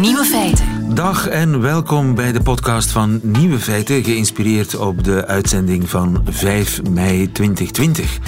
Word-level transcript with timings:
Nieuwe 0.00 0.24
feiten. 0.24 0.94
Dag 0.94 1.26
en 1.26 1.60
welkom 1.60 2.14
bij 2.14 2.32
de 2.32 2.42
podcast 2.42 2.90
van 2.90 3.20
Nieuwe 3.22 3.58
Feiten, 3.58 4.04
geïnspireerd 4.04 4.76
op 4.76 5.04
de 5.04 5.26
uitzending 5.26 5.90
van 5.90 6.20
5 6.24 6.82
mei 6.82 7.32
2020. 7.32 8.18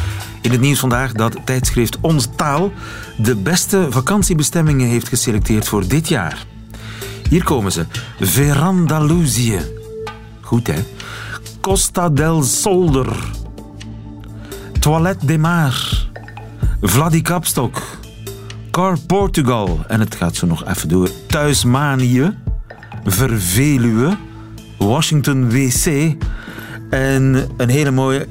In 0.40 0.50
het 0.50 0.60
nieuws 0.60 0.78
vandaag 0.78 1.12
dat 1.12 1.36
tijdschrift 1.44 1.98
Onze 2.00 2.30
Taal 2.34 2.72
de 3.16 3.36
beste 3.36 3.86
vakantiebestemmingen 3.90 4.88
heeft 4.88 5.08
geselecteerd 5.08 5.68
voor 5.68 5.88
dit 5.88 6.08
jaar. 6.08 6.46
Hier 7.28 7.44
komen 7.44 7.72
ze. 7.72 7.86
Verandalusië. 8.20 9.60
Goed 10.40 10.66
hè? 10.66 10.84
Costa 11.60 12.08
del 12.08 12.42
Solder. 12.42 13.16
Toilette 14.80 15.26
de 15.26 15.38
Mar. 15.38 16.06
Vladikapstok. 16.80 17.97
Portugal. 19.06 19.80
En 19.88 20.00
het 20.00 20.14
gaat 20.14 20.36
zo 20.36 20.46
nog 20.46 20.66
even 20.66 20.88
door. 20.88 21.10
Thuismanië. 21.26 22.36
Verveluwe. 23.04 24.16
Washington 24.78 25.50
WC. 25.50 26.14
En 26.90 27.48
een 27.56 27.68
hele 27.68 27.90
mooie 27.90 28.26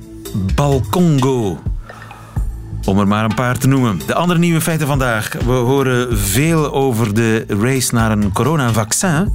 Balcongo. 0.55 1.59
Om 2.85 2.99
er 2.99 3.07
maar 3.07 3.23
een 3.23 3.33
paar 3.33 3.57
te 3.57 3.67
noemen. 3.67 3.99
De 4.05 4.13
andere 4.13 4.39
nieuwe 4.39 4.61
feiten 4.61 4.87
vandaag. 4.87 5.33
We 5.45 5.51
horen 5.51 6.17
veel 6.17 6.73
over 6.73 7.13
de 7.13 7.45
race 7.47 7.93
naar 7.93 8.11
een 8.11 8.33
coronavaccin. 8.33 9.33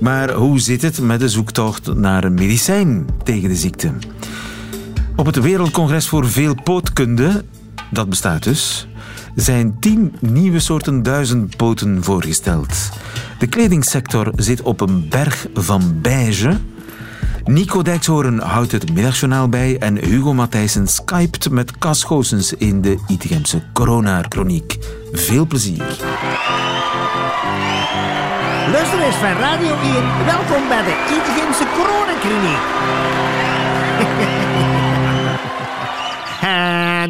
Maar 0.00 0.32
hoe 0.32 0.60
zit 0.60 0.82
het 0.82 1.00
met 1.00 1.20
de 1.20 1.28
zoektocht 1.28 1.94
naar 1.94 2.24
een 2.24 2.34
medicijn 2.34 3.06
tegen 3.22 3.48
de 3.48 3.56
ziekte? 3.56 3.92
Op 5.16 5.26
het 5.26 5.40
Wereldcongres 5.40 6.08
voor 6.08 6.28
Veelpootkunde, 6.28 7.44
dat 7.90 8.08
bestaat 8.08 8.42
dus, 8.42 8.88
zijn 9.34 9.78
tien 9.78 10.14
nieuwe 10.20 10.60
soorten 10.60 11.02
duizendpoten 11.02 12.04
voorgesteld. 12.04 12.90
De 13.38 13.46
kledingssector 13.46 14.32
zit 14.36 14.62
op 14.62 14.80
een 14.80 15.08
berg 15.08 15.46
van 15.54 15.98
beige. 16.02 16.56
Nico 17.44 17.82
Dijkshoorn 17.82 18.38
houdt 18.38 18.72
het 18.72 18.92
middagjournaal 18.92 19.48
bij 19.48 19.78
en 19.78 19.96
Hugo 19.96 20.32
Matthijssen 20.34 20.88
skypt 20.88 21.50
met 21.50 21.78
Cas 21.78 22.02
Goossens 22.02 22.52
in 22.52 22.80
de 22.80 22.98
Itigemse 23.06 23.62
corona-chroniek. 23.72 24.78
Veel 25.12 25.46
plezier. 25.46 25.84
Luisteraars 28.72 29.16
van 29.16 29.32
Radio 29.32 29.76
1, 29.76 30.24
welkom 30.24 30.68
bij 30.68 30.82
de 30.84 30.94
Itigemse 31.08 31.64
coronakliniek. 31.76 32.62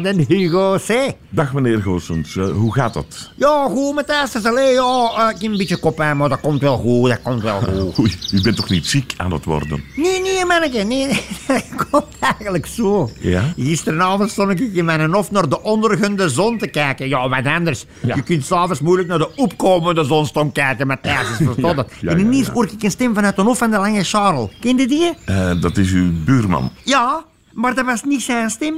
De 0.01 0.25
Hugo 0.27 0.77
C. 0.87 1.13
Dag 1.29 1.53
meneer 1.53 1.81
Goossens, 1.81 2.35
Eh, 2.35 2.49
hoe 2.49 2.73
gaat 2.73 2.93
dat? 2.93 3.31
Ja, 3.35 3.67
goed 3.67 3.95
met 3.95 4.07
dat. 4.07 4.45
Alleen, 4.45 4.73
ja, 4.73 5.11
eh, 5.17 5.35
ik 5.35 5.41
heb 5.41 5.51
een 5.51 5.57
beetje 5.57 5.77
koppijn, 5.77 6.17
maar 6.17 6.29
dat 6.29 6.39
komt 6.39 6.61
wel 6.61 6.77
goed, 6.77 7.09
dat 7.09 7.21
komt 7.21 7.41
wel 7.41 7.59
goed. 7.61 7.97
Oei, 7.99 8.15
u 8.31 8.41
bent 8.41 8.55
toch 8.55 8.69
niet 8.69 8.85
ziek 8.87 9.13
aan 9.17 9.31
het 9.31 9.45
worden? 9.45 9.83
Nee, 9.95 10.21
nee, 10.21 10.45
manneke, 10.45 10.77
nee, 10.77 11.05
nee, 11.07 11.21
dat 11.47 11.87
komt 11.91 12.05
eigenlijk 12.19 12.65
zo. 12.65 13.09
Ja? 13.19 13.53
Gisteravond 13.57 14.31
stond 14.31 14.49
ik 14.59 14.73
in 14.73 14.85
mijn 14.85 15.13
hof 15.13 15.31
naar 15.31 15.49
de 15.49 15.61
ondergaande 15.61 16.29
zon 16.29 16.57
te 16.57 16.67
kijken. 16.67 17.07
Ja, 17.07 17.29
wat 17.29 17.45
anders. 17.45 17.85
Je 18.15 18.21
kunt 18.23 18.45
s'avonds 18.45 18.79
moeilijk 18.79 19.07
naar 19.07 19.17
de 19.17 19.35
opkomende 19.35 20.03
zon 20.03 20.51
kijken, 20.51 20.87
met 20.87 21.03
Thijs 21.03 21.29
is 21.29 21.35
verstopt. 21.45 21.53
Ja, 21.75 21.85
ja, 22.01 22.09
en 22.11 22.19
ineens 22.19 22.47
hoor 22.47 22.65
ik 22.71 22.83
een 22.83 22.91
stem 22.91 23.13
vanuit 23.13 23.35
de 23.35 23.41
hof 23.41 23.57
van 23.57 23.71
de 23.71 23.77
Lange 23.77 24.03
Charles. 24.03 24.49
Kende 24.59 24.85
die? 24.85 25.13
Eh, 25.25 25.61
dat 25.61 25.77
is 25.77 25.91
uw 25.91 26.11
buurman. 26.25 26.71
Ja, 26.83 27.23
maar 27.53 27.75
dat 27.75 27.85
was 27.85 28.03
niet 28.03 28.21
zijn 28.21 28.49
stem. 28.49 28.75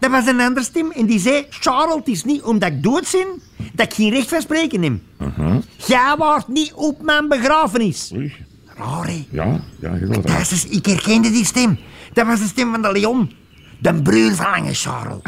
Dat 0.00 0.10
was 0.10 0.26
een 0.26 0.40
andere 0.40 0.64
stem 0.66 0.90
en 0.90 1.06
die 1.06 1.18
zei... 1.18 1.46
Charles, 1.50 1.94
het 1.94 2.08
is 2.08 2.24
niet 2.24 2.42
omdat 2.42 2.70
ik 2.70 2.82
dood 2.82 3.08
ben 3.12 3.40
dat 3.72 3.86
ik 3.86 3.94
geen 3.94 4.10
recht 4.10 4.28
van 4.28 4.40
spreken 4.40 4.82
heb. 4.82 4.92
Jij 5.86 6.14
waart 6.18 6.48
niet 6.48 6.72
op 6.74 7.02
mijn 7.02 7.28
begrafenis. 7.28 8.12
Oei, 8.14 8.32
Raar, 8.76 9.06
hè? 9.06 9.24
ja, 9.30 9.60
ja, 9.80 9.92
heel 9.92 10.12
raar. 10.12 10.22
Dat 10.22 10.50
is, 10.50 10.66
ik 10.66 10.86
herkende 10.86 11.30
die 11.30 11.44
stem. 11.44 11.78
Dat 12.12 12.26
was 12.26 12.38
de 12.38 12.46
stem 12.46 12.70
van 12.70 12.82
de 12.82 12.92
Leon. 12.92 13.32
De 13.78 14.02
broer 14.02 14.34
van 14.34 14.50
Lange 14.50 14.74
Charles. 14.74 15.22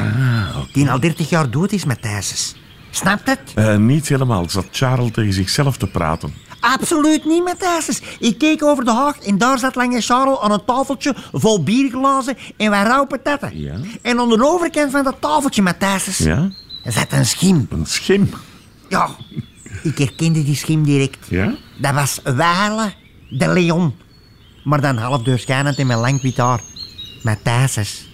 Die 0.73 0.91
al 0.91 1.01
30 1.01 1.29
jaar 1.29 1.51
dood 1.51 1.73
is 1.73 1.85
met 1.85 2.03
Thijsens. 2.03 2.57
Snapt 2.91 3.27
het? 3.27 3.41
Eh, 3.55 3.77
niet 3.77 4.09
helemaal, 4.09 4.49
zat 4.49 4.67
Charles 4.71 5.11
tegen 5.13 5.33
zichzelf 5.33 5.77
te 5.77 5.87
praten. 5.87 6.35
Absoluut 6.63 7.25
niet 7.25 7.45
met 7.45 7.59
Thijsens. 7.59 8.01
Ik 8.19 8.39
keek 8.39 8.63
over 8.63 8.85
de 8.85 8.91
haag 8.91 9.19
en 9.19 9.39
daar 9.39 9.59
zat 9.59 9.75
Lange 9.75 10.01
Charles 10.01 10.39
aan 10.39 10.53
een 10.53 10.65
tafeltje 10.65 11.15
vol 11.33 11.63
bierglazen 11.63 12.37
en 12.57 12.71
wat 12.71 12.87
rauwe 12.87 13.07
patatten. 13.07 13.59
Ja. 13.59 13.75
En 14.03 14.19
aan 14.19 14.29
de 14.29 14.45
overkant 14.45 14.91
van 14.91 15.05
dat 15.05 15.17
tafeltje 15.21 15.63
met 15.63 15.81
Thijsens 15.81 16.19
Ja? 16.19 16.51
zat 16.85 17.13
een 17.13 17.27
schim. 17.27 17.67
Een 17.71 17.87
schim. 17.87 18.31
Ja, 18.89 19.09
ik 19.83 19.99
herkende 19.99 20.45
die 20.45 20.57
schim 20.57 20.85
direct. 20.85 21.27
Ja? 21.29 21.55
Dat 21.81 21.95
was 21.95 22.21
Wale 22.25 22.93
de 23.29 23.49
Leon. 23.49 23.95
Maar 24.65 24.81
dan 24.81 24.97
half 24.97 25.23
doorschijnend 25.23 25.79
in 25.79 25.87
mijn 25.87 25.99
lang 25.99 26.23
wit 26.23 26.37
haar. 26.37 26.61
Met 27.23 27.39
Thijsens. 27.45 28.05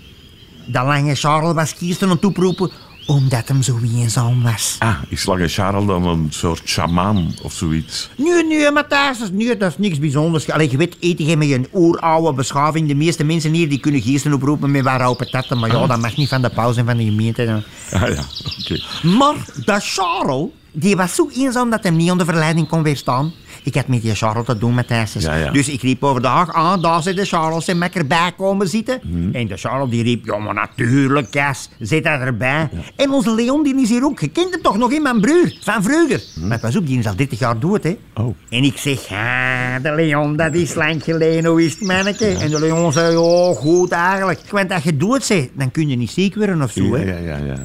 De 0.67 0.83
lange 0.83 1.15
Charles 1.15 1.55
was 1.55 2.03
aan 2.03 2.11
het 2.11 2.25
oproepen 2.25 2.71
omdat 3.09 3.49
hem 3.49 3.63
zo 3.63 3.79
eenzaam 3.83 4.43
was. 4.43 4.77
Ah, 4.79 4.97
is 5.09 5.25
Lange 5.25 5.49
Charles 5.49 5.87
dan 5.87 6.05
een 6.07 6.27
soort 6.31 6.63
shamaan 6.65 7.35
of 7.43 7.53
zoiets? 7.53 8.11
Nee, 8.17 8.45
nee, 8.45 8.71
Matthijs, 8.71 9.19
nee, 9.33 9.57
dat 9.57 9.71
is 9.71 9.79
niks 9.79 9.99
bijzonders. 9.99 10.51
Allee, 10.51 10.71
je 10.71 10.77
weet, 10.77 10.97
eten 11.01 11.39
met 11.39 11.51
een 11.51 11.69
oeroude 11.75 12.33
beschaving. 12.33 12.89
De 12.89 12.95
meeste 12.95 13.25
mensen 13.25 13.53
hier 13.53 13.69
die 13.69 13.81
kunnen 13.81 14.03
geesten 14.03 14.33
oproepen 14.33 14.71
met 14.71 14.83
waar 14.83 14.99
rauwe 14.99 15.17
patatten. 15.17 15.59
Maar 15.59 15.73
ja, 15.73 15.87
dat 15.87 16.01
mag 16.01 16.17
niet 16.17 16.29
van 16.29 16.43
de 16.43 16.51
pauze 16.51 16.81
en 16.81 16.87
van 16.87 16.97
de 16.97 17.05
gemeente. 17.05 17.45
dan. 17.45 17.63
Ah 17.93 18.09
ja, 18.09 18.23
oké. 18.61 18.83
Maar 19.17 19.37
dat 19.65 19.85
Charles, 19.85 20.47
die 20.79 20.97
was 20.97 21.15
zo 21.15 21.29
eenzaam 21.37 21.71
dat 21.71 21.83
hij 21.83 21.93
niet 21.93 22.19
de 22.19 22.25
verleiding 22.25 22.69
kon 22.69 22.83
weerstaan. 22.83 23.33
Ik 23.63 23.75
had 23.75 23.87
met 23.87 24.03
die 24.03 24.15
Charles 24.15 24.45
te 24.47 24.59
doen 24.59 24.75
met 24.75 24.87
Thijsens. 24.87 25.25
Ja, 25.25 25.35
ja. 25.35 25.51
Dus 25.51 25.69
ik 25.69 25.83
riep 25.83 26.05
over 26.05 26.23
de 26.23 26.29
haag 26.29 26.53
aan, 26.53 26.83
daar 26.83 27.03
zit 27.03 27.17
de 27.17 27.25
Charles 27.25 27.69
en 27.69 27.79
mek 27.79 27.95
erbij 27.95 28.33
komen 28.37 28.69
zitten. 28.69 29.01
Mhm. 29.03 29.35
En 29.35 29.47
de 29.47 29.57
Charles 29.57 29.91
die 29.91 30.03
riep, 30.03 30.27
ja 30.27 30.39
maar 30.39 30.55
natuurlijk, 30.55 31.31
Cas, 31.31 31.69
zit 31.79 32.05
dat 32.05 32.21
erbij. 32.21 32.69
En 32.97 33.11
onze 33.11 33.35
Leon 33.35 33.63
die 33.63 33.81
is 33.81 33.89
hier 33.89 34.05
ook, 34.05 34.21
je 34.21 34.29
kent 34.29 34.53
hem 34.53 34.63
toch 34.63 34.79
nog 34.79 34.93
in 34.93 35.03
mijn 35.03 35.21
broer, 35.21 35.53
van 35.61 35.83
vroeger. 35.83 36.23
Maar 36.41 36.59
pas 36.59 36.77
op, 36.77 36.87
die 36.87 36.99
is 36.99 37.07
al 37.07 37.17
30 37.17 37.39
jaar 37.39 37.59
dood, 37.59 37.83
hè. 37.83 37.97
Mhm. 38.15 38.27
Oh. 38.27 38.35
En 38.49 38.65
ik 38.65 38.77
zeg, 38.77 39.11
ah, 39.11 39.83
de 39.83 39.95
Leon, 39.95 40.37
dat 40.37 40.55
is 40.55 40.75
lang 40.75 41.03
geleden, 41.05 41.51
hoe 41.51 41.65
is 41.65 41.73
het, 41.73 41.81
manneke? 41.81 42.27
En 42.27 42.51
de 42.51 42.61
Leon 42.61 42.93
zei, 42.93 43.17
oh, 43.17 43.57
goed 43.57 43.91
eigenlijk. 43.91 44.41
Want 44.51 44.73
als 44.73 44.83
je 44.83 44.97
dood 44.97 45.29
bent, 45.29 45.51
dan 45.55 45.71
kun 45.71 45.89
je 45.89 45.97
niet 45.97 46.11
ziek 46.11 46.35
worden 46.35 46.63
of 46.63 46.73
zo, 46.73 46.83
Ja, 46.83 46.97
hè. 46.97 47.19
ja, 47.19 47.19
ja, 47.19 47.37
ja. 47.37 47.57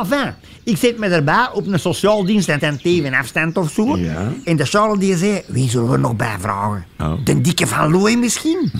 Enfin, 0.00 0.34
ik 0.64 0.76
zit 0.76 0.98
me 0.98 1.06
erbij 1.06 1.50
op 1.52 1.66
een 1.66 1.80
sociaal 1.80 2.24
dienst 2.24 2.48
en 2.48 2.58
ten 2.58 2.80
teven 2.82 3.14
afstand 3.14 3.56
of 3.56 3.70
zo. 3.70 3.96
Ja. 3.96 4.32
En 4.44 4.56
de 4.56 4.64
Charles 4.64 4.98
die 4.98 5.16
zei, 5.16 5.42
wie 5.46 5.70
zullen 5.70 5.90
we 5.90 5.96
nog 5.96 6.16
bij 6.16 6.36
vragen? 6.40 6.86
Oh. 6.98 7.12
De 7.24 7.40
dikke 7.40 7.66
van 7.66 7.90
Looy 7.90 8.14
misschien? 8.14 8.72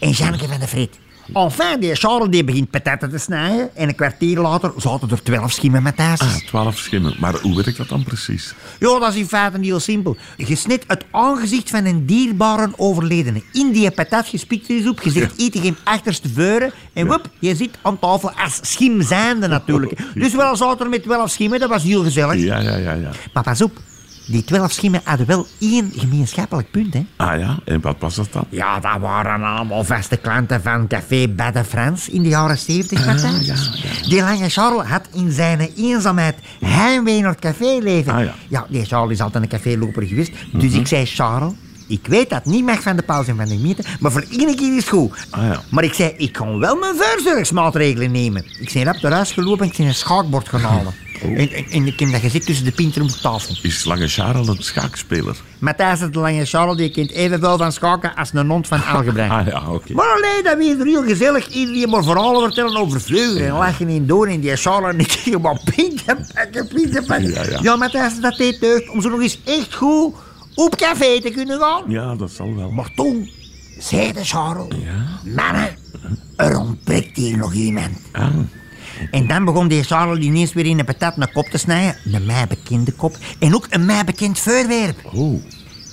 en 0.00 0.10
Janneke 0.10 0.48
van 0.48 0.60
de 0.60 0.66
Frit. 0.66 0.98
Enfin, 1.32 1.80
die 1.80 1.94
Charles 1.94 2.28
die 2.30 2.44
begint 2.44 2.70
patatten 2.70 3.10
te 3.10 3.18
snijden. 3.18 3.76
En 3.76 3.88
een 3.88 3.94
kwartier 3.94 4.40
later 4.40 4.72
zaten 4.76 5.10
er 5.10 5.22
twaalf 5.22 5.52
schimmen 5.52 5.82
met 5.82 5.96
thuis. 5.96 6.20
Ah, 6.20 6.34
twaalf 6.46 6.78
schimmen. 6.78 7.14
Maar 7.18 7.34
hoe 7.42 7.56
werkt 7.56 7.76
dat 7.76 7.88
dan 7.88 8.04
precies? 8.04 8.54
Ja, 8.78 8.98
dat 8.98 9.08
is 9.08 9.16
in 9.16 9.26
feite 9.26 9.58
heel 9.60 9.80
simpel. 9.80 10.16
Je 10.36 10.56
snit 10.56 10.84
het 10.86 11.04
aangezicht 11.10 11.70
van 11.70 11.84
een 11.84 12.06
dierbare 12.06 12.70
overledene. 12.76 13.42
In 13.52 13.72
die 13.72 13.90
patat 13.90 14.26
gespikt 14.26 14.70
is 14.70 14.88
op. 14.88 15.02
Je 15.02 15.10
zit 15.10 15.32
eten 15.36 15.60
geen 15.60 15.76
achterste 15.84 16.28
veuren. 16.28 16.72
En 16.92 17.06
whoop, 17.06 17.28
je 17.38 17.54
zit 17.54 17.78
aan 17.82 17.98
tafel 17.98 18.30
als 18.30 18.58
schim 18.62 19.02
zijnde 19.02 19.46
natuurlijk. 19.46 19.92
Dus 20.14 20.34
wel 20.34 20.56
zaten 20.56 20.84
er 20.84 20.90
met 20.90 21.02
twaalf 21.02 21.30
schimmen, 21.30 21.60
dat 21.60 21.68
was 21.68 21.82
heel 21.82 22.02
gezellig. 22.02 22.42
Ja, 22.42 22.58
ja, 22.58 22.76
ja, 22.76 22.92
ja. 22.92 23.10
Maar 23.32 23.42
pas 23.42 23.62
op, 23.62 23.80
die 24.28 24.44
twaalf 24.44 24.72
schimmen 24.72 25.00
hadden 25.04 25.26
wel 25.26 25.46
één 25.58 25.92
gemeenschappelijk 25.96 26.70
punt, 26.70 26.94
hè. 26.94 27.06
Ah 27.16 27.38
ja, 27.38 27.58
en 27.64 27.80
wat 27.80 27.96
was 27.98 28.14
dat 28.14 28.28
dan? 28.32 28.44
Ja, 28.48 28.80
dat 28.80 29.00
waren 29.00 29.42
allemaal 29.42 29.84
vaste 29.84 30.16
klanten 30.16 30.62
van 30.62 30.86
Café 30.86 31.28
Bad 31.28 31.54
de 31.54 31.64
France 31.64 32.10
in 32.10 32.22
de 32.22 32.28
jaren 32.28 32.58
70. 32.58 33.06
Matthijs. 33.06 33.46
ja, 33.46 33.54
ja. 33.54 34.08
Die 34.08 34.20
lange 34.20 34.48
Charles 34.48 34.86
had 34.86 35.08
in 35.12 35.32
zijn 35.32 35.70
eenzaamheid 35.76 36.36
heimwee 36.60 37.20
naar 37.20 37.30
het 37.30 37.40
caféleven. 37.40 38.12
Ah, 38.12 38.24
ja. 38.24 38.34
ja, 38.48 38.66
die 38.68 38.84
Charles 38.84 39.12
is 39.12 39.20
altijd 39.20 39.42
een 39.42 39.48
caféloper 39.48 40.02
geweest. 40.02 40.32
Dus 40.52 40.72
ik 40.72 40.86
zei, 40.86 41.06
Charles, 41.06 41.52
ik 41.86 42.06
weet 42.06 42.30
dat 42.30 42.44
het 42.44 42.52
niet 42.52 42.64
mag 42.64 42.82
van 42.82 42.96
de 42.96 43.02
pauze 43.02 43.30
en 43.30 43.36
van 43.36 43.48
de 43.48 43.56
gemeente, 43.56 43.82
maar 44.00 44.12
voor 44.12 44.24
één 44.30 44.56
keer 44.56 44.76
is 44.76 44.76
het 44.76 44.88
goed. 44.88 45.26
Ah, 45.30 45.42
ja. 45.42 45.62
Maar 45.70 45.84
ik 45.84 45.94
zei, 45.94 46.12
ik 46.16 46.32
kan 46.32 46.58
wel 46.58 46.76
mijn 46.76 46.94
voorzorgsmaatregelen 46.96 48.10
nemen. 48.10 48.44
Ik 48.60 48.70
zei, 48.70 48.84
rap 48.84 49.02
eruit 49.02 49.28
gelopen 49.28 49.66
en 49.66 49.72
ik 49.72 49.78
een 49.78 49.94
schaakbord 49.94 50.48
gaan 50.48 50.60
halen. 50.60 50.94
Oh. 51.22 51.38
En, 51.38 51.52
en, 51.52 51.64
en 51.70 51.86
ik 51.86 52.00
heb 52.00 52.10
dat 52.10 52.20
gezet 52.20 52.46
tussen 52.46 52.64
de 52.64 52.72
pinter 52.72 53.02
op 53.02 53.08
de 53.08 53.20
tafel. 53.20 53.56
Is 53.62 53.84
Lange 53.84 54.08
Charles 54.08 54.48
een 54.48 54.62
schaakspeler? 54.62 55.36
Matthijs 55.58 56.00
de 56.00 56.08
Lange 56.12 56.44
Charles 56.44 56.76
die 56.76 56.90
kent 56.90 57.10
evenveel 57.10 57.58
van 57.58 57.72
schaken 57.72 58.14
als 58.14 58.30
een 58.32 58.50
hond 58.50 58.66
van 58.66 58.84
algebrein. 58.94 59.30
Ah 59.30 59.46
ja, 59.46 59.62
oké. 59.70 59.92
Maar 59.92 60.06
alleen, 60.06 60.40
dat 60.44 60.56
weer 60.56 60.84
heel 60.86 61.02
gezellig. 61.02 61.48
Iedereen 61.48 61.90
maar 61.90 62.04
verhalen 62.04 62.42
vertellen 62.42 62.76
over 62.76 63.00
vleugelen 63.00 63.46
en 63.46 63.52
lachen 63.52 63.88
in 63.88 64.06
door. 64.06 64.26
En 64.26 64.40
die 64.40 64.56
Charles 64.56 64.92
en 64.92 65.00
ik 65.00 65.10
zeggen, 65.10 65.40
maar 65.40 65.60
pinten 65.74 66.26
pakken, 66.34 66.68
pinten 66.68 67.04
pakken. 67.04 67.30
Ja, 67.30 67.42
ja. 67.42 67.58
ja 67.62 67.76
Matthijs, 67.76 68.20
dat 68.20 68.36
deed 68.36 68.60
deugd 68.60 68.88
om 68.88 69.00
zo 69.02 69.08
nog 69.08 69.20
eens 69.20 69.40
echt 69.44 69.74
goed 69.74 70.14
op 70.54 70.76
café 70.76 71.20
te 71.20 71.30
kunnen 71.30 71.60
gaan. 71.60 71.82
Ja, 71.88 72.14
dat 72.14 72.30
zal 72.30 72.54
wel. 72.54 72.70
Maar 72.70 72.90
toen 72.94 73.30
zei 73.78 74.12
de 74.12 74.24
Charles, 74.24 74.74
mannen, 75.24 75.76
er 76.36 76.58
ontbreekt 76.58 77.16
hier 77.16 77.36
nog 77.36 77.52
iemand. 77.52 77.98
Ah, 78.12 78.28
En 79.10 79.26
dan 79.26 79.44
begon 79.44 79.68
die 79.68 79.82
Charles 79.82 80.24
ineens 80.24 80.52
weer 80.52 80.66
in 80.66 80.78
een 80.78 80.84
patat 80.84 81.14
een 81.16 81.32
kop 81.32 81.46
te 81.46 81.58
snijden. 81.58 81.96
Een 82.12 82.26
mij 82.26 82.46
bekende 82.46 82.92
kop. 82.92 83.16
En 83.38 83.54
ook 83.54 83.66
een 83.70 83.84
mij 83.84 84.04
bekend 84.04 84.38
voorwerp. 84.38 85.10
Oh, 85.12 85.42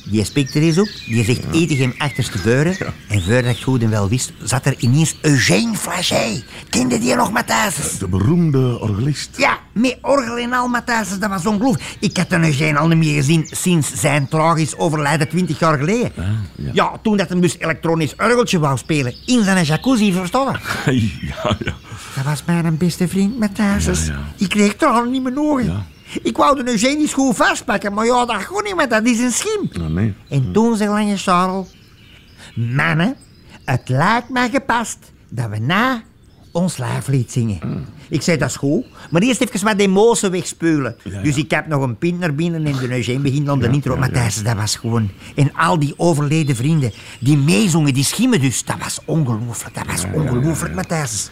Die 0.10 0.24
spikt 0.24 0.56
er 0.56 0.62
eens 0.62 0.78
op. 0.78 0.90
Die 1.06 1.24
zegt 1.24 1.44
eten 1.52 1.78
hem 1.78 1.94
achterste 1.98 2.38
beuren. 2.44 2.76
En 3.08 3.22
voordat 3.24 3.46
ik 3.56 3.64
goed 3.64 3.82
en 3.84 3.90
wel 3.90 4.10
wist, 4.10 4.34
zat 4.44 4.66
er 4.66 4.76
ineens 4.78 5.16
Eugène 5.22 5.76
Flachet. 5.78 6.44
Kende 6.70 7.00
die 7.00 7.16
nog, 7.16 7.32
Matthijs? 7.32 7.98
de 7.98 8.08
beroemde 8.08 8.80
orgelist. 8.80 9.30
Ja, 9.38 9.58
met 9.74 9.98
orgel 10.02 10.38
en 10.38 10.54
al, 10.54 10.68
Matthijs. 10.68 11.20
Dat 11.20 11.30
was 11.30 11.46
ongelooflijk. 11.46 11.96
Ik 12.00 12.18
had 12.18 12.32
een 12.32 12.44
Eugène 12.44 12.78
al 12.78 12.88
niet 12.88 12.98
meer 12.98 13.16
gezien 13.16 13.48
sinds 13.52 13.94
zijn 13.94 14.28
tragisch 14.28 14.78
overlijden 14.78 15.30
20 15.30 15.60
jaar 15.60 15.78
geleden. 15.78 16.12
ja. 16.56 16.70
ja. 16.74 17.00
toen 17.04 17.18
dat 17.18 17.30
hem 17.30 17.42
dus 17.42 17.60
elektronisch 17.60 18.16
orgeltje 18.18 18.60
wou 18.60 18.78
spelen 18.78 19.14
in 19.26 19.44
zijn 19.44 19.64
jacuzzi, 19.66 20.14
verstaan. 20.14 20.60
Ja, 21.22 21.58
ja. 21.66 21.74
Dat 22.16 22.24
was 22.24 22.44
mijn 22.46 22.78
beste 22.78 23.08
vriend, 23.08 23.40
Matthijs. 23.40 23.86
Ja, 23.86 24.14
ja. 24.14 24.20
Ik 24.38 24.50
kreeg 24.50 24.76
tranen 24.76 25.12
niet 25.12 25.24
mijn 25.24 25.40
ogen. 25.40 25.66
Ja. 25.66 25.86
Ik 26.24 26.38
wou 26.38 26.64
de 26.64 26.72
Eugène 26.72 26.96
niet 26.96 27.14
goed 27.14 27.36
vastpakken, 27.36 27.94
maar 27.94 28.06
ja, 28.06 28.26
dat 28.26 28.42
gewoon 28.42 28.64
niet, 28.64 28.76
want 28.76 28.90
dat 28.90 29.06
is 29.06 29.20
een 29.20 29.32
schim. 29.32 29.70
Nee. 29.94 30.14
En 30.30 30.52
toen 30.52 30.78
zei 30.78 30.90
Lange 30.90 31.18
Charles... 31.18 31.68
Mannen, 32.56 33.16
het 33.66 33.90
lijkt 33.90 34.30
mij 34.30 34.50
gepast 34.50 34.98
dat 35.30 35.50
we 35.50 35.60
na 35.60 36.02
ons 36.52 36.78
lijflied 36.78 37.32
zingen. 37.32 37.86
Ik 38.10 38.22
zei, 38.22 38.38
dat 38.38 38.50
is 38.50 38.56
goed, 38.56 38.86
maar 39.12 39.22
eerst 39.22 39.42
even 39.42 39.66
wat 39.66 39.80
emoties 39.80 40.30
wegspulen. 40.30 40.96
Ja, 41.04 41.12
ja. 41.12 41.22
Dus 41.22 41.36
ik 41.36 41.52
heb 41.52 41.68
nog 41.68 41.82
een 41.82 41.98
pint 41.98 42.20
naar 42.20 42.36
binnen 42.36 42.66
en 42.66 42.76
de 42.76 42.92
Eugène 42.92 43.20
begint 43.20 43.50
aan 43.50 43.60
de 43.60 43.70
intro. 43.70 43.94
ja, 43.94 44.00
maar 44.00 44.10
ja. 44.10 44.14
Matthijs, 44.14 44.44
dat 44.44 44.56
was 44.56 44.76
gewoon... 44.76 45.10
En 45.36 45.54
al 45.54 45.80
die 45.80 45.94
overleden 45.98 46.56
vrienden, 46.56 46.92
die 47.20 47.38
meezongen, 47.38 47.94
die 47.94 48.04
schimmen 48.04 48.42
dus. 48.42 48.66
Dat 48.66 48.78
was 48.80 49.00
ongelooflijk, 49.06 49.76
dat 49.76 49.86
was 49.86 50.06
ongelooflijk, 50.14 50.76
Matthijs. 50.76 51.30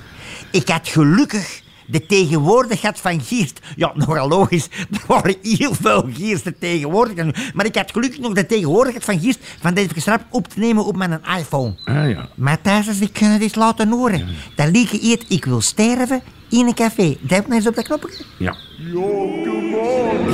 Ik 0.51 0.69
had 0.69 0.87
gelukkig 0.87 1.61
de 1.85 2.05
tegenwoordigheid 2.05 2.99
van 2.99 3.21
Geert. 3.21 3.59
Ja, 3.75 3.91
nogal 3.95 4.27
logisch. 4.27 4.67
Er 4.91 5.01
waren 5.07 5.35
heel 5.41 5.73
veel 5.73 6.09
Geersten 6.13 6.57
tegenwoordig. 6.59 7.53
Maar 7.53 7.65
ik 7.65 7.75
had 7.75 7.91
gelukkig 7.91 8.19
nog 8.19 8.33
de 8.33 8.45
tegenwoordigheid 8.45 9.03
van 9.03 9.19
Geert 9.19 9.39
van 9.59 9.73
dit 9.73 9.95
even 9.95 10.11
rap 10.11 10.25
op 10.29 10.47
te 10.47 10.59
nemen 10.59 10.85
op 10.85 10.95
mijn 10.95 11.21
iPhone. 11.39 11.75
Ah, 11.85 12.09
ja. 12.09 12.29
Maar 12.35 12.61
thuis, 12.61 12.99
ik 12.99 13.13
kan 13.13 13.27
het 13.27 13.41
eens 13.41 13.55
laten 13.55 13.89
horen. 13.89 14.27
Dat 14.55 14.69
liedje 14.71 15.11
eet 15.11 15.25
Ik 15.27 15.45
wil 15.45 15.61
sterven 15.61 16.21
in 16.49 16.67
een 16.67 16.73
café. 16.73 17.17
Nou 17.21 17.43
eens 17.49 17.67
op 17.67 17.75
dat 17.75 17.83
knopje. 17.83 18.25
Ja. 18.37 18.55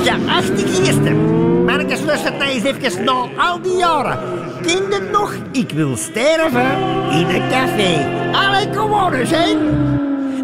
Ja, 0.04 0.18
acht 0.26 0.78
eerste. 0.78 1.49
Marcus, 1.70 2.00
luistert 2.00 2.38
nou 2.38 2.50
eens 2.50 2.64
even 2.64 3.04
na 3.04 3.28
al 3.36 3.60
die 3.62 3.76
jaren. 3.76 4.18
Kind 4.62 5.10
nog? 5.10 5.34
Ik 5.52 5.70
wil 5.70 5.96
sterven 5.96 6.70
in 7.10 7.28
een 7.28 7.48
café. 7.50 8.08
Allee, 8.32 8.70
kom 8.70 8.92
on 8.92 9.12
eens, 9.12 9.30
hè. 9.30 9.50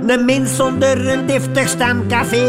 Een 0.06 0.24
mens 0.24 0.56
zonder 0.56 1.08
een 1.08 1.26
deftig 1.26 1.68
stamcafé. 1.68 2.44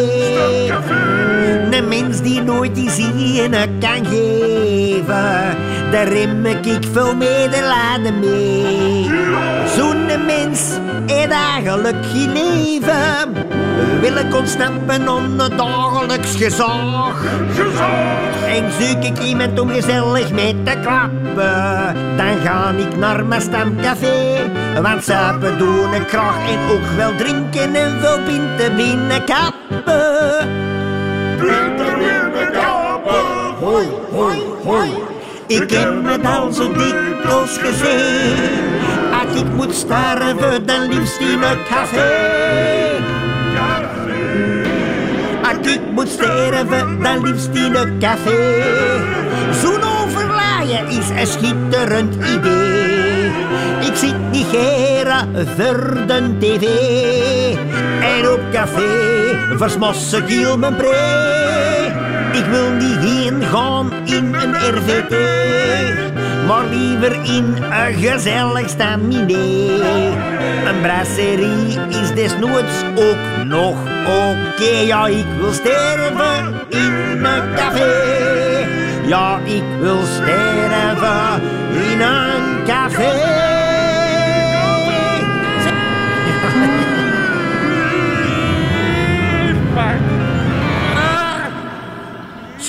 Een 1.47 1.88
mens 1.88 2.21
die 2.21 2.41
nooit 2.41 2.75
die 2.75 2.89
zinnen 2.89 3.79
kan 3.79 4.05
geven. 4.05 5.57
Daar 5.91 6.07
rim 6.07 6.45
ik 6.45 6.88
veel 6.91 7.15
medelijden 7.15 8.19
mee. 8.19 9.09
Zo'n 9.75 10.25
mens 10.25 10.61
heeft 11.05 11.31
eigenlijk 11.31 12.05
geen 12.13 12.31
leven. 12.33 13.33
Wil 14.01 14.15
ik 14.15 14.35
ontsnappen 14.35 15.09
onder 15.09 15.57
dagelijks 15.57 16.35
gezag. 16.35 17.23
En 18.47 18.71
zoek 18.79 19.03
ik 19.03 19.19
iemand 19.19 19.59
om 19.59 19.69
gezellig 19.69 20.31
mee 20.31 20.63
te 20.63 20.77
klappen. 20.81 21.95
Dan 22.17 22.38
ga 22.44 22.71
ik 22.77 22.97
naar 22.97 23.25
mijn 23.25 23.41
stamcafé. 23.41 24.51
Want 24.81 25.03
zuipen 25.03 25.57
doen 25.57 25.94
ik 25.94 26.07
graag 26.07 26.49
en 26.49 26.59
ook 26.71 26.88
wel 26.95 27.15
drinken 27.15 27.75
en 27.75 27.99
veel 27.99 28.19
pinten 28.25 28.75
binnenkappen. 28.75 30.66
Pinten 31.37 31.97
binnenkappen. 31.97 33.55
Hoi, 33.59 33.87
hoi, 34.11 34.37
hoi. 34.63 34.89
Ik 35.47 35.69
heb 35.69 36.05
het 36.05 36.25
al 36.25 36.51
zo 36.51 36.67
dikwijls 36.67 37.57
gezien. 37.57 38.37
Als 39.11 39.41
ik 39.41 39.53
moet 39.55 39.73
sterven, 39.75 40.65
dan 40.65 40.87
liefst 40.87 41.19
in 41.19 41.41
een 41.41 41.57
café. 41.69 42.35
Als 45.41 45.73
ik 45.73 45.81
moet 45.91 46.09
sterven, 46.09 47.01
dan 47.01 47.23
liefst 47.23 47.49
in 47.53 47.75
een 47.75 47.99
café. 47.99 48.63
Zo'n 49.61 49.83
overlaaien 50.03 50.87
is 50.87 51.09
een 51.09 51.27
schitterend 51.27 52.15
idee. 52.15 53.31
Ik 53.81 53.95
zit 53.95 54.31
niet 54.31 54.45
geren 54.51 55.47
voor 55.57 56.07
de 56.07 56.37
tv. 56.39 56.67
En 58.17 58.29
op 58.29 58.39
café 58.51 58.87
versmos 59.57 60.13
ik 60.13 60.27
heel 60.27 60.57
mijn 60.57 60.75
pre. 60.75 60.95
Ik 62.31 62.45
wil 62.45 62.71
niet 62.71 62.97
heen 62.97 63.43
gaan 63.43 63.93
in 64.05 64.33
een 64.33 64.55
RVT. 64.55 65.15
Maar 66.47 66.65
liever 66.65 67.11
in 67.23 67.55
een 67.69 67.93
gezellig 67.93 68.69
staminé. 68.69 69.69
Een 70.65 70.81
brasserie 70.81 71.79
is 71.89 72.13
desnoods 72.15 72.83
ook 72.95 73.45
nog 73.45 73.77
oké. 74.05 74.77
Ja, 74.85 75.07
ik 75.07 75.25
wil 75.39 75.53
sterven 75.53 76.53
in 76.69 77.25
een 77.25 77.55
café. 77.55 77.93
Ja, 79.05 79.39
ik 79.43 79.63
wil 79.79 79.99
sterven 80.05 81.41
in 81.91 82.01
een 82.01 82.65
café. 82.65 83.46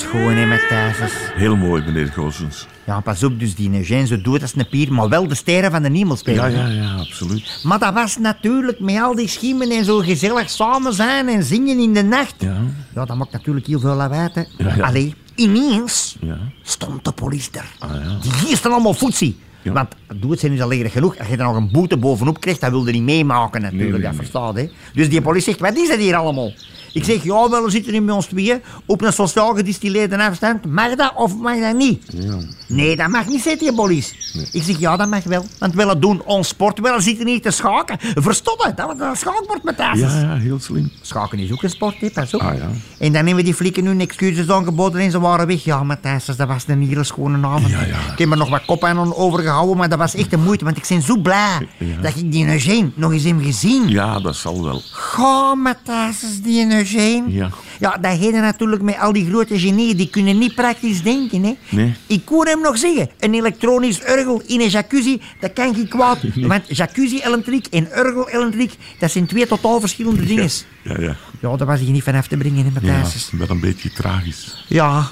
Schoon 0.09 0.37
in 0.37 0.47
mijn 0.47 0.59
thuis. 0.69 0.97
Heel 1.35 1.55
mooi, 1.55 1.83
meneer 1.85 2.07
Goossens. 2.07 2.67
Ja, 2.83 2.99
pas 2.99 3.23
op, 3.23 3.39
dus 3.39 3.55
die 3.55 3.71
Eugène 3.71 4.07
zo 4.07 4.21
doet 4.21 4.41
als 4.41 4.55
een 4.55 4.67
pier, 4.69 4.93
maar 4.93 5.09
wel 5.09 5.27
de 5.27 5.35
sterren 5.35 5.71
van 5.71 5.81
de 5.81 5.89
hemel 5.89 6.15
spelen. 6.15 6.51
Ja, 6.51 6.67
ja, 6.67 6.81
ja, 6.81 6.95
absoluut. 6.95 7.59
Maar 7.63 7.79
dat 7.79 7.93
was 7.93 8.17
natuurlijk 8.17 8.79
met 8.79 9.01
al 9.01 9.15
die 9.15 9.27
schimmen 9.27 9.69
en 9.71 9.85
zo 9.85 9.97
gezellig 9.97 10.49
samen 10.49 10.93
zijn 10.93 11.27
en 11.27 11.43
zingen 11.43 11.79
in 11.79 11.93
de 11.93 12.03
nacht. 12.03 12.35
Ja, 12.37 12.57
Ja, 12.95 13.05
dat 13.05 13.17
maakt 13.17 13.31
natuurlijk 13.31 13.67
heel 13.67 13.79
veel 13.79 13.95
lawaai. 13.95 14.29
hè. 14.33 14.41
Ja, 14.57 14.75
ja. 14.75 14.83
Allee, 14.83 15.15
ineens 15.35 16.17
ja. 16.21 16.37
stond 16.63 17.05
de 17.05 17.11
politie 17.11 17.51
er. 17.51 17.65
Ah, 17.79 17.89
ja. 17.93 18.17
Die 18.21 18.31
giersten 18.31 18.71
allemaal 18.71 18.93
voetsie. 18.93 19.37
Ja. 19.61 19.71
Want 19.71 19.95
doe 20.15 20.31
het 20.31 20.39
zijn 20.39 20.51
dus 20.51 20.61
al 20.61 20.67
lelijk 20.67 20.93
genoeg. 20.93 21.17
Als 21.17 21.27
je 21.27 21.37
er 21.37 21.43
nog 21.43 21.55
een 21.55 21.71
boete 21.71 21.97
bovenop 21.97 22.39
krijgt, 22.39 22.61
dat 22.61 22.69
wilde 22.71 22.91
niet 22.91 23.03
meemaken 23.03 23.61
natuurlijk. 23.61 23.91
Nee, 23.91 23.99
nee, 23.99 24.01
dat 24.01 24.11
nee. 24.11 24.19
verstaat, 24.19 24.55
hè. 24.55 24.69
Dus 24.93 25.09
die 25.09 25.21
politie 25.21 25.53
zegt, 25.53 25.59
wat 25.59 25.77
is 25.77 25.87
dat 25.89 25.97
hier 25.97 26.15
allemaal? 26.15 26.51
Ik 26.93 27.03
zeg, 27.03 27.23
ja, 27.23 27.49
wel, 27.49 27.63
we 27.63 27.69
zitten 27.69 27.91
hier 27.91 28.03
met 28.03 28.15
ons 28.15 28.25
tweeën 28.25 28.61
op 28.85 29.01
een 29.01 29.13
sociaal 29.13 29.55
gedistilleerde 29.55 30.17
afstand. 30.17 30.65
Mag 30.65 30.95
dat 30.95 31.13
of 31.15 31.35
mag 31.37 31.59
dat 31.59 31.75
niet? 31.75 32.03
ja. 32.13 32.37
Nee, 32.67 32.95
dat 32.95 33.07
mag 33.07 33.27
niet, 33.27 33.41
zegt 33.41 33.59
die 33.59 33.73
politie. 33.73 34.17
Ik 34.51 34.63
zeg, 34.63 34.79
ja, 34.79 34.97
dat 34.97 35.09
mag 35.09 35.23
wel. 35.23 35.45
Want 35.59 35.73
we 35.73 35.99
doen 35.99 36.21
ons 36.25 36.47
sport, 36.47 36.79
we 36.79 36.95
zitten 36.97 37.25
niet 37.25 37.43
te 37.43 37.51
schaken. 37.51 37.97
Verstoppen, 37.99 38.75
dat 38.75 38.95
een 38.99 39.15
schaakbord 39.15 39.63
met 39.63 39.77
thuis. 39.77 39.99
Ja, 39.99 40.19
ja, 40.19 40.35
heel 40.35 40.59
slim. 40.59 40.91
Schaken 41.01 41.39
is 41.39 41.51
ook 41.51 41.63
een 41.63 41.69
sport, 41.69 41.95
hè, 41.99 42.09
pas 42.09 42.33
op. 42.33 42.41
Ah, 42.41 42.57
ja. 42.57 42.69
En 42.99 43.13
dan 43.13 43.25
hebben 43.25 43.43
die 43.43 43.53
flikken 43.53 43.85
hun 43.85 43.99
excuses 43.99 44.49
aangeboden 44.49 45.01
en 45.01 45.11
ze 45.11 45.19
waren 45.19 45.47
weg. 45.47 45.63
Ja, 45.63 45.83
Matthijs, 45.83 46.25
dat 46.25 46.47
was 46.47 46.63
een 46.67 46.87
hele 46.87 47.03
schone 47.03 47.47
avond. 47.47 47.69
Ja, 47.69 47.81
ja. 47.81 48.11
Ik 48.11 48.17
heb 48.17 48.31
er 48.31 48.37
nog 48.37 48.49
wat 48.49 48.65
kop 48.65 48.83
aan 48.83 49.15
overgehouden, 49.15 49.77
maar 49.77 49.89
dat 49.89 49.97
was 49.97 50.15
echt 50.15 50.33
een 50.33 50.43
moeite. 50.43 50.63
Want 50.63 50.77
ik 50.77 50.85
ben 50.89 51.01
zo 51.01 51.17
blij 51.17 51.67
dat 52.01 52.15
ik 52.15 52.31
die 52.31 52.47
Eugène 52.47 52.91
nog 52.95 53.11
eens 53.11 53.23
heb 53.23 53.41
gezien. 53.41 53.89
Ja, 53.89 54.19
dat 54.19 54.35
zal 54.35 54.63
wel. 54.63 54.81
Ga, 54.91 55.55
Matthijs, 55.55 56.41
die 56.43 56.78
Ja. 57.27 57.49
Ja, 57.79 57.97
dat 58.01 58.17
heden 58.17 58.41
natuurlijk 58.41 58.81
met 58.81 58.97
al 58.99 59.13
die 59.13 59.29
grote 59.29 59.59
genieën, 59.59 59.97
die 59.97 60.09
kunnen 60.09 60.37
niet 60.37 60.55
praktisch 60.55 61.01
denken, 61.03 61.43
hè. 61.43 61.55
Nee. 61.69 61.93
Ik 62.07 62.21
hoor 62.25 62.45
hem 62.45 62.61
nog 62.61 62.77
zeggen, 62.77 63.09
een 63.19 63.33
elektronisch 63.33 63.99
orgel 64.01 64.41
in 64.47 64.61
een 64.61 64.69
jacuzzi, 64.69 65.21
dat 65.39 65.53
kan 65.53 65.75
geen 65.75 65.87
kwaad. 65.87 66.17
Want 66.51 66.77
jacuzzi-elektriek 66.77 67.67
en 67.67 67.87
orgel-elektriek, 67.95 68.73
dat 68.99 69.11
zijn 69.11 69.25
twee 69.27 69.47
totaal 69.47 69.79
verschillende 69.79 70.25
dingen. 70.25 70.49
Ja, 70.83 70.95
ja. 70.99 71.15
Ja, 71.39 71.55
daar 71.57 71.67
was 71.67 71.79
hij 71.79 71.89
niet 71.89 72.03
van 72.03 72.15
af 72.15 72.27
te 72.27 72.37
brengen, 72.37 72.57
hè, 72.57 72.71
Ja, 72.81 72.97
Matthijs. 72.97 73.29
wel 73.31 73.49
een 73.49 73.59
beetje 73.59 73.91
tragisch. 73.91 74.63
Ja, 74.67 75.07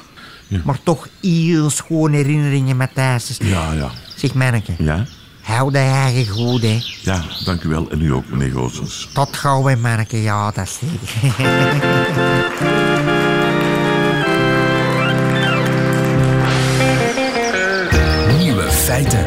Ja. 0.47 0.62
maar 0.65 0.77
toch 0.83 1.07
heel 1.21 1.69
schoon 1.69 2.12
herinneringen, 2.13 2.77
Matthijs. 2.77 3.38
Ja, 3.39 3.74
ja. 3.74 3.91
Zeg, 4.15 4.33
manneke, 4.33 4.71
Ja? 4.77 5.05
Hou 5.47 5.71
de 5.71 5.77
eigen 5.77 6.27
goed, 6.27 6.61
hè. 6.61 6.81
Ja, 7.01 7.23
dank 7.45 7.63
u 7.63 7.69
wel. 7.69 7.89
En 7.89 8.01
u 8.01 8.13
ook, 8.13 8.29
meneer 8.29 8.51
Goossens. 8.51 9.09
Tot 9.13 9.35
gauw, 9.35 9.75
manneke. 9.75 10.21
Ja, 10.21 10.51
dat 10.51 10.65
is 10.65 10.79
zeker. 10.79 11.35
Nieuwe 18.37 18.63
feiten. 18.63 19.25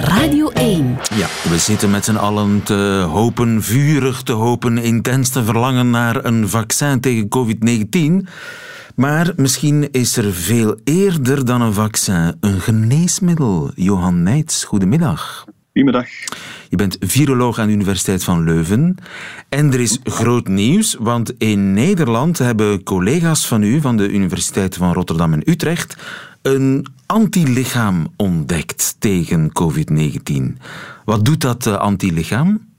Radio 0.00 0.50
1. 0.50 0.98
Ja, 1.14 1.26
we 1.50 1.58
zitten 1.58 1.90
met 1.90 2.04
z'n 2.04 2.16
allen 2.16 2.62
te 2.62 3.06
hopen, 3.10 3.62
vurig 3.62 4.22
te 4.22 4.32
hopen, 4.32 4.78
intens 4.78 5.28
te 5.28 5.44
verlangen 5.44 5.90
naar 5.90 6.24
een 6.24 6.48
vaccin 6.48 7.00
tegen 7.00 7.28
COVID-19. 7.28 8.28
Maar 8.96 9.32
misschien 9.36 9.90
is 9.90 10.16
er 10.16 10.32
veel 10.32 10.76
eerder 10.84 11.44
dan 11.44 11.60
een 11.60 11.72
vaccin 11.72 12.34
een 12.40 12.60
geneesmiddel. 12.60 13.70
Johan 13.74 14.22
Nijts, 14.22 14.64
goedemiddag. 14.64 15.44
Goedemiddag. 15.72 16.08
Je 16.68 16.76
bent 16.76 16.96
viroloog 17.00 17.58
aan 17.58 17.66
de 17.66 17.72
Universiteit 17.72 18.24
van 18.24 18.44
Leuven. 18.44 18.96
En 19.48 19.72
er 19.72 19.80
is 19.80 19.98
groot 20.04 20.48
nieuws, 20.48 20.96
want 21.00 21.34
in 21.38 21.72
Nederland 21.72 22.38
hebben 22.38 22.82
collega's 22.82 23.46
van 23.46 23.62
u 23.62 23.80
van 23.80 23.96
de 23.96 24.08
Universiteiten 24.08 24.80
van 24.80 24.92
Rotterdam 24.92 25.32
en 25.32 25.50
Utrecht 25.50 25.96
een 26.42 26.86
antilichaam 27.06 28.06
ontdekt 28.16 28.96
tegen 28.98 29.50
COVID-19. 29.52 30.62
Wat 31.04 31.24
doet 31.24 31.40
dat 31.40 31.66
uh, 31.66 31.76
antilichaam? 31.76 32.71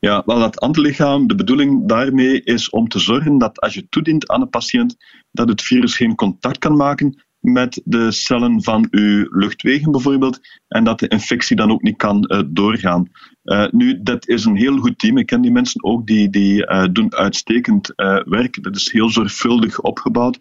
Ja, 0.00 0.22
wel 0.26 0.38
dat 0.38 0.60
antilichaam, 0.60 1.26
de 1.26 1.34
bedoeling 1.34 1.88
daarmee 1.88 2.42
is 2.42 2.70
om 2.70 2.88
te 2.88 2.98
zorgen 2.98 3.38
dat 3.38 3.60
als 3.60 3.74
je 3.74 3.88
toedient 3.88 4.28
aan 4.28 4.40
een 4.40 4.50
patiënt, 4.50 4.96
dat 5.30 5.48
het 5.48 5.62
virus 5.62 5.96
geen 5.96 6.14
contact 6.14 6.58
kan 6.58 6.76
maken 6.76 7.22
met 7.40 7.80
de 7.84 8.10
cellen 8.10 8.62
van 8.62 8.86
uw 8.90 9.26
luchtwegen 9.30 9.92
bijvoorbeeld, 9.92 10.40
en 10.68 10.84
dat 10.84 10.98
de 10.98 11.08
infectie 11.08 11.56
dan 11.56 11.70
ook 11.70 11.82
niet 11.82 11.96
kan 11.96 12.24
uh, 12.26 12.40
doorgaan. 12.46 13.10
Uh, 13.44 13.66
nu, 13.70 14.02
dat 14.02 14.28
is 14.28 14.44
een 14.44 14.56
heel 14.56 14.76
goed 14.76 14.98
team. 14.98 15.18
Ik 15.18 15.26
ken 15.26 15.40
die 15.40 15.52
mensen 15.52 15.84
ook, 15.84 16.06
die, 16.06 16.30
die 16.30 16.66
uh, 16.66 16.84
doen 16.92 17.14
uitstekend 17.14 17.92
werk. 18.24 18.62
Dat 18.62 18.76
is 18.76 18.92
heel 18.92 19.10
zorgvuldig 19.10 19.80
opgebouwd. 19.80 20.38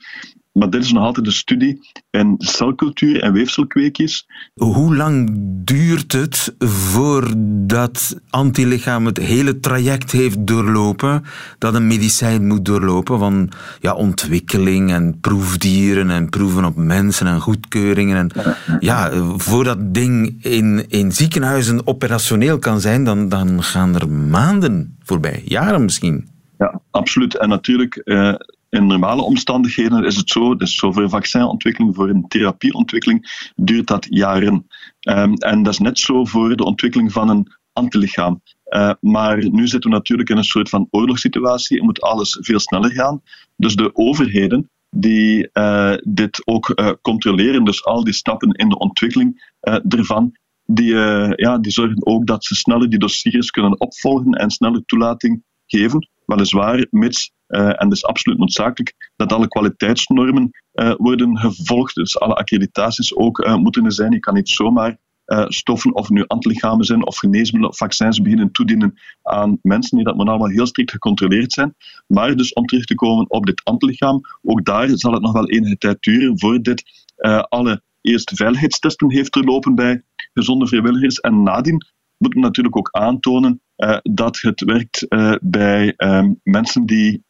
Maar 0.52 0.70
dit 0.70 0.84
is 0.84 0.92
nog 0.92 1.04
altijd 1.04 1.26
een 1.26 1.32
studie 1.32 1.90
in 2.10 2.36
celcultuur 2.38 3.22
en 3.22 3.34
weefselkweekjes. 3.34 4.28
Hoe 4.54 4.96
lang 4.96 5.30
duurt 5.64 6.12
het 6.12 6.56
voordat 6.60 8.20
antilichaam 8.30 9.06
het 9.06 9.18
hele 9.18 9.60
traject 9.60 10.12
heeft 10.12 10.48
doorlopen, 10.48 11.24
dat 11.58 11.74
een 11.74 11.88
medicijn 11.88 12.48
moet 12.48 12.66
doorlopen 12.66 13.20
van 13.20 13.50
ja, 13.80 13.94
ontwikkeling 13.94 14.92
en 14.92 15.20
proefdieren 15.20 16.10
en 16.10 16.30
proeven 16.30 16.66
op 16.66 16.76
mensen 16.76 17.28
en 17.28 17.40
goedkeuringen. 17.40 18.18
En, 18.18 18.56
ja, 18.80 19.12
voordat 19.38 19.94
ding 19.94 20.44
in, 20.44 20.90
in 20.90 21.12
ziekenhuizen 21.12 21.88
operationeel 21.88 22.60
kan 22.60 22.82
zijn, 22.82 23.04
dan, 23.04 23.30
dan 23.30 23.64
gaan 23.64 23.96
er 23.96 24.10
maanden 24.10 24.98
voorbij, 25.04 25.42
jaren 25.46 25.84
misschien. 25.84 26.30
Ja, 26.58 26.82
absoluut. 26.92 27.38
En 27.38 27.50
natuurlijk, 27.50 28.02
uh, 28.06 28.34
in 28.72 28.88
normale 28.88 29.22
omstandigheden 29.22 30.06
is 30.06 30.16
het 30.16 30.30
zo, 30.30 30.56
dus 30.56 30.80
voor 30.80 31.10
vaccinontwikkeling, 31.10 31.96
voor 31.96 32.10
een 32.10 32.28
therapieontwikkeling, 32.28 33.50
duurt 33.56 33.88
dat 33.88 34.08
jaren. 34.10 34.68
Um, 35.10 35.34
en 35.34 35.64
dat 35.64 35.74
is 35.74 35.80
net 35.80 36.00
zo 36.00 36.26
voor 36.26 36.56
de 36.56 36.64
ontwikkeling 36.64 37.12
van 37.12 37.30
een 37.30 37.48
antilichaam. 37.74 38.42
Uh, 38.70 38.92
maar 39.00 39.50
nu 39.50 39.68
zitten 39.68 39.90
we 39.90 39.96
natuurlijk 39.96 40.30
in 40.30 40.38
een 40.38 40.44
soort 40.44 40.70
van 40.70 40.88
oorlogssituatie 40.92 41.80
en 41.80 41.86
moet 41.86 42.02
alles 42.02 42.38
veel 42.42 42.60
sneller 42.60 42.92
gaan. 42.92 43.22
Dus 43.56 43.76
de 43.76 43.96
overheden 43.96 44.70
die 44.90 45.50
uh, 45.54 45.94
dit 46.04 46.42
ook 46.48 46.72
uh, 46.76 46.92
controleren, 47.02 47.64
dus 47.64 47.86
al 47.86 48.04
die 48.04 48.14
stappen 48.14 48.52
in 48.52 48.70
de 48.70 48.78
ontwikkeling 48.78 49.54
ervan, 49.88 50.32
die, 50.66 50.96
ja, 51.36 51.58
die 51.58 51.72
zorgen 51.72 52.06
ook 52.06 52.28
dat 52.28 52.46
ze 52.46 52.56
sneller 52.56 52.90
die 52.90 53.00
dossiers 53.00 53.52
kunnen 53.52 53.80
opvolgen 53.80 54.32
en 54.32 54.52
sneller 54.52 54.86
toelating 54.86 55.44
geven. 55.66 56.10
Weliswaar, 56.26 56.88
mits 56.90 57.32
en 57.52 57.86
het 57.86 57.92
is 57.92 58.06
absoluut 58.06 58.38
noodzakelijk 58.38 59.12
dat 59.16 59.34
alle 59.34 59.48
kwaliteitsnormen 59.48 60.50
uh, 60.74 60.94
worden 60.98 61.38
gevolgd. 61.38 61.96
Dus 61.96 62.20
alle 62.20 62.34
accreditaties 62.34 63.16
ook 63.16 63.40
uh, 63.40 63.56
moeten 63.56 63.86
er 63.86 63.94
zijn. 63.94 64.12
Je 64.12 64.20
kan 64.20 64.34
niet 64.34 64.50
zomaar 64.50 64.98
stoffen, 65.48 65.96
of 65.96 66.10
nu 66.10 66.24
antilichamen 66.28 66.86
zijn, 66.86 67.06
of 67.06 67.18
geneesmiddelen 67.18 67.70
of 67.70 67.78
vaccins 67.78 68.22
beginnen 68.22 68.52
toedienen 68.52 69.00
aan 69.22 69.58
mensen. 69.62 69.96
Die 69.98 70.06
dat 70.06 70.16
moet 70.16 70.28
allemaal 70.28 70.50
heel 70.50 70.66
strikt 70.66 70.92
gecontroleerd 70.92 71.54
zijn. 71.54 71.76
Maar 72.08 72.36
dus 72.36 72.54
om 72.54 72.66
terug 72.66 72.86
te 72.86 72.96
komen 72.96 73.30
op 73.30 73.46
dit 73.46 73.62
antilichaam, 73.64 74.22
ook 74.42 74.66
daar 74.66 74.90
zal 74.90 75.14
het 75.14 75.22
nog 75.22 75.32
wel 75.32 75.50
enige 75.50 75.78
tijd 75.78 75.98
duren 76.00 76.40
voor 76.40 76.62
dit 76.62 76.84
alle 77.50 77.82
eerste 78.02 78.36
veiligheidstesten 78.36 79.12
heeft 79.12 79.36
lopen 79.36 79.76
bij 79.76 80.04
gezonde 80.34 80.68
vrijwilligers. 80.68 81.20
En 81.20 81.44
nadien 81.44 81.86
moet 82.18 82.34
men 82.34 82.44
natuurlijk 82.44 82.78
ook 82.78 82.90
aantonen 82.92 83.62
uh, 83.78 83.98
dat 84.02 84.42
het 84.42 84.64
werkt 84.64 85.06
uh, 85.10 85.36
bij 85.42 85.94
um, 85.98 86.40
mensen 86.44 86.86
die 86.86 87.24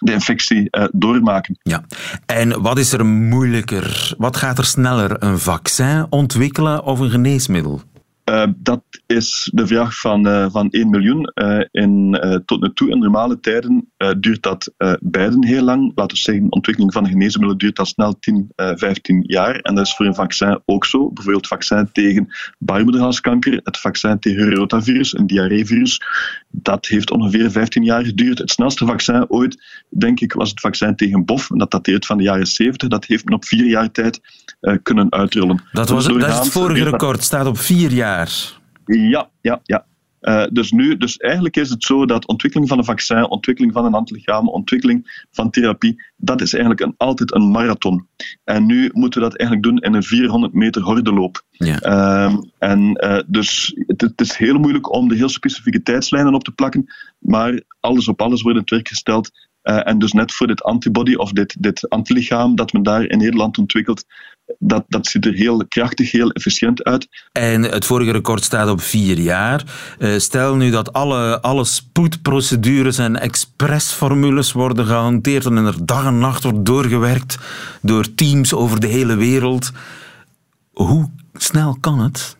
de 0.00 0.12
infectie 0.12 0.68
uh, 0.70 0.84
doormaken. 0.92 1.58
Ja. 1.62 1.84
En 2.26 2.62
wat 2.62 2.78
is 2.78 2.92
er 2.92 3.06
moeilijker? 3.06 4.14
Wat 4.18 4.36
gaat 4.36 4.58
er 4.58 4.64
sneller? 4.64 5.22
Een 5.22 5.38
vaccin 5.38 6.06
ontwikkelen 6.10 6.84
of 6.84 6.98
een 6.98 7.10
geneesmiddel? 7.10 7.82
Uh, 8.30 8.44
dat 8.56 8.82
is 9.06 9.50
de 9.54 9.66
vraag 9.66 10.00
van, 10.00 10.26
uh, 10.26 10.46
van 10.50 10.70
1 10.70 10.90
miljoen. 10.90 11.32
Uh, 11.34 11.60
in, 11.70 12.18
tot 12.46 12.60
nu 12.60 12.72
toe, 12.72 12.90
in 12.90 12.98
normale 12.98 13.40
tijden, 13.40 13.90
duurt 14.18 14.42
dat 14.42 14.72
beiden 15.00 15.46
heel 15.46 15.62
lang. 15.62 15.92
Laten 15.94 16.16
we 16.16 16.22
zeggen, 16.22 16.44
de 16.44 16.50
ontwikkeling 16.50 16.92
van 16.92 17.06
geneesmiddelen 17.06 17.58
duurt 17.58 17.78
al 17.78 17.84
snel 17.84 18.18
10, 18.18 18.52
15 18.56 19.24
jaar. 19.26 19.56
En 19.56 19.74
dat 19.74 19.86
is 19.86 19.94
voor 19.94 20.06
een 20.06 20.14
vaccin 20.14 20.60
ook 20.64 20.84
zo. 20.84 21.10
Bijvoorbeeld 21.10 21.48
het 21.48 21.60
vaccin 21.60 21.88
tegen 21.92 22.28
baarmoederhalskanker, 22.58 23.60
het 23.64 23.78
vaccin 23.78 24.18
tegen 24.18 24.54
rotavirus, 24.54 25.18
een 25.18 25.26
diarreevirus. 25.26 26.00
Dat 26.50 26.86
heeft 26.86 27.10
ongeveer 27.10 27.50
15 27.50 27.84
jaar 27.84 28.04
geduurd. 28.04 28.38
Het 28.38 28.50
snelste 28.50 28.86
vaccin 28.86 29.24
ooit, 29.28 29.62
denk 29.88 30.20
ik, 30.20 30.32
was 30.32 30.50
het 30.50 30.60
vaccin 30.60 30.96
tegen 30.96 31.24
BOF. 31.24 31.50
En 31.50 31.58
dat 31.58 31.70
dateert 31.70 32.06
van 32.06 32.16
de 32.16 32.22
jaren 32.22 32.46
70. 32.46 32.88
Dat 32.88 33.04
heeft 33.04 33.24
men 33.24 33.34
op 33.34 33.44
vier 33.44 33.66
jaar 33.66 33.90
tijd 33.90 34.20
kunnen 34.82 35.12
uitrollen. 35.12 35.62
Dat, 35.72 35.88
was, 35.88 36.06
dat 36.06 36.28
is 36.28 36.38
het 36.38 36.48
vorige 36.48 36.84
record, 36.84 37.22
staat 37.22 37.46
op 37.46 37.58
vier 37.58 37.90
jaar. 37.90 38.19
Ja, 38.84 39.30
ja, 39.40 39.60
ja. 39.62 39.88
Uh, 40.20 40.44
dus 40.52 40.70
nu, 40.70 40.96
dus 40.96 41.16
eigenlijk 41.16 41.56
is 41.56 41.70
het 41.70 41.84
zo 41.84 42.06
dat 42.06 42.26
ontwikkeling 42.26 42.68
van 42.68 42.78
een 42.78 42.84
vaccin, 42.84 43.28
ontwikkeling 43.28 43.72
van 43.72 43.84
een 43.84 43.94
antilichaam, 43.94 44.48
ontwikkeling 44.48 45.26
van 45.30 45.50
therapie, 45.50 46.02
dat 46.16 46.40
is 46.40 46.52
eigenlijk 46.52 46.82
een, 46.82 46.94
altijd 46.96 47.34
een 47.34 47.50
marathon. 47.50 48.06
En 48.44 48.66
nu 48.66 48.90
moeten 48.92 49.20
we 49.20 49.28
dat 49.28 49.38
eigenlijk 49.38 49.68
doen 49.68 49.78
in 49.78 49.94
een 49.94 50.02
400 50.02 50.52
meter 50.52 50.82
hordeloop. 50.82 51.42
Ja. 51.50 51.86
Uh, 51.86 52.36
en 52.58 53.04
uh, 53.04 53.20
dus 53.26 53.74
het, 53.86 54.00
het, 54.00 54.20
is 54.20 54.36
heel 54.36 54.58
moeilijk 54.58 54.92
om 54.92 55.08
de 55.08 55.14
heel 55.14 55.28
specifieke 55.28 55.82
tijdslijnen 55.82 56.34
op 56.34 56.44
te 56.44 56.52
plakken, 56.52 56.86
maar 57.18 57.60
alles 57.80 58.08
op 58.08 58.22
alles 58.22 58.42
wordt 58.42 58.56
in 58.56 58.62
het 58.62 58.72
werk 58.72 58.88
gesteld 58.88 59.30
uh, 59.62 59.88
en 59.88 59.98
dus 59.98 60.12
net 60.12 60.32
voor 60.32 60.46
dit 60.46 60.62
antibody 60.62 61.14
of 61.14 61.32
dit, 61.32 61.56
dit 61.58 61.88
antilichaam 61.88 62.54
dat 62.54 62.72
men 62.72 62.82
daar 62.82 63.04
in 63.04 63.18
Nederland 63.18 63.58
ontwikkelt, 63.58 64.04
dat, 64.58 64.84
dat 64.88 65.06
ziet 65.06 65.26
er 65.26 65.32
heel 65.32 65.66
krachtig, 65.66 66.10
heel 66.10 66.30
efficiënt 66.30 66.84
uit. 66.84 67.08
En 67.32 67.62
het 67.62 67.84
vorige 67.84 68.10
record 68.10 68.44
staat 68.44 68.68
op 68.68 68.80
vier 68.80 69.18
jaar. 69.18 69.64
Uh, 69.98 70.18
stel 70.18 70.56
nu 70.56 70.70
dat 70.70 70.92
alle, 70.92 71.40
alle 71.40 71.64
spoedprocedures 71.64 72.98
en 72.98 73.20
expressformules 73.20 74.52
worden 74.52 74.86
gehanteerd 74.86 75.44
en 75.44 75.56
er 75.56 75.86
dag 75.86 76.06
en 76.06 76.18
nacht 76.18 76.42
wordt 76.42 76.64
doorgewerkt 76.64 77.38
door 77.82 78.14
teams 78.14 78.54
over 78.54 78.80
de 78.80 78.86
hele 78.86 79.16
wereld. 79.16 79.70
Hoe 80.72 81.10
snel 81.32 81.76
kan 81.80 81.98
het? 81.98 82.36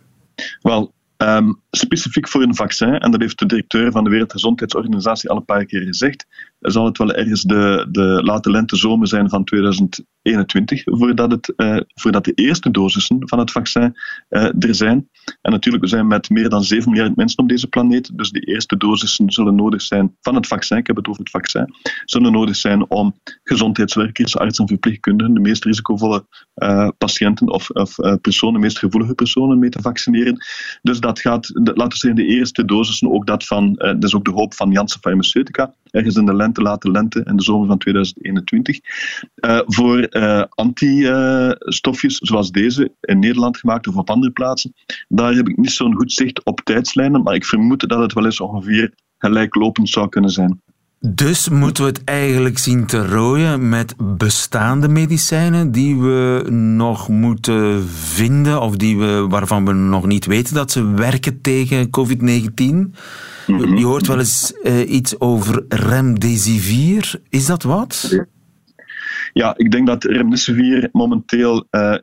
Wel, 0.61 0.93
Um, 1.23 1.61
specifiek 1.71 2.29
voor 2.29 2.43
een 2.43 2.55
vaccin, 2.55 2.99
en 2.99 3.11
dat 3.11 3.21
heeft 3.21 3.39
de 3.39 3.47
directeur 3.47 3.91
van 3.91 4.05
de 4.05 4.11
Wereldgezondheidsorganisatie 4.11 5.31
al 5.31 5.37
een 5.37 5.45
paar 5.45 5.65
keer 5.65 5.81
gezegd, 5.81 6.27
zal 6.61 6.85
het 6.85 6.99
wel 6.99 7.13
ergens 7.13 7.43
de, 7.43 7.87
de 7.91 8.23
late 8.23 8.51
lente 8.51 8.77
zomer 8.77 9.09
zijn 9.09 9.29
van 9.29 9.45
2021 9.45 10.83
voordat, 10.85 11.31
het, 11.31 11.53
uh, 11.57 11.77
voordat 11.95 12.25
de 12.25 12.33
eerste 12.35 12.71
dosissen 12.71 13.29
van 13.29 13.39
het 13.39 13.51
vaccin 13.51 13.95
uh, 14.29 14.43
er 14.59 14.75
zijn. 14.75 15.09
En 15.41 15.53
natuurlijk, 15.53 15.85
we 15.85 15.91
zijn 15.91 16.07
met 16.07 16.31
meer 16.31 16.49
dan 16.49 16.65
7 16.65 16.91
miljard 16.91 17.17
mensen 17.17 17.39
op 17.39 17.49
deze 17.49 17.67
planeet, 17.67 18.19
dus 18.19 18.31
de 18.31 18.41
eerste 18.41 18.77
dosissen 18.77 19.31
zullen 19.31 19.55
nodig 19.55 19.83
zijn 19.83 20.17
van 20.21 20.35
het 20.35 20.47
vaccin, 20.47 20.77
ik 20.77 20.87
heb 20.87 20.97
het 20.97 21.09
over 21.09 21.21
het 21.21 21.31
vaccin, 21.31 21.75
zullen 22.05 22.33
nodig 22.33 22.57
zijn 22.57 22.91
om 22.91 23.15
gezondheidswerkers, 23.43 24.37
artsen 24.37 24.65
en 24.65 24.71
verpleegkundigen, 24.71 25.35
de 25.35 25.41
meest 25.41 25.65
risicovolle 25.65 26.27
uh, 26.55 26.89
patiënten 26.99 27.49
of, 27.49 27.71
of 27.71 27.95
personen, 28.21 28.55
de 28.55 28.61
meest 28.61 28.79
gevoelige 28.79 29.15
personen 29.15 29.59
mee 29.59 29.71
te 29.71 29.81
vaccineren. 29.81 30.45
Dus 30.83 31.01
dat 31.01 31.21
gaat, 31.21 31.51
laten 31.53 31.89
we 31.89 31.97
zeggen, 31.97 32.27
de 32.27 32.35
eerste 32.35 32.65
dosissen, 32.65 33.13
ook 33.13 33.27
dat 33.27 33.47
van, 33.47 33.75
dat 33.75 34.05
is 34.05 34.15
ook 34.15 34.25
de 34.25 34.31
hoop 34.31 34.55
van 34.55 34.71
Janssen 34.71 35.01
Pharmaceutica, 35.01 35.75
ergens 35.91 36.17
in 36.17 36.27
de 36.27 36.35
lente, 36.35 36.63
late 36.63 36.91
lente 36.91 37.23
en 37.23 37.37
de 37.37 37.43
zomer 37.43 37.67
van 37.67 37.79
2021. 37.79 38.81
Uh, 39.35 39.61
voor 39.65 40.07
uh, 40.11 40.45
antistofjes 40.49 42.17
zoals 42.17 42.51
deze, 42.51 42.93
in 43.01 43.19
Nederland 43.19 43.57
gemaakt 43.57 43.87
of 43.87 43.97
op 43.97 44.11
andere 44.11 44.33
plaatsen, 44.33 44.75
daar 45.09 45.35
heb 45.35 45.49
ik 45.49 45.57
niet 45.57 45.71
zo'n 45.71 45.97
goed 45.97 46.13
zicht 46.13 46.45
op 46.45 46.61
tijdslijnen, 46.65 47.23
maar 47.23 47.35
ik 47.35 47.45
vermoed 47.45 47.89
dat 47.89 48.01
het 48.01 48.13
wel 48.13 48.25
eens 48.25 48.41
ongeveer 48.41 48.95
gelijklopend 49.19 49.89
zou 49.89 50.09
kunnen 50.09 50.31
zijn. 50.31 50.61
Dus 51.09 51.49
moeten 51.49 51.85
we 51.85 51.91
het 51.91 52.05
eigenlijk 52.05 52.59
zien 52.59 52.87
te 52.87 53.07
rooien 53.07 53.69
met 53.69 53.95
bestaande 54.17 54.89
medicijnen 54.89 55.73
die 55.73 55.97
we 55.97 56.47
nog 56.51 57.09
moeten 57.09 57.89
vinden 57.89 58.61
of 58.61 58.77
die 58.77 58.99
we, 58.99 59.27
waarvan 59.29 59.65
we 59.65 59.73
nog 59.73 60.07
niet 60.07 60.27
weten 60.27 60.55
dat 60.55 60.71
ze 60.71 60.91
werken 60.91 61.41
tegen 61.41 61.87
COVID-19? 61.87 62.55
Mhm. 63.47 63.77
Je 63.77 63.85
hoort 63.85 64.07
wel 64.07 64.19
eens 64.19 64.53
uh, 64.63 64.91
iets 64.91 65.21
over 65.21 65.65
remdesivir. 65.69 67.21
Is 67.29 67.47
dat 67.47 67.63
wat? 67.63 68.19
Ja, 69.33 69.55
ik 69.57 69.71
denk 69.71 69.87
dat 69.87 70.05
remdesivir 70.05 70.89
momenteel 70.93 71.67
uh, 71.71 71.95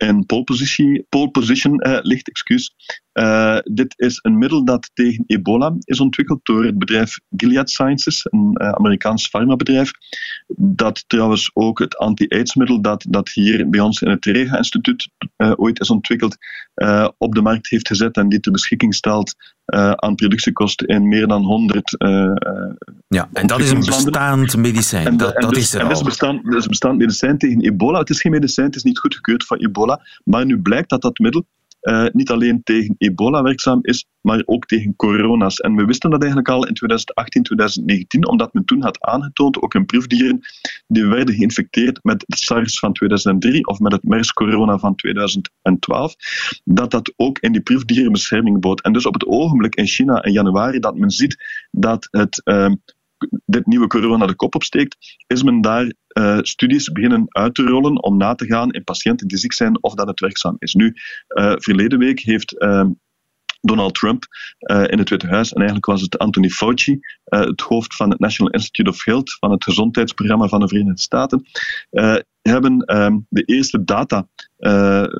in 0.00 0.26
pole 0.26 1.30
position, 1.30 1.78
eh, 1.78 1.98
ligt. 2.02 2.28
Excuus. 2.28 2.74
Eh, 3.12 3.58
dit 3.64 3.94
is 3.96 4.18
een 4.22 4.38
middel 4.38 4.64
dat 4.64 4.90
tegen 4.94 5.24
ebola 5.26 5.74
is 5.78 6.00
ontwikkeld 6.00 6.40
door 6.42 6.64
het 6.64 6.78
bedrijf 6.78 7.18
Gilead 7.36 7.70
Sciences, 7.70 8.26
een 8.30 8.54
eh, 8.54 8.68
Amerikaans 8.68 9.28
farmabedrijf. 9.28 9.90
Dat 10.56 11.04
trouwens 11.06 11.50
ook 11.54 11.78
het 11.78 11.96
anti-AIDS-middel 11.96 12.80
dat, 12.80 13.06
dat 13.08 13.28
hier 13.28 13.70
bij 13.70 13.80
ons 13.80 14.02
in 14.02 14.10
het 14.10 14.24
Rega-instituut 14.24 15.08
ooit 15.36 15.80
is 15.80 15.90
ontwikkeld, 15.90 16.36
op 17.18 17.34
de 17.34 17.42
markt 17.42 17.70
heeft 17.70 17.88
gezet 17.88 18.16
en 18.16 18.28
die 18.28 18.40
ter 18.40 18.52
beschikking 18.52 18.94
stelt 18.94 19.34
aan 19.70 20.14
productiekosten 20.14 20.86
in 20.86 21.08
meer 21.08 21.26
dan 21.26 21.42
100 21.42 21.96
eh, 21.96 22.24
eh, 22.24 22.34
Ja, 23.08 23.28
en 23.32 23.46
dat 23.46 23.60
is 23.60 23.70
een 23.70 23.78
bestaand 23.78 24.56
medicijn. 24.56 25.06
En, 25.06 25.16
dat 25.16 25.34
en 25.34 25.40
dat 25.40 25.54
dus, 25.54 25.62
is 25.62 25.74
er 25.74 25.80
en 25.80 25.88
dit 25.88 26.06
is 26.06 26.20
al. 26.20 26.40
dit 26.42 26.54
is 26.54 26.66
bestand 26.66 26.98
medicijn 26.98 27.38
tegen 27.38 27.60
ebola. 27.60 27.98
Het 27.98 28.10
is 28.10 28.20
geen 28.20 28.32
medicijn, 28.32 28.66
het 28.66 28.76
is 28.76 28.82
niet 28.82 28.98
goedgekeurd 28.98 29.44
voor 29.44 29.56
ebola. 29.56 30.00
Maar 30.24 30.46
nu 30.46 30.60
blijkt 30.60 30.90
dat 30.90 31.02
dat 31.02 31.18
middel 31.18 31.44
eh, 31.80 32.06
niet 32.12 32.30
alleen 32.30 32.62
tegen 32.62 32.94
ebola 32.98 33.42
werkzaam 33.42 33.78
is, 33.82 34.06
maar 34.20 34.42
ook 34.44 34.66
tegen 34.66 34.96
corona's. 34.96 35.56
En 35.56 35.76
we 35.76 35.84
wisten 35.84 36.10
dat 36.10 36.20
eigenlijk 36.20 36.50
al 36.50 36.66
in 36.66 36.74
2018, 36.74 37.42
2019, 37.42 38.28
omdat 38.28 38.52
men 38.52 38.64
toen 38.64 38.82
had 38.82 39.00
aangetoond, 39.00 39.62
ook 39.62 39.74
in 39.74 39.86
proefdieren, 39.86 40.40
die 40.86 41.06
werden 41.06 41.34
geïnfecteerd 41.34 41.98
met 42.02 42.24
het 42.26 42.38
SARS 42.38 42.78
van 42.78 42.92
2003 42.92 43.66
of 43.66 43.78
met 43.78 43.92
het 43.92 44.04
MERS-corona 44.04 44.78
van 44.78 44.94
2012, 44.94 46.14
dat 46.64 46.90
dat 46.90 47.12
ook 47.16 47.38
in 47.38 47.52
die 47.52 47.62
proefdieren 47.62 48.12
bescherming 48.12 48.60
bood. 48.60 48.82
En 48.82 48.92
dus 48.92 49.06
op 49.06 49.14
het 49.14 49.26
ogenblik 49.26 49.74
in 49.74 49.86
China 49.86 50.24
in 50.24 50.32
januari 50.32 50.78
dat 50.78 50.96
men 50.96 51.10
ziet 51.10 51.36
dat 51.70 52.08
het... 52.10 52.42
ehm, 52.44 52.74
dit 53.44 53.66
nieuwe 53.66 53.86
corona 53.86 54.26
de 54.26 54.34
kop 54.34 54.54
opsteekt, 54.54 54.96
is 55.26 55.42
men 55.42 55.60
daar 55.60 55.92
eh, 56.06 56.38
studies 56.42 56.92
beginnen 56.92 57.26
uit 57.28 57.54
te 57.54 57.62
rollen 57.62 58.02
om 58.02 58.16
na 58.16 58.34
te 58.34 58.46
gaan 58.46 58.70
in 58.70 58.84
patiënten 58.84 59.26
die 59.26 59.38
ziek 59.38 59.52
zijn 59.52 59.82
of 59.82 59.94
dat 59.94 60.06
het 60.06 60.20
werkzaam 60.20 60.56
is. 60.58 60.74
Nu, 60.74 60.94
eh, 61.26 61.52
verleden 61.56 61.98
week 61.98 62.20
heeft 62.20 62.58
ehm, 62.58 62.90
Donald 63.60 63.94
Trump 63.94 64.24
eh, 64.58 64.84
in 64.86 64.98
het 64.98 65.08
Witte 65.08 65.26
Huis, 65.26 65.48
en 65.48 65.56
eigenlijk 65.56 65.86
was 65.86 66.00
het 66.00 66.18
Anthony 66.18 66.48
Fauci, 66.48 66.98
het 67.24 67.60
hoofd 67.60 67.96
van 67.96 68.10
het 68.10 68.18
National 68.18 68.52
Institute 68.52 68.90
of 68.90 69.04
Health, 69.04 69.36
van 69.38 69.50
het 69.50 69.64
gezondheidsprogramma 69.64 70.48
van 70.48 70.60
de 70.60 70.68
Verenigde 70.68 71.00
Staten, 71.00 71.46
hebben 72.42 72.80
ehm, 72.80 73.18
de 73.28 73.42
eerste 73.42 73.84
data 73.84 74.28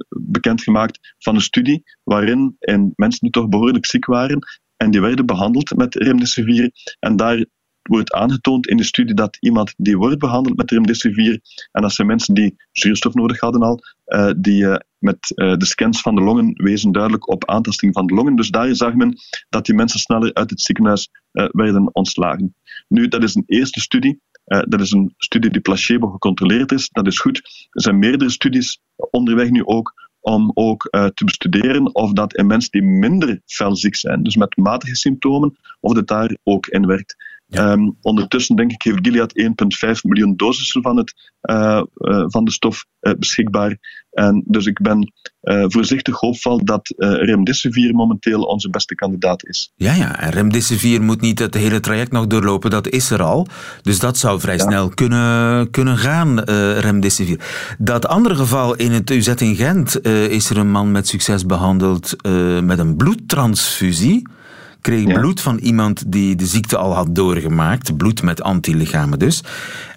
bekendgemaakt 0.09 1.15
van 1.19 1.35
een 1.35 1.41
studie 1.41 1.83
waarin 2.03 2.57
en 2.59 2.93
mensen 2.97 3.21
die 3.21 3.31
toch 3.31 3.49
behoorlijk 3.49 3.87
ziek 3.87 4.07
waren 4.07 4.39
en 4.77 4.91
die 4.91 5.01
werden 5.01 5.27
behandeld 5.27 5.77
met 5.77 5.95
remdesivir. 5.95 6.71
En 6.99 7.17
daar 7.17 7.45
wordt 7.83 8.13
aangetoond 8.13 8.67
in 8.67 8.77
de 8.77 8.85
studie 8.85 9.15
dat 9.15 9.37
iemand 9.41 9.75
die 9.77 9.97
wordt 9.97 10.19
behandeld 10.19 10.57
met 10.57 10.71
remdesivir, 10.71 11.41
en 11.73 11.83
dat 11.83 11.93
zijn 11.93 12.07
mensen 12.07 12.35
die 12.35 12.57
zuurstof 12.73 13.15
nodig 13.15 13.41
hadden 13.41 13.63
al, 13.63 13.81
eh, 14.05 14.31
die 14.37 14.67
eh, 14.67 14.77
met 14.99 15.33
eh, 15.35 15.57
de 15.57 15.65
scans 15.65 16.01
van 16.01 16.15
de 16.15 16.21
longen 16.21 16.53
wezen 16.57 16.93
duidelijk 16.93 17.29
op 17.29 17.49
aantasting 17.49 17.93
van 17.93 18.07
de 18.07 18.15
longen. 18.15 18.37
Dus 18.37 18.49
daar 18.49 18.75
zag 18.75 18.95
men 18.95 19.17
dat 19.49 19.67
die 19.67 19.75
mensen 19.75 20.01
sneller 20.01 20.35
uit 20.35 20.51
het 20.51 20.61
ziekenhuis 20.61 21.11
werden 21.33 21.95
ontslagen. 21.95 22.55
Nu, 22.89 23.09
dat 23.09 23.23
is 23.23 23.35
een 23.35 23.45
eerste 23.47 23.81
studie. 23.81 24.21
Dat 24.45 24.81
is 24.81 24.91
een 24.91 25.15
studie 25.17 25.51
die 25.51 25.61
placebo 25.61 26.09
gecontroleerd 26.09 26.73
is. 26.73 26.89
Dat 26.89 27.07
is 27.07 27.19
goed. 27.19 27.37
Er 27.71 27.83
zijn 27.83 27.99
meerdere 27.99 28.31
studies 28.31 28.81
onderweg 29.11 29.51
nu 29.51 29.65
ook 29.65 30.09
om 30.21 30.51
ook 30.55 30.83
te 30.91 31.25
bestuderen 31.25 31.95
of 31.95 32.13
dat 32.13 32.35
in 32.35 32.47
mensen 32.47 32.71
die 32.71 32.83
minder 32.83 33.41
fel 33.45 33.77
ziek 33.77 33.95
zijn, 33.95 34.23
dus 34.23 34.37
met 34.37 34.57
matige 34.57 34.97
symptomen, 34.97 35.57
of 35.81 35.95
dat 35.95 36.07
daar 36.07 36.37
ook 36.43 36.67
in 36.67 36.87
werkt. 36.87 37.17
Ehm, 37.51 37.91
ondertussen 38.01 38.57
denk 38.57 38.73
ik 38.73 38.83
heeft 38.83 38.99
Gilead 39.03 39.33
1,5 39.35 40.05
miljoen 40.05 40.37
dosissen 40.37 40.83
van, 40.83 40.97
het, 40.97 41.31
eh, 41.41 41.83
eh, 41.95 42.25
van 42.27 42.45
de 42.45 42.51
stof 42.51 42.85
eh, 43.01 43.13
beschikbaar. 43.19 43.79
En 44.11 44.43
dus 44.47 44.67
ik 44.67 44.81
ben 44.81 45.13
voorzichtig 45.43 46.21
hoopvol 46.21 46.65
dat 46.65 46.95
remdesivir 46.97 47.95
momenteel 47.95 48.43
onze 48.43 48.71
beste 48.71 48.95
kandidaat 48.95 49.47
is. 49.47 49.73
Ja, 49.77 49.95
ja, 49.95 50.21
en 50.21 50.31
remdesivir 50.31 51.03
moet 51.03 51.21
niet 51.21 51.39
het 51.39 51.55
hele 51.55 51.81
traject 51.81 52.13
nog 52.13 52.27
doorlopen, 52.27 52.71
dat 52.71 52.89
is 52.89 53.11
er 53.11 53.23
al. 53.23 53.47
Dus 53.83 53.99
dat 53.99 54.19
zou 54.19 54.41
vrij 54.41 54.59
snel 54.59 54.89
kunnen, 54.89 55.71
kunnen 55.71 55.97
gaan, 55.97 56.41
remdesivir. 56.81 57.41
Dat 57.79 58.07
andere 58.07 58.35
geval 58.35 58.75
in 58.75 58.93
het 58.93 59.11
UZ 59.11 59.29
in 59.29 59.57
Gent 59.57 60.07
is 60.07 60.51
er 60.51 60.57
een 60.57 60.71
man 60.71 60.91
met 60.91 61.09
succes 61.09 61.47
behandeld 61.47 62.17
eh, 62.23 62.61
met 62.61 62.79
een 62.79 62.97
bloedtransfusie. 62.97 64.29
Kreeg 64.81 65.07
Ja. 65.07 65.21
bloed 65.21 65.41
van 65.41 65.59
iemand 65.59 66.13
die 66.13 66.37
de 66.37 66.47
ziekte 66.47 66.77
al 66.77 66.95
had 66.95 67.15
doorgemaakt, 67.15 67.97
bloed 67.97 68.23
met 68.23 68.43
antilichamen 68.43 69.19
dus. 69.19 69.43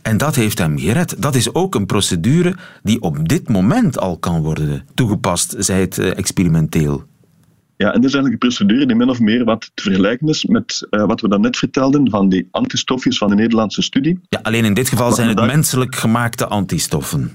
En 0.02 0.18
dat 0.18 0.36
heeft 0.36 0.58
hem 0.58 0.80
gered. 0.80 1.22
Dat 1.22 1.36
is 1.36 1.54
ook 1.54 1.76
een 1.76 1.86
procedure 1.86 2.56
die 2.84 3.02
op 3.02 3.28
dit 3.30 3.50
moment 3.50 4.00
al 4.00 4.18
kan 4.18 4.42
worden 4.42 4.86
toegepast, 4.94 5.56
zij 5.58 5.80
het 5.82 5.98
eh, 5.98 6.18
experimenteel. 6.18 7.04
Ja, 7.78 7.88
en 7.94 8.02
dit 8.02 8.10
is 8.10 8.14
eigenlijk 8.16 8.44
een 8.44 8.50
procedure 8.50 8.86
die 8.86 8.96
min 8.96 9.10
of 9.10 9.20
meer 9.20 9.44
wat 9.44 9.72
te 9.74 9.84
vergelijken 9.84 10.28
is 10.28 10.46
met 10.46 10.88
eh, 10.90 11.06
wat 11.06 11.22
we 11.22 11.30
daarnet 11.30 11.58
vertelden 11.58 12.10
van 12.10 12.30
die 12.30 12.48
antistofjes 12.52 13.18
van 13.18 13.30
de 13.30 13.36
Nederlandse 13.36 13.82
studie. 13.82 14.20
Ja, 14.30 14.40
alleen 14.42 14.66
in 14.66 14.74
dit 14.74 14.90
geval 14.90 15.12
zijn 15.12 15.28
het 15.28 15.38
daar- 15.38 15.46
menselijk 15.46 15.96
gemaakte 15.96 16.48
antistoffen. 16.48 17.32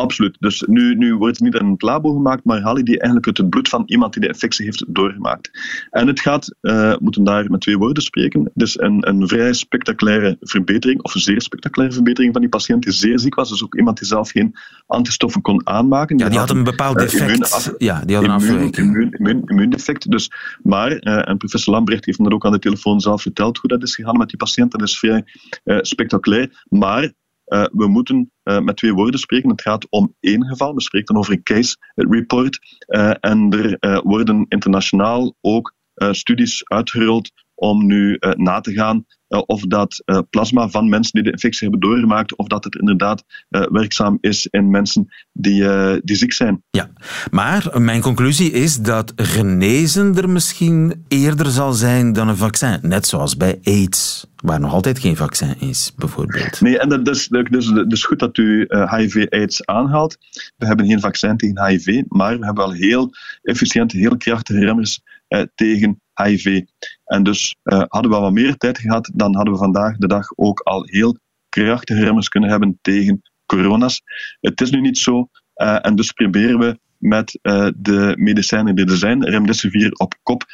Absoluut. 0.00 0.36
Dus 0.40 0.64
nu, 0.66 0.94
nu 0.94 1.14
wordt 1.14 1.38
het 1.38 1.52
niet 1.52 1.62
in 1.62 1.70
het 1.70 1.82
labo 1.82 2.12
gemaakt, 2.12 2.44
maar 2.44 2.60
haal 2.60 2.76
je 2.76 2.82
die 2.82 2.98
eigenlijk 2.98 3.26
uit 3.26 3.36
het 3.36 3.50
bloed 3.50 3.68
van 3.68 3.82
iemand 3.86 4.12
die 4.12 4.22
de 4.22 4.28
infectie 4.28 4.64
heeft 4.64 4.84
doorgemaakt. 4.88 5.50
En 5.90 6.06
het 6.06 6.20
gaat, 6.20 6.54
we 6.60 6.98
moeten 7.00 7.24
daar 7.24 7.50
met 7.50 7.60
twee 7.60 7.78
woorden 7.78 8.02
spreken, 8.02 8.50
dus 8.54 8.80
een, 8.80 9.08
een 9.08 9.28
vrij 9.28 9.52
spectaculaire 9.52 10.36
verbetering, 10.40 11.02
of 11.02 11.14
een 11.14 11.20
zeer 11.20 11.42
spectaculaire 11.42 11.94
verbetering 11.94 12.32
van 12.32 12.40
die 12.40 12.50
patiënt 12.50 12.82
die 12.82 12.92
zeer 12.92 13.18
ziek 13.18 13.34
was. 13.34 13.48
Dus 13.48 13.64
ook 13.64 13.76
iemand 13.76 13.98
die 13.98 14.06
zelf 14.06 14.30
geen 14.30 14.54
antistoffen 14.86 15.42
kon 15.42 15.66
aanmaken. 15.66 16.18
Ja, 16.18 16.28
die 16.28 16.38
had 16.38 16.50
een 16.50 16.64
bepaald 16.64 16.96
eh, 16.96 17.02
defect. 17.02 17.74
Ja, 17.78 18.02
die 18.04 18.16
had 18.16 18.24
een 18.24 18.30
immuun, 18.30 18.50
afwijking. 18.50 18.86
immuun, 18.86 19.12
immuun, 19.12 19.42
immuundefect. 19.46 20.10
Dus, 20.10 20.30
maar, 20.62 20.90
eh, 20.92 21.28
en 21.28 21.36
professor 21.36 21.74
Lambrecht 21.74 22.04
heeft 22.04 22.18
me 22.18 22.24
dat 22.24 22.32
ook 22.32 22.46
aan 22.46 22.52
de 22.52 22.58
telefoon 22.58 23.00
zelf 23.00 23.22
verteld 23.22 23.58
hoe 23.58 23.70
dat 23.70 23.82
is 23.82 23.94
gegaan 23.94 24.18
met 24.18 24.28
die 24.28 24.38
patiënt. 24.38 24.70
Dat 24.70 24.82
is 24.82 24.98
vrij 24.98 25.24
spectaculair. 25.64 26.64
Maar 26.68 27.12
eh, 27.50 27.64
we 27.72 27.88
moeten 27.88 28.32
eh, 28.42 28.60
met 28.60 28.76
twee 28.76 28.94
woorden 28.94 29.20
spreken. 29.20 29.50
Het 29.50 29.62
gaat 29.62 29.86
om 29.90 30.14
één 30.20 30.44
geval. 30.46 30.74
We 30.74 30.82
spreken 30.82 31.16
over 31.16 31.32
een 31.32 31.42
case 31.42 31.76
report. 31.94 32.58
Eh, 32.78 33.12
en 33.20 33.50
er 33.50 34.00
worden 34.02 34.46
internationaal 34.48 35.34
ook 35.40 35.74
studies 36.10 36.64
uitgerold 36.64 37.30
om 37.54 37.86
nu 37.86 38.16
na 38.36 38.60
te 38.60 38.72
gaan 38.72 39.04
of 39.38 39.60
dat 39.60 40.02
eh, 40.04 40.18
plasma 40.30 40.68
van 40.68 40.88
mensen 40.88 41.12
die 41.12 41.22
de 41.22 41.30
infectie 41.30 41.68
hebben 41.68 41.88
doorgemaakt, 41.88 42.36
of 42.36 42.46
dat 42.46 42.64
het 42.64 42.74
inderdaad 42.74 43.24
eh, 43.48 43.62
werkzaam 43.70 44.18
is 44.20 44.46
in 44.50 44.70
mensen 44.70 45.08
die, 45.32 45.68
eh, 45.68 45.96
die 46.02 46.16
ziek 46.16 46.32
zijn. 46.32 46.62
Ja, 46.70 46.90
maar 47.30 47.80
mijn 47.80 48.00
conclusie 48.00 48.50
is 48.50 48.76
dat 48.76 49.12
genezen 49.16 50.16
er 50.16 50.28
misschien 50.30 51.04
eerder 51.08 51.46
zal 51.50 51.72
zijn 51.72 52.12
dan 52.12 52.28
een 52.28 52.36
vaccin. 52.36 52.78
Net 52.82 53.06
zoals 53.06 53.36
bij 53.36 53.58
AIDS, 53.62 54.26
waar 54.36 54.60
nog 54.60 54.72
altijd 54.72 54.98
geen 54.98 55.16
vaccin 55.16 55.60
is, 55.60 55.92
bijvoorbeeld. 55.96 56.60
Nee, 56.60 56.78
en 56.78 56.88
dat 56.88 57.08
is, 57.08 57.28
dat 57.28 57.92
is 57.92 58.04
goed 58.04 58.18
dat 58.18 58.36
u 58.36 58.64
eh, 58.64 58.94
HIV-AIDS 58.94 59.66
aanhaalt. 59.66 60.18
We 60.56 60.66
hebben 60.66 60.86
geen 60.86 61.00
vaccin 61.00 61.36
tegen 61.36 61.66
HIV, 61.66 62.02
maar 62.08 62.38
we 62.38 62.44
hebben 62.44 62.64
wel 62.64 62.72
heel 62.72 63.10
efficiënte, 63.42 63.96
heel 63.96 64.16
krachtige 64.16 64.64
remmers 64.64 65.02
eh, 65.28 65.42
tegen 65.54 66.00
HIV. 66.14 66.62
En 67.10 67.22
dus 67.22 67.56
eh, 67.62 67.82
hadden 67.88 68.10
we 68.10 68.16
wat 68.16 68.32
meer 68.32 68.56
tijd 68.56 68.78
gehad, 68.78 69.10
dan 69.14 69.34
hadden 69.34 69.52
we 69.52 69.58
vandaag 69.58 69.96
de 69.96 70.06
dag 70.06 70.26
ook 70.36 70.60
al 70.60 70.82
heel 70.84 71.16
krachtige 71.48 72.04
remmers 72.04 72.28
kunnen 72.28 72.50
hebben 72.50 72.78
tegen 72.82 73.22
corona's. 73.46 74.02
Het 74.40 74.60
is 74.60 74.70
nu 74.70 74.80
niet 74.80 74.98
zo, 74.98 75.28
eh, 75.54 75.86
en 75.86 75.96
dus 75.96 76.12
proberen 76.12 76.58
we 76.58 76.78
met 76.98 77.38
eh, 77.42 77.68
de 77.76 78.14
medicijnen 78.16 78.74
die 78.74 78.86
er 78.86 78.96
zijn, 78.96 79.24
remdesivir 79.24 79.92
op 79.92 80.14
kop, 80.22 80.44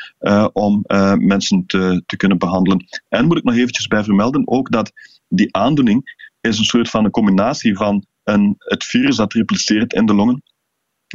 om 0.52 0.84
mensen 1.18 1.66
te, 1.66 2.02
te 2.06 2.16
kunnen 2.16 2.38
behandelen. 2.38 2.84
En 3.08 3.26
moet 3.26 3.38
ik 3.38 3.44
nog 3.44 3.54
eventjes 3.54 3.86
bij 3.86 4.04
vermelden 4.04 4.48
ook 4.48 4.70
dat 4.70 4.92
die 5.28 5.56
aandoening 5.56 6.28
is 6.40 6.58
een 6.58 6.64
soort 6.64 6.90
van 6.90 7.04
een 7.04 7.10
combinatie 7.10 7.76
van 7.76 8.06
een, 8.24 8.54
het 8.58 8.84
virus 8.84 9.16
dat 9.16 9.32
repliceert 9.32 9.92
in 9.92 10.06
de 10.06 10.14
longen, 10.14 10.42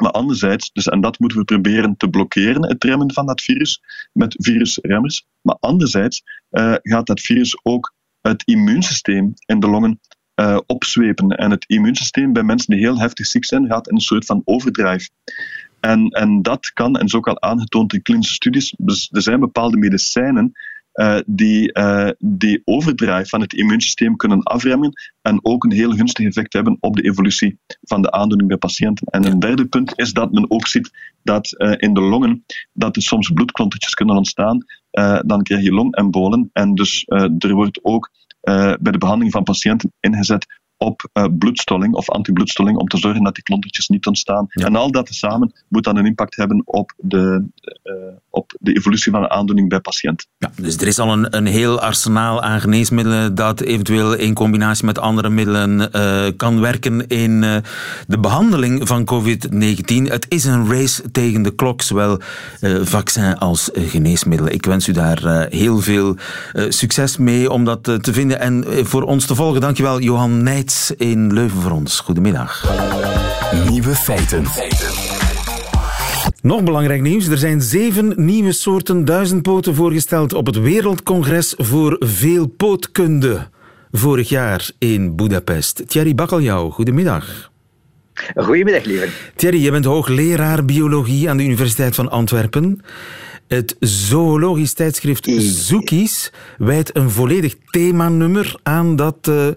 maar 0.01 0.11
anderzijds, 0.11 0.71
dus, 0.71 0.87
en 0.87 1.01
dat 1.01 1.19
moeten 1.19 1.37
we 1.37 1.43
proberen 1.43 1.97
te 1.97 2.09
blokkeren, 2.09 2.67
het 2.67 2.83
remmen 2.83 3.13
van 3.13 3.25
dat 3.25 3.41
virus, 3.41 3.81
met 4.13 4.35
virusremmers. 4.37 5.25
Maar 5.41 5.57
anderzijds 5.59 6.23
eh, 6.49 6.73
gaat 6.81 7.07
dat 7.07 7.19
virus 7.19 7.59
ook 7.63 7.93
het 8.21 8.43
immuunsysteem 8.45 9.33
in 9.45 9.59
de 9.59 9.67
longen 9.67 9.99
eh, 10.33 10.59
opzwepen. 10.65 11.29
En 11.29 11.51
het 11.51 11.63
immuunsysteem 11.67 12.33
bij 12.33 12.43
mensen 12.43 12.73
die 12.73 12.83
heel 12.83 12.99
heftig 12.99 13.25
ziek 13.25 13.45
zijn, 13.45 13.67
gaat 13.67 13.87
in 13.87 13.95
een 13.95 14.01
soort 14.01 14.25
van 14.25 14.41
overdrive. 14.45 15.09
En, 15.79 16.07
en 16.07 16.41
dat 16.41 16.71
kan, 16.73 16.95
en 16.97 17.05
is 17.05 17.15
ook 17.15 17.27
al 17.27 17.41
aangetoond 17.41 17.93
in 17.93 18.01
klinische 18.01 18.33
studies, 18.33 18.75
er 19.11 19.21
zijn 19.21 19.39
bepaalde 19.39 19.77
medicijnen 19.77 20.51
eh, 20.91 21.17
die 21.25 21.73
eh, 21.73 22.09
die 22.17 22.61
overdrive 22.65 23.25
van 23.25 23.41
het 23.41 23.53
immuunsysteem 23.53 24.15
kunnen 24.15 24.43
afremmen 24.43 24.91
en 25.21 25.39
ook 25.45 25.63
een 25.63 25.71
heel 25.71 25.91
gunstig 25.91 26.25
effect 26.25 26.53
hebben 26.53 26.77
op 26.79 26.95
de 26.95 27.01
evolutie 27.01 27.59
van 27.81 28.01
de 28.01 28.11
aandoening 28.11 28.49
bij 28.49 28.57
patiënten. 28.57 29.07
En 29.07 29.25
een 29.25 29.39
derde 29.39 29.65
punt 29.65 29.93
is 29.95 30.13
dat 30.13 30.31
men 30.31 30.51
ook 30.51 30.67
ziet 30.67 30.91
dat 31.23 31.57
eh, 31.57 31.73
in 31.77 31.93
de 31.93 32.01
longen 32.01 32.45
dat 32.73 32.95
er 32.95 33.01
soms 33.01 33.31
bloedklontertjes 33.33 33.93
kunnen 33.93 34.15
ontstaan. 34.15 34.65
Dan 35.25 35.43
krijg 35.43 35.63
je 35.63 35.73
longembolen 35.73 36.49
en 36.53 36.75
dus 36.75 37.05
er 37.37 37.53
wordt 37.53 37.79
ook 37.83 38.11
bij 38.41 38.77
de 38.91 38.97
behandeling 38.97 39.31
van 39.31 39.43
patiënten 39.43 39.93
ingezet 39.99 40.60
op 40.81 41.09
uh, 41.13 41.25
bloedstolling 41.37 41.93
of 41.93 42.09
antibloedstolling 42.09 42.77
om 42.77 42.87
te 42.87 42.97
zorgen 42.97 43.23
dat 43.23 43.35
die 43.35 43.43
klontertjes 43.43 43.87
niet 43.87 44.05
ontstaan. 44.05 44.47
En 44.49 44.75
al 44.75 44.91
dat 44.91 45.07
samen 45.13 45.53
moet 45.67 45.83
dan 45.83 45.97
een 45.97 46.05
impact 46.05 46.35
hebben 46.35 46.61
op 46.65 46.93
de, 46.97 47.45
uh, 47.83 47.93
op 48.29 48.53
de 48.59 48.73
evolutie 48.73 49.11
van 49.11 49.23
een 49.23 49.29
aandoening 49.29 49.69
bij 49.69 49.79
patiënten. 49.79 50.27
Ja, 50.37 50.51
dus 50.55 50.77
er 50.77 50.87
is 50.87 50.99
al 50.99 51.11
een, 51.11 51.37
een 51.37 51.45
heel 51.45 51.81
arsenaal 51.81 52.41
aan 52.41 52.61
geneesmiddelen 52.61 53.35
dat 53.35 53.61
eventueel 53.61 54.13
in 54.13 54.33
combinatie 54.33 54.85
met 54.85 54.99
andere 54.99 55.29
middelen 55.29 55.89
uh, 55.95 56.27
kan 56.37 56.59
werken 56.59 57.07
in 57.07 57.41
de 58.07 58.19
behandeling 58.19 58.87
van 58.87 59.09
COVID-19. 59.13 60.11
Het 60.11 60.25
is 60.29 60.43
een 60.43 60.69
race 60.69 61.11
tegen 61.11 61.41
de 61.41 61.55
klok, 61.55 61.81
zowel 61.81 62.19
vaccin 62.81 63.37
als 63.37 63.69
geneesmiddelen. 63.73 64.53
Ik 64.53 64.65
wens 64.65 64.87
u 64.87 64.91
daar 64.91 65.47
heel 65.49 65.79
veel 65.79 66.15
succes 66.69 67.17
mee 67.17 67.51
om 67.51 67.65
dat 67.65 67.83
te 67.83 68.13
vinden 68.13 68.39
en 68.39 68.65
voor 68.67 69.03
ons 69.03 69.25
te 69.25 69.35
volgen. 69.35 69.61
Dankjewel, 69.61 69.99
Johan 69.99 70.43
Nijt 70.43 70.70
in 70.97 71.33
Leuven 71.33 71.61
voor 71.61 71.71
ons. 71.71 71.99
Goedemiddag. 71.99 72.71
Nieuwe 73.69 73.95
feiten. 73.95 74.45
Nog 76.41 76.63
belangrijk 76.63 77.01
nieuws. 77.01 77.27
Er 77.27 77.37
zijn 77.37 77.61
zeven 77.61 78.13
nieuwe 78.15 78.51
soorten 78.51 79.05
duizendpoten 79.05 79.75
voorgesteld 79.75 80.33
op 80.33 80.45
het 80.45 80.59
Wereldcongres 80.59 81.53
voor 81.57 81.95
Veelpootkunde. 81.99 83.47
Vorig 83.91 84.29
jaar 84.29 84.69
in 84.77 85.15
Budapest. 85.15 85.83
Thierry 85.87 86.15
Bakkeljauw, 86.15 86.69
goedemiddag. 86.69 87.51
Goedemiddag, 88.35 88.83
lieve. 88.83 89.07
Thierry, 89.35 89.63
je 89.63 89.71
bent 89.71 89.85
hoogleraar 89.85 90.65
biologie 90.65 91.29
aan 91.29 91.37
de 91.37 91.43
Universiteit 91.43 91.95
van 91.95 92.09
Antwerpen. 92.09 92.81
Het 93.51 93.75
zoologisch 93.79 94.73
tijdschrift 94.73 95.29
Zoekies 95.39 96.31
wijdt 96.57 96.95
een 96.95 97.09
volledig 97.09 97.55
themanummer 97.71 98.55
aan 98.63 98.95
dat 98.95 99.27
uh, 99.29 99.47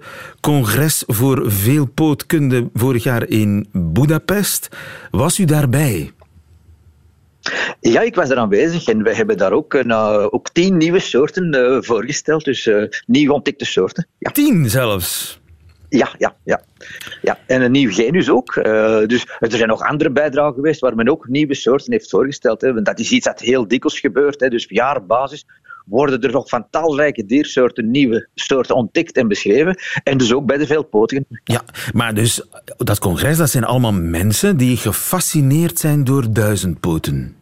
congres 0.40 1.04
voor 1.06 1.52
veelpootkunde 1.52 2.68
vorig 2.72 3.02
jaar 3.02 3.28
in 3.28 3.66
Budapest. 3.72 4.68
Was 5.10 5.38
u 5.38 5.44
daarbij? 5.44 6.12
Ja, 7.80 8.00
ik 8.00 8.14
was 8.14 8.30
er 8.30 8.36
aanwezig 8.36 8.88
en 8.88 9.02
we 9.02 9.14
hebben 9.14 9.36
daar 9.36 9.52
ook, 9.52 9.74
uh, 9.74 10.26
ook 10.30 10.48
tien 10.52 10.76
nieuwe 10.76 11.00
soorten 11.00 11.54
uh, 11.54 11.82
voorgesteld, 11.82 12.44
dus 12.44 12.70
nieuw 13.06 13.32
ontdekte 13.32 13.64
soorten. 13.64 14.06
Ja. 14.18 14.30
Tien 14.30 14.70
zelfs? 14.70 15.40
Ja, 15.96 16.08
ja, 16.18 16.36
ja. 16.44 16.60
ja. 17.22 17.38
En 17.46 17.62
een 17.62 17.72
nieuw 17.72 17.92
genus 17.92 18.30
ook. 18.30 18.56
Uh, 18.56 18.64
dus 19.06 19.26
er 19.38 19.50
zijn 19.50 19.68
nog 19.68 19.80
andere 19.80 20.10
bijdragen 20.10 20.54
geweest 20.54 20.80
waar 20.80 20.94
men 20.94 21.08
ook 21.08 21.28
nieuwe 21.28 21.54
soorten 21.54 21.92
heeft 21.92 22.10
voorgesteld. 22.10 22.60
Hè. 22.60 22.74
Want 22.74 22.86
dat 22.86 22.98
is 22.98 23.10
iets 23.10 23.26
dat 23.26 23.40
heel 23.40 23.68
dikwijls 23.68 24.00
gebeurt. 24.00 24.40
Hè. 24.40 24.48
Dus 24.48 24.64
op 24.64 24.70
jaarbasis 24.70 25.46
worden 25.86 26.20
er 26.20 26.30
nog 26.30 26.48
van 26.48 26.66
talrijke 26.70 27.24
diersoorten 27.24 27.90
nieuwe 27.90 28.28
soorten 28.34 28.76
ontdekt 28.76 29.16
en 29.16 29.28
beschreven. 29.28 29.78
En 30.02 30.18
dus 30.18 30.32
ook 30.32 30.46
bij 30.46 30.56
de 30.56 30.66
veelpotigen. 30.66 31.26
Ja, 31.44 31.62
maar 31.92 32.14
dus 32.14 32.42
dat 32.76 32.98
congres, 32.98 33.36
dat 33.36 33.50
zijn 33.50 33.64
allemaal 33.64 33.92
mensen 33.92 34.56
die 34.56 34.76
gefascineerd 34.76 35.78
zijn 35.78 36.04
door 36.04 36.32
duizendpoten. 36.32 37.36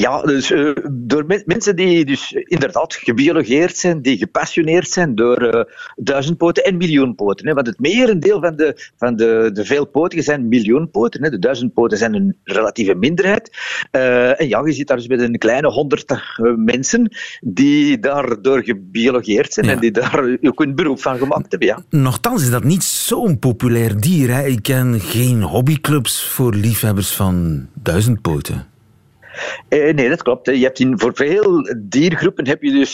Ja, 0.00 0.22
dus 0.22 0.50
uh, 0.50 0.70
door 0.90 1.26
me 1.26 1.42
mensen 1.46 1.76
die 1.76 2.04
dus 2.04 2.32
inderdaad 2.32 2.94
gebiologeerd 2.94 3.76
zijn, 3.76 4.02
die 4.02 4.16
gepassioneerd 4.18 4.88
zijn 4.88 5.14
door 5.14 5.54
uh, 5.54 5.62
duizendpoten 5.96 6.64
en 6.64 6.76
miljoenpoten. 6.76 7.46
Hè. 7.46 7.54
Want 7.54 7.66
het 7.66 7.78
merendeel 7.78 8.40
van 8.40 8.56
de, 8.56 8.90
van 8.96 9.16
de, 9.16 9.50
de 9.52 9.64
veelpotigen 9.64 10.24
zijn 10.24 10.48
miljoenpoten. 10.48 11.22
Hè. 11.22 11.30
De 11.30 11.38
duizendpoten 11.38 11.98
zijn 11.98 12.14
een 12.14 12.36
relatieve 12.44 12.94
minderheid. 12.94 13.56
Uh, 13.92 14.40
en 14.40 14.48
ja, 14.48 14.66
je 14.66 14.72
zit 14.72 14.86
daar 14.86 14.96
dus 14.96 15.06
met 15.06 15.20
een 15.20 15.38
kleine 15.38 15.68
honderd 15.68 16.14
mensen 16.56 17.16
die 17.40 17.98
daardoor 17.98 18.64
gebiologeerd 18.64 19.52
zijn 19.52 19.66
ja. 19.66 19.72
en 19.72 19.80
die 19.80 19.90
daar 19.90 20.38
ook 20.40 20.60
een 20.60 20.74
beroep 20.74 21.00
van 21.00 21.18
gemaakt 21.18 21.50
hebben. 21.50 21.68
Ja. 21.68 21.82
Nochtans 21.90 22.42
is 22.42 22.50
dat 22.50 22.64
niet 22.64 22.82
zo'n 22.82 23.38
populair 23.38 24.00
dier. 24.00 24.34
Hè. 24.34 24.46
Ik 24.46 24.62
ken 24.62 25.00
geen 25.00 25.42
hobbyclubs 25.42 26.24
voor 26.24 26.54
liefhebbers 26.54 27.10
van 27.10 27.66
duizendpoten. 27.74 28.71
Eh, 29.68 29.94
nee, 29.94 30.08
dat 30.08 30.22
klopt. 30.22 30.46
Je 30.46 30.62
hebt 30.64 30.78
in, 30.78 30.98
voor 30.98 31.14
veel 31.14 31.74
diergroepen 31.78 32.46
heb 32.46 32.62
je 32.62 32.70
dus 32.70 32.92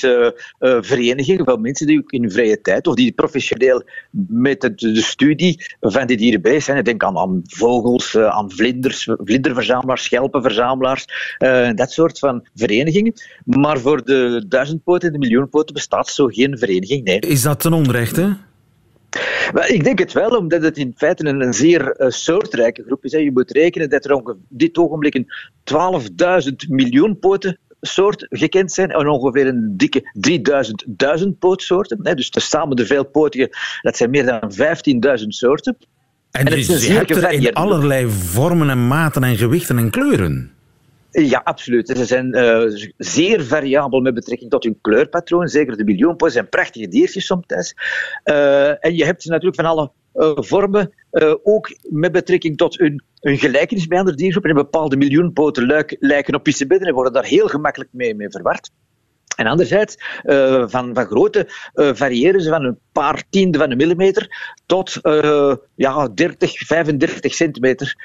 verenigingen 0.81 1.45
van 1.45 1.61
mensen 1.61 1.87
die 1.87 1.99
ook 1.99 2.11
in 2.11 2.31
vrije 2.31 2.61
tijd 2.61 2.87
of 2.87 2.95
die 2.95 3.13
professioneel 3.13 3.83
met 4.29 4.61
de, 4.61 5.01
studie 5.03 5.65
van 5.81 6.07
die 6.07 6.17
dieren 6.17 6.43
bezig 6.43 6.63
zijn. 6.63 6.79
Ik 6.79 6.85
denk 6.85 7.05
aan, 7.05 7.19
aan 7.19 7.43
vogels, 7.45 8.17
aan 8.17 8.51
vlinders, 8.51 9.09
vlinderverzamelaars, 9.25 10.03
schelpenverzamelaars, 10.05 11.05
dat 11.75 11.91
soort 11.91 12.19
van 12.19 12.47
verenigingen. 12.55 13.13
Maar 13.45 13.79
voor 13.79 14.05
de 14.05 14.45
duizendpoten 14.49 15.07
en 15.09 15.13
de 15.13 15.27
miljoenpoten 15.27 15.75
bestaat 15.75 16.09
zo 16.09 16.27
geen 16.27 16.59
vereniging. 16.59 17.05
Nee. 17.05 17.19
Is 17.21 17.43
dat 17.43 17.61
ten 17.61 17.73
onrechte? 17.73 18.37
Ik 19.67 19.85
denk 19.85 19.99
het 19.99 20.13
wel, 20.13 20.31
omdat 20.31 20.63
het 20.63 20.77
in 20.77 20.95
feite 20.97 21.27
een, 21.27 21.41
een 21.41 21.55
zeer 21.55 22.01
uh, 22.01 22.11
soortrijke 22.11 22.83
groep 22.83 23.05
is. 23.05 23.13
Hè. 23.13 23.19
Je 23.19 23.33
moet 23.33 23.51
rekenen 23.51 23.91
dat 23.91 24.05
er 24.05 24.13
op 24.13 24.37
dit 24.49 24.79
ogenblik 24.79 25.15
een 25.15 25.27
12.000 26.51 26.55
miljoen 26.69 27.19
poten 27.19 27.59
soort 27.81 28.27
gekend 28.31 28.73
zijn 28.73 28.91
en 28.91 29.09
ongeveer 29.09 29.47
een 29.47 29.75
dikke 29.77 30.11
3000 30.13 30.85
duizendpootsoorten. 30.87 31.99
Hè. 32.03 32.15
Dus 32.15 32.31
samen 32.33 32.77
de 32.77 32.87
veelpotigen, 32.87 33.49
dat 33.83 33.97
zijn 33.97 34.11
meer 34.11 34.27
dan 34.27 34.53
15.000 35.21 35.27
soorten. 35.27 35.77
En, 36.31 36.47
en 36.47 36.55
dus 36.55 36.87
je 36.87 36.93
hebt 36.93 37.11
er 37.11 37.33
in 37.33 37.53
allerlei 37.53 38.11
vormen 38.11 38.71
en 38.71 38.87
maten 38.87 39.25
en 39.25 39.37
gewichten 39.37 39.79
en 39.79 39.91
kleuren. 39.91 40.53
Ja, 41.11 41.41
absoluut. 41.45 41.89
Ze 41.89 42.05
zijn 42.05 42.37
uh, 42.37 42.91
zeer 42.97 43.45
variabel 43.45 44.01
met 44.01 44.15
betrekking 44.15 44.51
tot 44.51 44.65
hun 44.65 44.79
kleurpatroon. 44.81 45.49
Zeker 45.49 45.77
de 45.77 45.85
miljoenpoot 45.85 46.33
zijn 46.33 46.49
prachtige 46.49 46.89
diertjes 46.89 47.27
soms. 47.27 47.75
Uh, 48.25 48.85
en 48.85 48.97
je 48.97 49.05
hebt 49.05 49.23
ze 49.23 49.29
natuurlijk 49.29 49.57
van 49.57 49.65
alle 49.65 49.91
uh, 50.15 50.33
vormen, 50.35 50.93
ook 51.43 51.77
met 51.83 52.13
betrekking 52.13 52.57
tot 52.57 52.79
hun, 52.79 53.03
hun 53.21 53.39
gelijkenis 53.39 53.87
bij 53.87 53.99
andere 53.99 54.17
diergroepen. 54.17 54.51
En 54.51 54.57
bepaalde 54.57 54.97
miljoenpoten 54.97 55.87
lijken 55.99 56.35
op 56.35 56.43
pissebedden 56.43 56.89
en 56.89 56.95
worden 56.95 57.13
daar 57.13 57.25
heel 57.25 57.49
gemakkelijk 57.49 57.91
mee, 57.93 58.15
mee 58.15 58.31
verward. 58.31 58.71
En 59.37 59.47
anderzijds, 59.47 59.97
uh, 60.25 60.65
van, 60.67 60.95
van 60.95 61.07
grootte 61.07 61.49
uh, 61.75 61.91
variëren 61.95 62.41
ze 62.41 62.49
van 62.49 62.65
een 62.65 62.79
paar 62.93 63.23
tiende 63.31 63.59
van 63.59 63.71
een 63.71 63.77
millimeter 63.77 64.57
tot 64.67 64.99
uh, 65.03 65.55
ja, 65.75 66.09
30, 66.09 66.59
35 66.59 67.35
centimeter. 67.35 67.97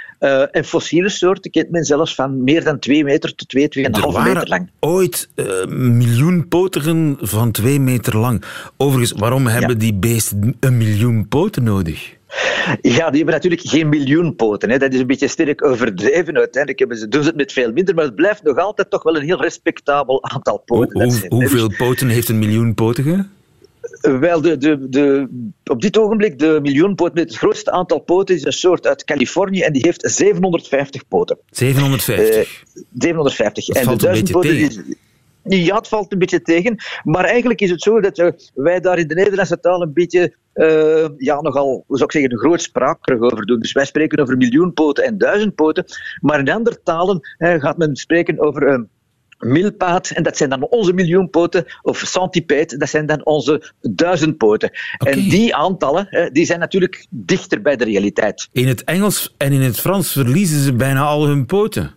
en 0.51 0.65
fossiele 0.65 1.09
soorten 1.09 1.51
kent 1.51 1.69
men 1.69 1.83
zelfs 1.83 2.15
van 2.15 2.43
meer 2.43 2.63
dan 2.63 2.79
2 2.79 3.03
meter 3.03 3.35
tot 3.35 3.49
2, 3.49 3.67
2,5 3.67 3.83
meter 4.23 4.47
lang. 4.47 4.69
ooit 4.79 5.29
miljoen 5.67 6.47
potigen 6.47 7.17
van 7.19 7.51
2 7.51 7.79
meter 7.79 8.17
lang. 8.17 8.43
Overigens, 8.77 9.19
waarom 9.19 9.47
hebben 9.47 9.71
ja. 9.71 9.79
die 9.79 9.93
beesten 9.93 10.57
een 10.59 10.77
miljoen 10.77 11.27
poten 11.27 11.63
nodig? 11.63 12.15
Ja, 12.81 13.09
die 13.09 13.17
hebben 13.17 13.33
natuurlijk 13.33 13.61
geen 13.61 13.89
miljoen 13.89 14.35
poten. 14.35 14.69
Hè. 14.69 14.77
Dat 14.77 14.93
is 14.93 14.99
een 14.99 15.07
beetje 15.07 15.27
sterk 15.27 15.65
overdreven. 15.65 16.37
Uiteindelijk 16.37 16.79
hebben 16.79 16.97
ze, 16.97 17.07
doen 17.07 17.21
ze 17.21 17.27
het 17.27 17.37
met 17.37 17.51
veel 17.51 17.71
minder, 17.71 17.95
maar 17.95 18.05
het 18.05 18.15
blijft 18.15 18.43
nog 18.43 18.57
altijd 18.57 18.89
toch 18.89 19.03
wel 19.03 19.15
een 19.15 19.23
heel 19.23 19.41
respectabel 19.41 20.23
aantal 20.23 20.57
poten. 20.57 21.01
Hoe, 21.01 21.13
hoe, 21.13 21.39
hoeveel 21.39 21.73
poten 21.77 22.07
heeft 22.07 22.29
een 22.29 22.39
miljoen 22.39 22.73
potigen? 22.73 23.31
Wel, 24.01 24.41
de, 24.41 24.57
de, 24.57 24.89
de, 24.89 25.27
op 25.63 25.81
dit 25.81 25.97
ogenblik, 25.97 26.39
de 26.39 26.59
miljoenpoot 26.61 27.13
met 27.13 27.29
het 27.29 27.37
grootste 27.37 27.71
aantal 27.71 27.99
poten 27.99 28.35
is 28.35 28.45
een 28.45 28.53
soort 28.53 28.87
uit 28.87 29.03
Californië 29.03 29.61
en 29.61 29.73
die 29.73 29.81
heeft 29.85 30.11
750 30.11 31.07
poten. 31.07 31.37
750? 31.49 32.35
Uh, 32.35 32.83
750. 32.99 33.65
Dat 33.65 33.75
en 33.75 33.83
valt 33.83 33.99
de 33.99 34.05
duizendpoten 34.05 34.57
is, 34.57 34.79
ja, 35.43 35.75
het 35.75 35.87
valt 35.87 36.11
een 36.11 36.19
beetje 36.19 36.41
tegen. 36.41 36.75
Maar 37.03 37.25
eigenlijk 37.25 37.61
is 37.61 37.69
het 37.69 37.81
zo 37.81 38.01
dat 38.01 38.33
wij 38.53 38.79
daar 38.79 38.97
in 38.97 39.07
de 39.07 39.15
Nederlandse 39.15 39.59
taal 39.59 39.81
een 39.81 39.93
beetje 39.93 40.35
uh, 40.55 41.07
ja, 41.17 41.41
nogal, 41.41 41.83
hoe 41.87 41.97
zou 41.97 42.03
ik 42.03 42.11
zeggen, 42.11 42.31
een 42.31 42.37
groot 42.37 42.61
spraakkrug 42.61 43.19
over 43.19 43.45
doen. 43.45 43.59
Dus 43.59 43.71
wij 43.71 43.85
spreken 43.85 44.19
over 44.19 44.37
miljoenpoten 44.37 45.03
en 45.03 45.17
duizendpoten. 45.17 45.85
Maar 46.21 46.39
in 46.39 46.49
andere 46.49 46.81
talen 46.83 47.19
uh, 47.37 47.53
gaat 47.59 47.77
men 47.77 47.95
spreken 47.95 48.39
over 48.39 48.87
milpaat, 49.39 50.09
en 50.09 50.23
dat 50.23 50.37
zijn 50.37 50.49
dan 50.49 50.67
onze 50.69 50.93
miljoenpoten, 50.93 51.65
of 51.81 51.97
centipede, 52.05 52.77
dat 52.77 52.89
zijn 52.89 53.05
dan 53.05 53.25
onze 53.25 53.71
duizendpoten. 53.81 54.71
Okay. 54.97 55.13
En 55.13 55.19
die 55.29 55.55
aantallen 55.55 56.29
die 56.33 56.45
zijn 56.45 56.59
natuurlijk 56.59 57.05
dichter 57.09 57.61
bij 57.61 57.75
de 57.75 57.83
realiteit. 57.83 58.49
In 58.51 58.67
het 58.67 58.83
Engels 58.83 59.33
en 59.37 59.51
in 59.51 59.61
het 59.61 59.79
Frans 59.79 60.11
verliezen 60.11 60.59
ze 60.59 60.73
bijna 60.73 61.01
al 61.01 61.27
hun 61.27 61.45
poten. 61.45 61.95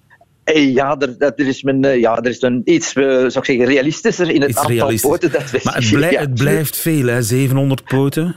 Ja, 0.54 0.96
er, 0.98 1.14
er, 1.18 1.46
is 1.46 1.62
men, 1.62 2.00
ja, 2.00 2.16
er 2.16 2.26
is 2.26 2.42
een 2.42 2.62
iets, 2.64 2.92
zou 2.92 3.26
ik 3.26 3.44
zeggen, 3.44 3.64
realistischer 3.64 4.30
in 4.30 4.40
het 4.40 4.50
iets 4.50 4.58
aantal 4.58 4.98
poten. 5.00 5.32
Dat 5.32 5.64
maar 5.64 5.74
het, 5.74 5.90
blij, 5.90 6.14
het 6.14 6.34
blijft 6.34 6.76
veel, 6.76 7.06
hè? 7.06 7.22
700 7.22 7.84
poten? 7.84 8.34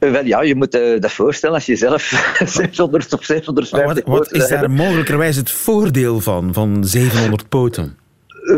Wel 0.00 0.24
ja, 0.24 0.42
je 0.42 0.54
moet 0.54 0.74
uh, 0.74 1.00
dat 1.00 1.12
voorstellen 1.12 1.54
als 1.54 1.66
je 1.66 1.76
zelf 1.76 2.02
600 2.44 3.12
of 3.12 3.24
750 3.24 4.04
wat, 4.04 4.18
wat 4.18 4.32
is 4.32 4.48
daar 4.48 4.70
mogelijkerwijs 4.70 5.36
het 5.36 5.50
voordeel 5.50 6.20
van, 6.20 6.54
van 6.54 6.84
700 6.84 7.48
poten? 7.48 7.98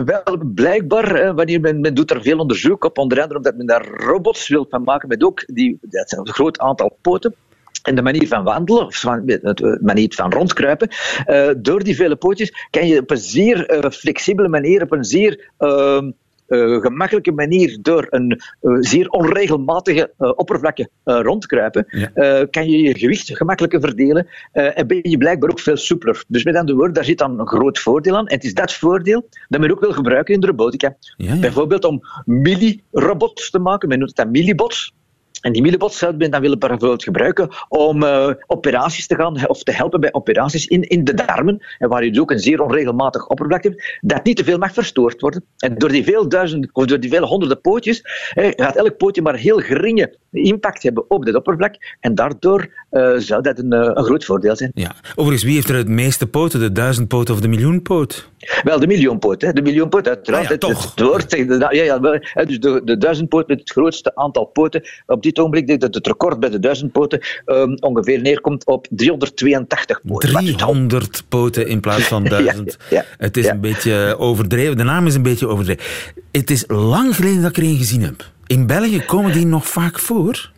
Wel, 0.04 0.40
blijkbaar, 0.54 1.34
wanneer 1.34 1.60
men, 1.60 1.80
men 1.80 1.94
doet 1.94 2.10
er 2.10 2.22
veel 2.22 2.38
onderzoek 2.38 2.84
op, 2.84 2.98
onder 2.98 3.20
andere 3.20 3.36
omdat 3.36 3.56
men 3.56 3.66
daar 3.66 3.86
robots 3.86 4.48
wil 4.48 4.66
van 4.70 4.82
maken 4.82 5.08
met 5.08 5.24
ook 5.24 5.44
die, 5.46 5.78
dat 5.80 6.08
zijn 6.08 6.20
een 6.20 6.32
groot 6.32 6.58
aantal 6.58 6.98
poten. 7.00 7.34
En 7.82 7.94
de 7.94 8.02
manier 8.02 8.28
van 8.28 8.44
wandelen, 8.44 8.86
of 8.86 9.00
de 9.00 9.78
manier 9.82 10.12
van 10.14 10.32
rondkruipen, 10.32 10.88
uh, 11.26 11.48
door 11.56 11.82
die 11.82 11.96
vele 11.96 12.16
pootjes 12.16 12.66
kan 12.70 12.86
je 12.86 13.00
op 13.00 13.10
een 13.10 13.16
zeer 13.16 13.84
uh, 13.84 13.90
flexibele 13.90 14.48
manier, 14.48 14.82
op 14.82 14.92
een 14.92 15.04
zeer 15.04 15.50
uh, 15.58 16.02
eh, 16.46 16.80
gemakkelijke 16.80 17.32
manier 17.32 17.78
door 17.82 18.06
een 18.10 18.40
eh, 18.60 18.76
zeer 18.80 19.08
onregelmatige 19.08 20.12
uh, 20.18 20.32
oppervlakte 20.36 20.88
rondkruipen, 21.04 21.86
Ja. 21.88 22.46
kan 22.50 22.70
je 22.70 22.78
je 22.78 22.98
gewicht 22.98 23.36
gemakkelijker 23.36 23.80
verdelen 23.80 24.26
en 24.52 24.86
ben 24.86 24.98
je 25.02 25.16
blijkbaar 25.16 25.50
ook 25.50 25.60
veel 25.60 25.76
soepeler. 25.76 26.24
Dus 26.28 26.44
met 26.44 26.56
andere 26.56 26.76
woorden, 26.76 26.94
daar 26.94 27.04
zit 27.04 27.18
dan 27.18 27.40
een 27.40 27.48
groot 27.48 27.78
voordeel 27.78 28.16
aan. 28.16 28.26
En 28.26 28.34
het 28.34 28.44
is 28.44 28.54
dat 28.54 28.72
voordeel 28.72 29.28
dat 29.48 29.60
men 29.60 29.70
ook 29.70 29.80
wil 29.80 29.92
gebruiken 29.92 30.34
in 30.34 30.40
de 30.40 30.46
robotica. 30.46 30.96
Ja, 31.16 31.34
ja. 31.34 31.40
Bijvoorbeeld 31.40 31.84
om 31.84 32.00
milli-robots 32.24 33.50
te 33.50 33.58
maken, 33.58 33.88
men 33.88 33.98
noemt 33.98 34.16
dat 34.16 34.30
millibots. 34.30 34.94
En 35.42 35.52
die 35.52 35.62
millibots 35.62 35.98
zou 35.98 36.16
men 36.16 36.30
dan 36.30 36.40
willen 36.40 36.58
bijvoorbeeld 36.58 37.02
gebruiken 37.02 37.48
om 37.68 38.02
eh, 38.02 38.30
operaties 38.46 39.06
te 39.06 39.14
gaan, 39.14 39.48
of 39.48 39.62
te 39.62 39.72
helpen 39.72 40.00
bij 40.00 40.12
operaties 40.12 40.66
in, 40.66 40.82
in 40.82 41.04
de 41.04 41.14
darmen, 41.14 41.66
en 41.78 41.88
waar 41.88 42.04
je 42.04 42.10
dus 42.10 42.20
ook 42.20 42.30
een 42.30 42.38
zeer 42.38 42.62
onregelmatig 42.62 43.28
oppervlak 43.28 43.62
hebt, 43.62 43.98
dat 44.00 44.24
niet 44.24 44.36
te 44.36 44.44
veel 44.44 44.58
mag 44.58 44.72
verstoord 44.72 45.20
worden. 45.20 45.44
En 45.56 45.78
door 45.78 45.88
die 45.88 46.04
veel 46.04 46.28
duizenden, 46.28 46.70
of 46.72 46.84
door 46.84 47.00
die 47.00 47.10
vele 47.10 47.26
honderden 47.26 47.60
pootjes, 47.60 48.00
gaat 48.34 48.76
elk 48.76 48.96
pootje 48.96 49.22
maar 49.22 49.36
heel 49.36 49.58
geringe 49.58 50.14
impact 50.32 50.82
hebben 50.82 51.10
op 51.10 51.24
dat 51.24 51.34
oppervlak, 51.34 51.74
en 52.00 52.14
daardoor 52.14 52.68
eh, 52.90 53.12
zou 53.16 53.42
dat 53.42 53.58
een, 53.58 53.72
eh, 53.72 53.90
een 53.94 54.04
groot 54.04 54.24
voordeel 54.24 54.56
zijn. 54.56 54.70
Ja. 54.74 54.94
Overigens, 55.14 55.42
wie 55.44 55.54
heeft 55.54 55.68
er 55.68 55.76
het 55.76 55.88
meeste 55.88 56.26
poten? 56.26 56.60
De 56.60 56.72
duizendpoot 56.72 57.30
of 57.30 57.40
de 57.40 57.48
miljoenpoot? 57.48 58.30
Wel, 58.62 58.80
de 58.80 58.86
miljoenpoot. 58.86 59.42
Hè. 59.42 59.52
De 59.52 59.62
miljoenpoot, 59.62 60.08
uiteraard. 60.08 60.44
Ah 60.44 60.50
ja, 60.50 60.58
toch. 60.58 60.90
Het, 60.94 61.00
woord 61.00 61.30
de- 61.30 61.66
ja, 61.70 61.82
ja, 61.82 61.98
dus 62.44 62.60
de, 62.60 62.80
de 62.84 62.96
duizendpoot 62.98 63.48
met 63.48 63.58
het 63.60 63.70
grootste 63.70 64.14
aantal 64.14 64.44
poten. 64.44 64.82
Op 65.06 65.22
dit 65.22 65.38
ogenblik 65.38 65.66
denk 65.66 65.78
ik 65.82 65.84
dat 65.84 65.94
het 65.94 66.06
record 66.06 66.40
bij 66.40 66.50
de 66.50 66.58
duizendpoten 66.58 67.20
ehm, 67.44 67.74
ongeveer 67.80 68.20
neerkomt 68.20 68.66
op 68.66 68.86
382 68.90 70.00
poten. 70.06 70.32
Wat 70.32 70.42
dus 70.42 70.50
al- 70.52 70.56
300 70.56 71.24
poten 71.28 71.66
in 71.66 71.80
plaats 71.80 72.02
van 72.04 72.24
duizend. 72.34 72.76
ja, 72.90 73.04
Het 73.18 73.36
is 73.36 73.44
ja. 73.44 73.52
een 73.52 73.60
beetje 73.60 74.16
overdreven. 74.18 74.76
De 74.76 74.82
naam 74.84 75.06
is 75.06 75.14
een 75.14 75.22
beetje 75.22 75.48
overdreven. 75.48 75.84
Het 76.32 76.50
is 76.50 76.64
lang 76.66 77.16
geleden 77.16 77.42
dat 77.42 77.50
ik 77.50 77.56
er 77.56 77.62
een 77.62 77.76
gezien 77.76 78.02
heb. 78.02 78.24
In 78.52 78.66
België 78.66 79.04
komen 79.04 79.32
die 79.32 79.46
nog 79.46 79.68
vaak 79.68 79.98
voor. 79.98 80.50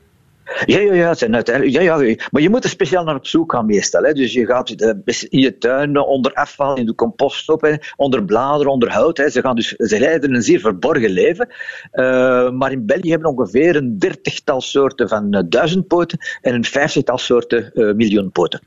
Ja, 0.66 0.78
ja, 0.78 0.94
ja, 0.94 1.14
zijn 1.14 1.34
uiteindelijk, 1.34 1.76
ja, 1.76 1.80
ja, 1.80 2.16
maar 2.30 2.42
je 2.42 2.50
moet 2.50 2.64
er 2.64 2.70
speciaal 2.70 3.04
naar 3.04 3.14
op 3.14 3.26
zoek 3.26 3.52
gaan 3.52 3.66
meestal. 3.66 4.02
Hè. 4.02 4.12
Dus 4.12 4.32
je 4.32 4.46
gaat 4.46 4.70
eh, 4.70 5.16
in 5.28 5.38
je 5.38 5.58
tuin 5.58 5.96
eh, 5.96 6.08
onder 6.08 6.32
afval, 6.32 6.76
in 6.76 6.86
de 6.86 6.94
compost 6.94 7.48
op, 7.48 7.60
hè, 7.60 7.74
onder 7.96 8.24
bladeren, 8.24 8.72
onder 8.72 8.92
hout. 8.92 9.16
Hè. 9.16 9.30
Ze, 9.30 9.40
gaan 9.40 9.56
dus, 9.56 9.68
ze 9.68 9.98
leiden 9.98 10.34
een 10.34 10.42
zeer 10.42 10.60
verborgen 10.60 11.10
leven. 11.10 11.48
Eh, 11.90 12.50
maar 12.50 12.72
in 12.72 12.86
België 12.86 13.10
hebben 13.10 13.34
we 13.34 13.40
ongeveer 13.40 13.76
een 13.76 13.98
dertigtal 13.98 14.60
soorten 14.60 15.08
van 15.08 15.46
duizendpoten 15.48 16.18
en 16.40 16.54
een 16.54 16.64
vijftigtal 16.64 17.18
soorten 17.18 17.72
eh 17.72 17.94
miljoenpoten. 17.94 18.60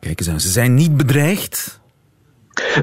Kijk 0.00 0.18
eens 0.18 0.28
aan, 0.28 0.40
ze 0.40 0.50
zijn 0.50 0.74
niet 0.74 0.96
bedreigd. 0.96 1.82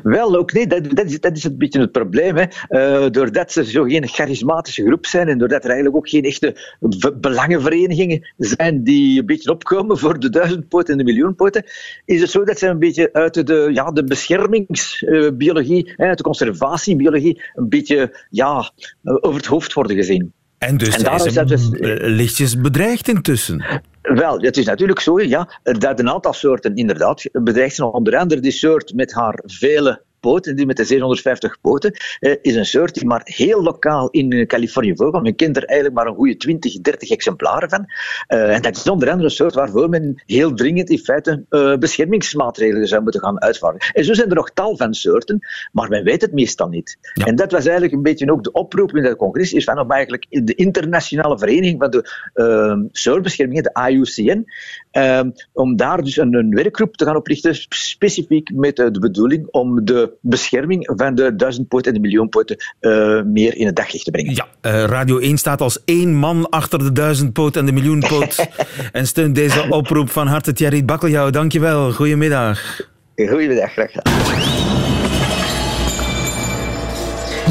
Wel, 0.04 0.36
ook 0.36 0.54
nee, 0.54 0.68
dat, 0.68 0.96
dat, 0.96 1.06
is, 1.06 1.20
dat 1.20 1.38
is 1.38 1.44
een 1.44 1.58
beetje 1.58 1.80
het 1.80 1.92
probleem. 1.92 2.38
Hè. 2.38 2.46
Eh, 2.68 3.10
doordat 3.12 3.52
ze 3.52 3.66
zo 3.66 3.84
geen 3.84 4.08
charismatische 4.08 4.86
groep 4.86 5.06
zijn 5.06 5.28
en 5.28 5.38
doordat 5.38 5.64
er 5.64 5.70
eigenlijk 5.70 5.96
ook 5.98 6.10
geen 6.10 6.24
echte 6.24 6.76
belangenverenigingen 7.20 8.34
zijn 8.38 8.84
die 8.84 9.20
een 9.20 9.26
beetje 9.26 9.52
opkomen 9.52 9.98
voor 9.98 10.20
de 10.20 10.30
duizendpoten 10.30 10.92
en 10.92 10.98
de 10.98 11.04
miljoenpoten, 11.04 11.64
is 12.06 12.22
het 12.22 12.30
zo 12.30 12.44
dat 12.44 12.60
ze 12.60 12.68
een 12.68 12.80
beetje 12.80 13.14
uit 13.14 13.48
de, 13.48 13.70
ja, 13.74 13.92
de 13.92 14.04
beschermingsbiologie, 14.04 15.94
uit 15.98 16.18
de 16.18 16.24
conservatiebiologie, 16.24 17.42
een 17.54 17.70
beetje 17.70 18.26
ja, 18.30 18.72
over 19.04 19.36
het 19.36 19.46
hoofd 19.46 19.74
worden 19.74 19.96
gezien. 19.96 20.34
En 20.58 20.78
dus 20.78 20.88
En 20.88 20.94
zijn 20.94 21.04
daarom 21.04 21.22
ze 21.22 21.28
is 21.28 21.34
dat 21.34 21.48
dus- 21.48 21.72
eh, 21.72 21.96
lichtjes 22.00 22.62
bedreigd 22.62 23.08
intussen. 23.08 23.82
Wel, 24.02 24.40
het 24.40 24.58
is 24.58 24.66
natuurlijk 24.66 25.00
zo 25.00 25.22
ja, 25.22 25.60
dat 25.64 26.00
een 26.00 26.10
aantal 26.10 26.34
soorten 26.34 26.76
inderdaad 26.76 27.24
bedreigd 27.32 27.76
zijn. 27.76 27.90
Onder 27.90 28.18
andere 28.18 28.42
die 28.42 28.52
soort 28.52 28.94
met 28.94 29.14
haar 29.14 29.40
vele 29.46 30.02
poten, 30.22 30.56
die 30.56 30.66
met 30.66 30.78
de 30.78 30.84
750 30.84 31.62
poten, 31.62 31.94
eh, 32.20 32.36
is 32.42 32.56
een 32.56 32.66
soort 32.66 32.94
die 32.94 33.06
maar 33.06 33.22
heel 33.24 33.64
lokaal 33.64 34.10
in 34.10 34.32
eh, 34.32 34.46
Californië 34.46 34.96
voorkomt. 34.96 35.24
Men 35.24 35.36
kent 35.36 35.58
er 35.58 35.66
eigenlijk 35.66 36.00
maar 36.00 36.08
een 36.08 36.16
goede 36.16 36.38
20, 36.38 36.82
30 36.82 37.10
exemplaren 37.10 37.70
van. 37.70 37.86
Eh, 38.28 38.56
en 38.56 38.62
dat 38.62 38.76
is 38.76 38.90
onder 38.90 39.10
andere 39.10 39.30
een 39.30 39.36
soort 39.36 39.54
waarvoor 39.54 39.90
men 39.90 40.22
heel 40.26 40.54
dringend 40.54 40.90
in 40.90 41.00
feite 41.00 41.46
beschermingsmaatregelen 41.80 42.88
zou 42.88 43.04
moeten 43.04 43.22
gaan 43.22 43.42
uitvaardigen. 43.42 43.94
En 43.94 44.06
zo 44.06 44.14
zijn 44.14 44.30
er 44.30 44.36
nog 44.36 44.52
tal 44.52 44.78
van 44.78 44.94
soorten, 44.94 45.40
maar 45.72 45.90
men 45.90 46.04
weet 46.04 46.22
het 46.22 46.34
meestal 46.34 46.68
niet. 46.68 46.98
Ja. 47.14 47.26
En 47.26 47.36
dat 47.36 47.52
was 47.52 47.64
eigenlijk 47.64 47.94
een 47.94 48.02
beetje 48.02 48.32
ook 48.32 48.44
de 48.44 48.52
oproep 48.52 48.96
in 48.96 49.04
het 49.04 49.18
congres, 49.18 49.54
is 49.54 49.64
van 49.64 49.80
om 49.80 49.92
eigenlijk 49.92 50.26
de 50.30 50.56
internationale 50.56 51.38
vereniging 51.38 51.80
van 51.80 51.90
de 51.92 52.30
uh, 52.34 52.90
soortbescherming, 52.92 53.64
de 53.64 53.90
IUCN, 53.90 54.46
eh, 54.92 55.20
om 55.54 55.76
daar 55.76 56.02
dus 56.04 56.18
een, 56.18 56.34
een 56.34 56.50
werkgroep 56.56 56.98
te 56.98 57.06
gaan 57.06 57.16
oprichten, 57.16 57.56
sp- 57.56 57.74
specifiek 57.74 58.52
met 58.54 58.76
de 58.76 59.00
bedoeling 59.00 59.48
om 59.52 59.86
de 59.86 60.12
bescherming 60.22 60.92
van 60.96 61.16
de 61.16 61.36
duizendpoten 61.36 61.88
en 61.94 62.02
de 62.02 62.08
miljoenpoten 62.08 62.58
eh, 62.80 63.22
meer 63.22 63.56
in 63.58 63.66
het 63.66 63.76
daglicht 63.76 64.06
te 64.06 64.12
brengen. 64.12 64.34
Ja, 64.36 64.48
eh, 64.62 64.84
Radio 64.84 65.18
1 65.18 65.38
staat 65.38 65.62
als 65.62 65.80
één 65.86 66.16
man 66.16 66.50
achter 66.50 66.80
de 66.80 66.92
duizendpoot 66.92 67.56
en 67.56 67.66
de 67.66 67.72
miljoenpoot. 67.72 68.48
en 68.92 69.08
steunt 69.08 69.36
deze 69.36 69.66
oproep 69.70 70.10
van 70.10 70.28
harte 70.28 70.54
Thierry 70.54 70.86
Bakkeljauw. 70.86 71.30
Dankjewel, 71.30 71.92
goedemiddag. 71.92 72.82
Goedemiddag, 73.16 73.72
graag 73.72 73.92
gedaan. 73.92 74.14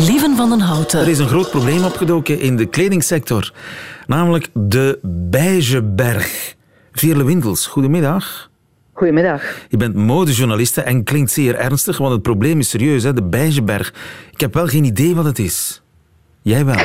Lieven 0.07 0.37
van 0.37 0.48
den 0.50 0.61
Er 0.61 0.64
Houten. 0.66 1.07
is 1.09 1.18
een 1.18 1.29
groot 1.29 1.50
probleem 1.50 1.85
opgedoken 1.85 2.40
in 2.40 2.57
de 2.57 2.66
kledingsector, 2.66 3.53
namelijk 4.07 4.48
de 4.53 4.98
Beigeberg. 5.03 6.55
Veerle 6.92 7.24
Windels, 7.24 7.66
goedemiddag. 7.66 8.50
Goedemiddag. 8.92 9.66
Je 9.68 9.76
bent 9.76 9.94
modejournaliste 9.94 10.81
en 10.81 11.05
klinkt 11.05 11.31
zeer 11.31 11.55
ernstig, 11.55 11.98
want 11.98 12.12
het 12.12 12.22
probleem 12.22 12.59
is 12.59 12.68
serieus, 12.68 13.03
hè? 13.03 13.12
de 13.12 13.22
Beigeberg. 13.22 13.94
Ik 14.33 14.40
heb 14.40 14.55
wel 14.55 14.66
geen 14.66 14.85
idee 14.85 15.14
wat 15.14 15.24
het 15.24 15.38
is. 15.38 15.83
Jij 16.42 16.64
wel. 16.64 16.74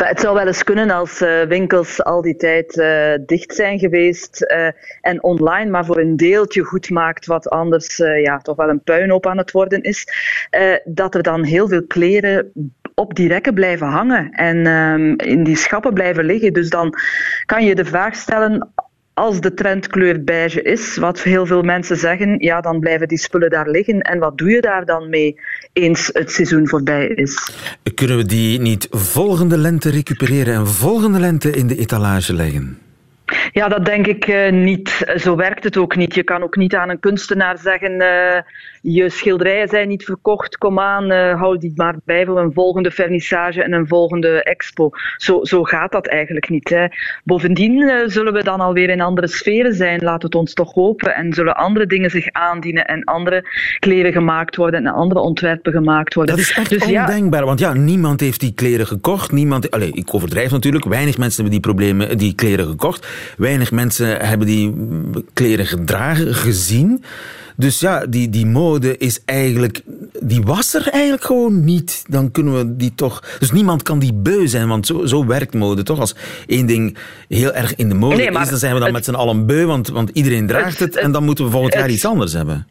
Maar 0.00 0.08
het 0.08 0.20
zou 0.20 0.34
wel 0.34 0.46
eens 0.46 0.64
kunnen 0.64 0.90
als 0.90 1.20
eh, 1.20 1.42
winkels 1.42 2.02
al 2.02 2.22
die 2.22 2.36
tijd 2.36 2.78
eh, 2.78 3.12
dicht 3.26 3.54
zijn 3.54 3.78
geweest 3.78 4.42
eh, 4.42 4.68
en 5.00 5.22
online 5.22 5.70
maar 5.70 5.84
voor 5.84 5.98
een 5.98 6.16
deeltje 6.16 6.62
goed 6.62 6.90
maakt 6.90 7.26
wat 7.26 7.48
anders 7.48 7.96
ja, 7.96 8.38
toch 8.38 8.56
wel 8.56 8.68
een 8.68 8.82
puinhoop 8.82 9.26
aan 9.26 9.38
het 9.38 9.50
worden 9.50 9.82
is, 9.82 10.06
dat 10.84 11.14
er 11.14 11.22
dan 11.22 11.44
heel 11.44 11.68
veel 11.68 11.86
kleren 11.86 12.52
op 13.00 13.14
die 13.14 13.28
rekken 13.28 13.54
blijven 13.54 13.86
hangen 13.86 14.30
en 14.30 14.66
ehm, 14.66 15.30
in 15.30 15.44
die 15.44 15.56
schappen 15.56 15.94
blijven 15.94 16.24
liggen. 16.24 16.52
Dus 16.52 16.68
dan 16.68 16.94
kan 17.46 17.64
je 17.64 17.74
de 17.74 17.84
vraag 17.84 18.14
stellen, 18.14 18.68
als 19.14 19.40
de 19.40 19.54
trendkleur 19.54 20.24
beige 20.24 20.62
is, 20.62 20.96
wat 20.96 21.22
heel 21.22 21.46
veel 21.46 21.62
mensen 21.62 21.96
zeggen, 21.96 22.38
ja, 22.38 22.60
dan 22.60 22.80
blijven 22.80 23.08
die 23.08 23.18
spullen 23.18 23.50
daar 23.50 23.70
liggen. 23.70 24.00
En 24.00 24.18
wat 24.18 24.38
doe 24.38 24.50
je 24.50 24.60
daar 24.60 24.84
dan 24.84 25.08
mee 25.08 25.40
eens 25.72 26.10
het 26.12 26.30
seizoen 26.30 26.68
voorbij 26.68 27.06
is? 27.06 27.52
Kunnen 27.94 28.16
we 28.16 28.24
die 28.24 28.60
niet 28.60 28.86
volgende 28.90 29.58
lente 29.58 29.90
recupereren 29.90 30.54
en 30.54 30.66
volgende 30.66 31.18
lente 31.18 31.50
in 31.50 31.66
de 31.66 31.76
etalage 31.76 32.34
leggen? 32.34 32.78
Ja, 33.52 33.68
dat 33.68 33.84
denk 33.84 34.06
ik 34.06 34.26
eh, 34.26 34.52
niet. 34.52 35.12
Zo 35.16 35.36
werkt 35.36 35.64
het 35.64 35.76
ook 35.76 35.96
niet. 35.96 36.14
Je 36.14 36.22
kan 36.22 36.42
ook 36.42 36.56
niet 36.56 36.74
aan 36.74 36.90
een 36.90 37.00
kunstenaar 37.00 37.58
zeggen: 37.58 38.00
eh, 38.00 38.42
je 38.80 39.10
schilderijen 39.10 39.68
zijn 39.68 39.88
niet 39.88 40.04
verkocht, 40.04 40.58
kom 40.58 40.78
aan, 40.78 41.10
eh, 41.10 41.40
hou 41.40 41.58
die 41.58 41.72
maar 41.74 41.96
bij 42.04 42.26
voor 42.26 42.40
een 42.40 42.52
volgende 42.52 42.90
vernissage 42.90 43.62
en 43.62 43.72
een 43.72 43.86
volgende 43.86 44.42
expo. 44.42 44.90
Zo, 45.16 45.44
zo 45.44 45.62
gaat 45.62 45.92
dat 45.92 46.06
eigenlijk 46.06 46.48
niet. 46.48 46.68
Hè. 46.68 46.86
Bovendien 47.24 47.88
eh, 47.88 47.96
zullen 48.06 48.32
we 48.32 48.44
dan 48.44 48.60
alweer 48.60 48.90
in 48.90 49.00
andere 49.00 49.28
sferen 49.28 49.74
zijn, 49.74 50.02
laat 50.02 50.22
het 50.22 50.34
ons 50.34 50.54
toch 50.54 50.74
hopen. 50.74 51.14
En 51.14 51.32
zullen 51.32 51.56
andere 51.56 51.86
dingen 51.86 52.10
zich 52.10 52.32
aandienen 52.32 52.84
en 52.84 53.04
andere 53.04 53.44
kleren 53.78 54.12
gemaakt 54.12 54.56
worden 54.56 54.86
en 54.86 54.92
andere 54.92 55.20
ontwerpen 55.20 55.72
gemaakt 55.72 56.14
worden. 56.14 56.36
Dat 56.36 56.44
is 56.44 56.52
echt 56.52 56.70
dus 56.70 56.84
ja, 56.84 57.00
ondenkbaar, 57.06 57.44
want 57.44 57.58
ja, 57.58 57.72
niemand 57.72 58.20
heeft 58.20 58.40
die 58.40 58.52
kleren 58.54 58.86
gekocht. 58.86 59.32
Niemand, 59.32 59.70
allee, 59.70 59.92
ik 59.92 60.14
overdrijf 60.14 60.50
natuurlijk, 60.50 60.84
weinig 60.84 61.18
mensen 61.18 61.42
hebben 61.42 61.60
die, 61.60 61.72
problemen, 61.72 62.18
die 62.18 62.34
kleren 62.34 62.66
gekocht. 62.66 63.08
Weinig 63.36 63.70
mensen 63.72 64.26
hebben 64.26 64.46
die 64.46 64.68
mm, 64.68 65.12
kleren 65.32 65.66
gedragen, 65.66 66.34
gezien. 66.34 67.02
Dus 67.60 67.80
ja, 67.80 68.06
die, 68.06 68.30
die 68.30 68.46
mode 68.46 68.96
is 68.96 69.20
eigenlijk... 69.24 69.82
Die 70.20 70.42
was 70.42 70.74
er 70.74 70.88
eigenlijk 70.88 71.24
gewoon 71.24 71.64
niet. 71.64 72.04
Dan 72.08 72.30
kunnen 72.30 72.56
we 72.56 72.76
die 72.76 72.92
toch... 72.94 73.22
Dus 73.38 73.52
niemand 73.52 73.82
kan 73.82 73.98
die 73.98 74.12
beu 74.14 74.46
zijn, 74.46 74.68
want 74.68 74.86
zo, 74.86 75.06
zo 75.06 75.26
werkt 75.26 75.54
mode 75.54 75.82
toch? 75.82 75.98
Als 76.00 76.14
één 76.46 76.66
ding 76.66 76.96
heel 77.28 77.52
erg 77.52 77.74
in 77.76 77.88
de 77.88 77.94
mode 77.94 78.16
Nee, 78.16 78.30
is, 78.40 78.48
dan 78.48 78.58
zijn 78.58 78.72
we 78.72 78.78
dan 78.78 78.86
het- 78.88 78.92
met 78.96 79.04
z'n 79.04 79.14
allen 79.14 79.46
beu, 79.46 79.64
want, 79.66 79.88
want 79.88 80.10
iedereen 80.12 80.46
draagt 80.46 80.78
Het- 80.78 80.94
het. 80.94 80.96
En 81.04 81.12
dan 81.12 81.24
moeten 81.24 81.44
we 81.44 81.50
volgend 81.50 81.74
jaar 81.74 81.90
iets 81.90 82.04
anders 82.04 82.32
hebben. 82.32 82.66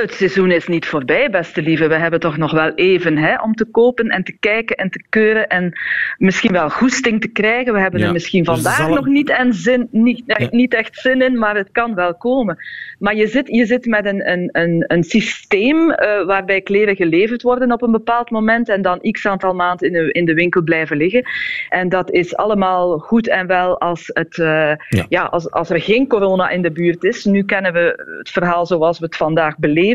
Het 0.00 0.14
seizoen 0.14 0.50
is 0.50 0.66
niet 0.66 0.86
voorbij, 0.86 1.30
beste 1.30 1.62
lieve. 1.62 1.86
We 1.88 1.94
hebben 1.94 2.20
toch 2.20 2.36
nog 2.36 2.50
wel 2.52 2.72
even 2.74 3.16
hè, 3.16 3.42
om 3.42 3.54
te 3.54 3.64
kopen 3.64 4.08
en 4.08 4.24
te 4.24 4.36
kijken 4.40 4.76
en 4.76 4.90
te 4.90 5.02
keuren 5.08 5.46
en 5.48 5.72
misschien 6.18 6.52
wel 6.52 6.70
goesting 6.70 7.20
te 7.20 7.28
krijgen. 7.28 7.72
We 7.72 7.80
hebben 7.80 8.00
Ja, 8.00 8.06
er 8.06 8.12
misschien 8.12 8.44
dus 8.44 8.54
vandaag 8.54 8.76
zal- 8.76 8.94
nog 8.94 9.06
niet, 9.06 9.28
en 9.30 9.52
zin, 9.54 9.88
niet, 9.90 10.22
Ja. 10.26 10.48
niet 10.50 10.74
echt 10.74 10.96
zin 10.96 11.22
in, 11.22 11.38
maar 11.38 11.56
het 11.56 11.68
kan 11.72 11.94
wel 11.94 12.14
komen. 12.16 12.56
Maar 12.98 13.14
je 13.14 13.26
zit, 13.26 13.48
je 13.48 13.66
zit 13.66 13.86
met 13.86 14.06
een, 14.06 14.30
een, 14.30 14.48
een, 14.52 14.84
een 14.86 15.02
systeem 15.04 15.90
eh, 15.90 16.24
waarbij 16.26 16.60
kleren 16.60 16.96
geleverd 16.96 17.42
worden 17.42 17.72
op 17.72 17.82
een 17.82 17.90
bepaald 17.92 18.30
moment 18.30 18.68
en 18.68 18.82
dan 18.82 19.00
x 19.10 19.26
aantal 19.26 19.54
maanden 19.54 19.86
in 19.86 19.92
de, 19.92 20.12
in 20.12 20.24
de 20.24 20.34
winkel 20.34 20.62
blijven 20.62 20.96
liggen. 20.96 21.24
En 21.68 21.88
dat 21.88 22.10
is 22.10 22.36
allemaal 22.36 22.98
goed 22.98 23.28
en 23.28 23.46
wel 23.46 23.80
als, 23.80 24.10
het, 24.12 24.38
eh, 24.38 24.46
Ja. 24.88 25.06
ja, 25.08 25.22
als, 25.22 25.50
als 25.50 25.70
er 25.70 25.80
geen 25.80 26.06
corona 26.08 26.48
in 26.48 26.62
de 26.62 26.70
buurt 26.72 27.04
is. 27.04 27.24
Nu 27.24 27.42
kennen 27.44 27.72
we 27.72 28.14
het 28.18 28.30
verhaal 28.30 28.66
zoals 28.66 28.98
we 28.98 29.04
het 29.04 29.16
vandaag 29.16 29.58
beleven. 29.58 29.86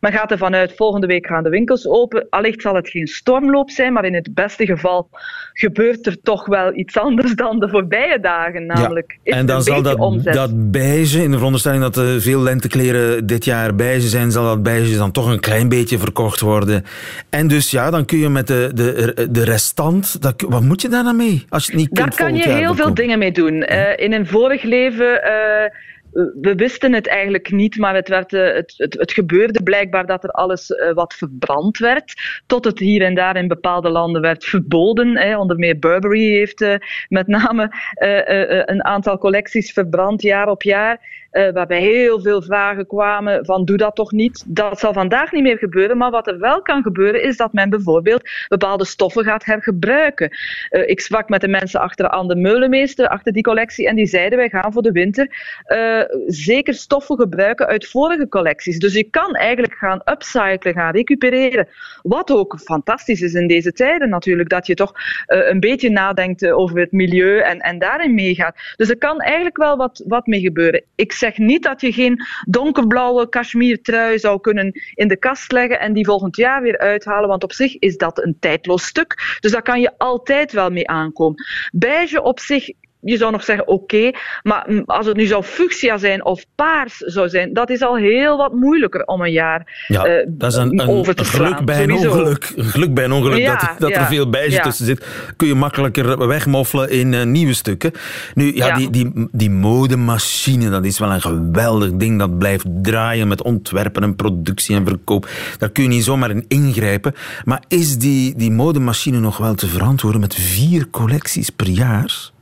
Men 0.00 0.12
gaat 0.12 0.30
ervan 0.30 0.54
uit, 0.54 0.72
volgende 0.76 1.06
week 1.06 1.26
gaan 1.26 1.42
de 1.42 1.48
winkels 1.48 1.86
open. 1.86 2.26
Allicht 2.30 2.62
zal 2.62 2.74
het 2.74 2.88
geen 2.88 3.06
stormloop 3.06 3.70
zijn, 3.70 3.92
maar 3.92 4.04
in 4.04 4.14
het 4.14 4.34
beste 4.34 4.66
geval 4.66 5.08
gebeurt 5.52 6.06
er 6.06 6.20
toch 6.22 6.46
wel 6.46 6.74
iets 6.74 6.98
anders 6.98 7.34
dan 7.34 7.58
de 7.60 7.68
voorbije 7.68 8.20
dagen. 8.20 8.66
Namelijk, 8.66 9.18
is 9.22 9.32
En 9.32 9.38
er 9.38 9.46
dan 9.46 9.62
zal 9.62 9.82
dat, 9.82 9.98
omzet. 9.98 10.34
dat 10.34 10.70
beige, 10.70 11.22
in 11.22 11.30
de 11.30 11.36
veronderstelling 11.36 11.82
dat 11.82 11.96
er 11.96 12.20
veel 12.20 12.40
lentekleren 12.40 13.26
dit 13.26 13.44
jaar 13.44 13.74
beige 13.74 14.08
zijn, 14.08 14.30
zal 14.30 14.44
dat 14.44 14.62
beige 14.62 14.96
dan 14.96 15.10
toch 15.10 15.26
een 15.30 15.40
klein 15.40 15.68
beetje 15.68 15.98
verkocht 15.98 16.40
worden. 16.40 16.84
En 17.30 17.48
dus 17.48 17.70
ja, 17.70 17.90
dan 17.90 18.04
kun 18.04 18.18
je 18.18 18.28
met 18.28 18.46
de, 18.46 18.70
de, 18.74 19.28
de 19.30 19.44
restant, 19.44 20.22
dat, 20.22 20.44
wat 20.48 20.62
moet 20.62 20.82
je 20.82 20.88
daar 20.88 21.04
dan 21.04 21.16
mee? 21.16 21.44
Als 21.48 21.66
je 21.66 21.72
het 21.72 21.80
niet 21.80 21.94
Daar 21.94 22.04
kunt 22.04 22.16
kan 22.16 22.34
je 22.34 22.48
heel 22.48 22.74
veel 22.74 22.94
dingen 22.94 23.18
mee 23.18 23.32
doen. 23.32 23.62
Eh, 23.62 24.04
in 24.04 24.12
een 24.12 24.26
vorig 24.26 24.62
leven. 24.62 25.22
eh, 25.22 25.70
we 26.12 26.54
wisten 26.54 26.92
het 26.92 27.06
eigenlijk 27.06 27.50
niet, 27.50 27.76
maar 27.76 27.94
het, 27.94 28.08
werd, 28.08 28.32
eh, 28.32 28.54
het, 28.54 28.74
het, 28.76 29.12
gebeurde 29.12 29.62
blijkbaar 29.62 30.06
dat 30.06 30.24
er 30.24 30.30
alles 30.30 30.70
eh, 30.70 30.92
wat 30.92 31.14
verbrand 31.14 31.78
werd. 31.78 32.42
Tot 32.46 32.64
het 32.64 32.78
hier 32.78 33.02
en 33.02 33.14
daar 33.14 33.36
in 33.36 33.48
bepaalde 33.48 33.88
landen 33.88 34.22
werd 34.22 34.44
verboden. 34.44 35.16
Hè. 35.16 35.38
Onder 35.38 35.58
meer 35.58 35.78
Burberry 35.78 36.30
heeft 36.30 36.60
eh, 36.60 36.74
met 37.08 37.26
name 37.26 37.70
eh, 37.94 38.18
eh, 38.18 38.58
eh, 38.58 38.62
een 38.64 38.84
aantal 38.84 39.18
collecties 39.18 39.72
verbrand 39.72 40.22
jaar 40.22 40.48
op 40.48 40.62
jaar. 40.62 41.26
Eh, 41.30 41.52
waarbij 41.52 41.80
heel 41.80 42.20
veel 42.20 42.42
vragen 42.42 42.86
kwamen 42.86 43.44
van 43.44 43.64
doe 43.64 43.76
dat 43.76 43.94
toch 43.94 44.12
niet. 44.12 44.44
Dat 44.46 44.78
zal 44.78 44.92
vandaag 44.92 45.32
niet 45.32 45.42
meer 45.42 45.58
gebeuren, 45.58 45.96
maar 45.96 46.10
wat 46.10 46.26
er 46.26 46.38
wel 46.38 46.62
kan 46.62 46.82
gebeuren 46.82 47.22
is 47.22 47.36
dat 47.36 47.52
men 47.52 47.70
bijvoorbeeld 47.70 48.30
bepaalde 48.48 48.84
stoffen 48.86 49.24
gaat 49.24 49.44
hergebruiken. 49.44 50.30
Eh, 50.68 50.88
ik 50.88 51.00
sprak 51.00 51.28
met 51.28 51.40
de 51.40 51.48
mensen 51.48 51.80
achter 51.80 52.08
aan 52.08 52.28
de 52.28 52.36
Meulemeester, 52.36 53.08
achter 53.08 53.32
die 53.32 53.42
collectie, 53.42 53.88
en 53.88 53.96
die 53.96 54.06
zeiden 54.06 54.38
wij 54.38 54.48
gaan 54.48 54.72
voor 54.72 54.82
de 54.82 54.92
winter 54.92 55.30
eh, 55.64 56.00
zeker 56.26 56.74
stoffen 56.74 57.16
gebruiken 57.16 57.66
uit 57.66 57.88
vorige 57.88 58.28
collecties. 58.28 58.78
Dus 58.78 58.94
je 58.94 59.04
kan 59.04 59.34
eigenlijk 59.34 59.74
gaan 59.74 60.00
upcyclen, 60.04 60.74
gaan 60.74 60.92
recupereren. 60.92 61.68
Wat 62.02 62.30
ook 62.30 62.58
fantastisch 62.60 63.22
is 63.22 63.34
in 63.34 63.46
deze 63.46 63.72
tijden 63.72 64.08
natuurlijk, 64.08 64.48
dat 64.48 64.66
je 64.66 64.74
toch 64.74 64.92
een 65.26 65.60
beetje 65.60 65.90
nadenkt 65.90 66.50
over 66.50 66.78
het 66.78 66.92
milieu 66.92 67.40
en, 67.40 67.58
en 67.58 67.78
daarin 67.78 68.14
meegaat. 68.14 68.56
Dus 68.76 68.88
er 68.88 68.98
kan 68.98 69.20
eigenlijk 69.20 69.56
wel 69.56 69.76
wat, 69.76 70.02
wat 70.06 70.26
mee 70.26 70.40
gebeuren. 70.40 70.82
Zeg 71.18 71.38
niet 71.38 71.62
dat 71.62 71.80
je 71.80 71.92
geen 71.92 72.20
donkerblauwe 72.44 73.28
cashmere 73.28 74.18
zou 74.18 74.40
kunnen 74.40 74.80
in 74.94 75.08
de 75.08 75.16
kast 75.16 75.52
leggen 75.52 75.80
en 75.80 75.92
die 75.92 76.04
volgend 76.04 76.36
jaar 76.36 76.62
weer 76.62 76.78
uithalen, 76.78 77.28
want 77.28 77.42
op 77.42 77.52
zich 77.52 77.78
is 77.78 77.96
dat 77.96 78.24
een 78.24 78.36
tijdloos 78.40 78.86
stuk. 78.86 79.36
Dus 79.40 79.52
daar 79.52 79.62
kan 79.62 79.80
je 79.80 79.98
altijd 79.98 80.52
wel 80.52 80.70
mee 80.70 80.88
aankomen. 80.88 81.44
Beige 81.72 82.22
op 82.22 82.40
zich 82.40 82.70
je 83.00 83.16
zou 83.16 83.32
nog 83.32 83.44
zeggen 83.44 83.68
oké, 83.68 84.10
maar 84.42 84.82
als 84.86 85.06
het 85.06 85.16
nu 85.16 85.26
zou 85.26 85.42
fuchsia 85.42 85.98
zijn 85.98 86.24
of 86.24 86.44
paars 86.54 86.96
zou 86.96 87.28
zijn, 87.28 87.52
dat 87.52 87.70
is 87.70 87.82
al 87.82 87.96
heel 87.96 88.36
wat 88.36 88.52
moeilijker 88.52 89.04
om 89.04 89.20
een 89.20 89.32
jaar 89.32 89.84
Ja, 89.86 90.04
eh, 90.04 90.26
dat 90.28 90.52
is 90.52 90.58
een, 90.58 90.80
een, 90.80 90.88
over 90.88 91.14
te 91.14 91.22
een 91.22 91.28
geluk 91.28 91.48
slaan, 91.48 91.64
bij 91.64 91.82
een 91.82 91.88
sowieso. 91.90 92.10
ongeluk. 92.10 92.52
Een 92.56 92.64
geluk 92.64 92.94
bij 92.94 93.04
een 93.04 93.12
ongeluk 93.12 93.38
Ja, 93.38 93.56
dat, 93.56 93.74
dat 93.78 93.90
er 93.90 94.06
veel 94.06 94.30
beige 94.30 94.50
ja. 94.50 94.62
tussen 94.62 94.86
zit. 94.86 95.06
Kun 95.36 95.48
je 95.48 95.54
makkelijker 95.54 96.26
wegmoffelen 96.28 96.90
in 96.90 97.14
eh, 97.14 97.24
nieuwe 97.24 97.52
stukken. 97.52 97.92
Nu, 98.34 98.54
ja, 98.54 98.66
Ja. 98.66 98.76
Die, 98.76 98.90
die, 98.90 99.28
die 99.32 99.50
modemachine, 99.50 100.70
dat 100.70 100.84
is 100.84 100.98
wel 100.98 101.12
een 101.12 101.20
geweldig 101.20 101.92
ding. 101.92 102.18
Dat 102.18 102.38
blijft 102.38 102.64
draaien 102.82 103.28
met 103.28 103.42
ontwerpen 103.42 104.02
en 104.02 104.16
productie 104.16 104.76
en 104.76 104.86
verkoop. 104.86 105.28
Daar 105.58 105.70
kun 105.70 105.82
je 105.82 105.88
niet 105.88 106.04
zomaar 106.04 106.30
in 106.30 106.44
ingrijpen. 106.48 107.14
Maar 107.44 107.62
is 107.68 107.98
die, 107.98 108.34
die 108.36 108.50
modemachine 108.50 109.18
nog 109.18 109.36
wel 109.36 109.54
te 109.54 109.66
verantwoorden 109.66 110.20
met 110.20 110.34
vier 110.34 110.90
collecties 110.90 111.50
per 111.50 111.68
jaar? 111.68 112.36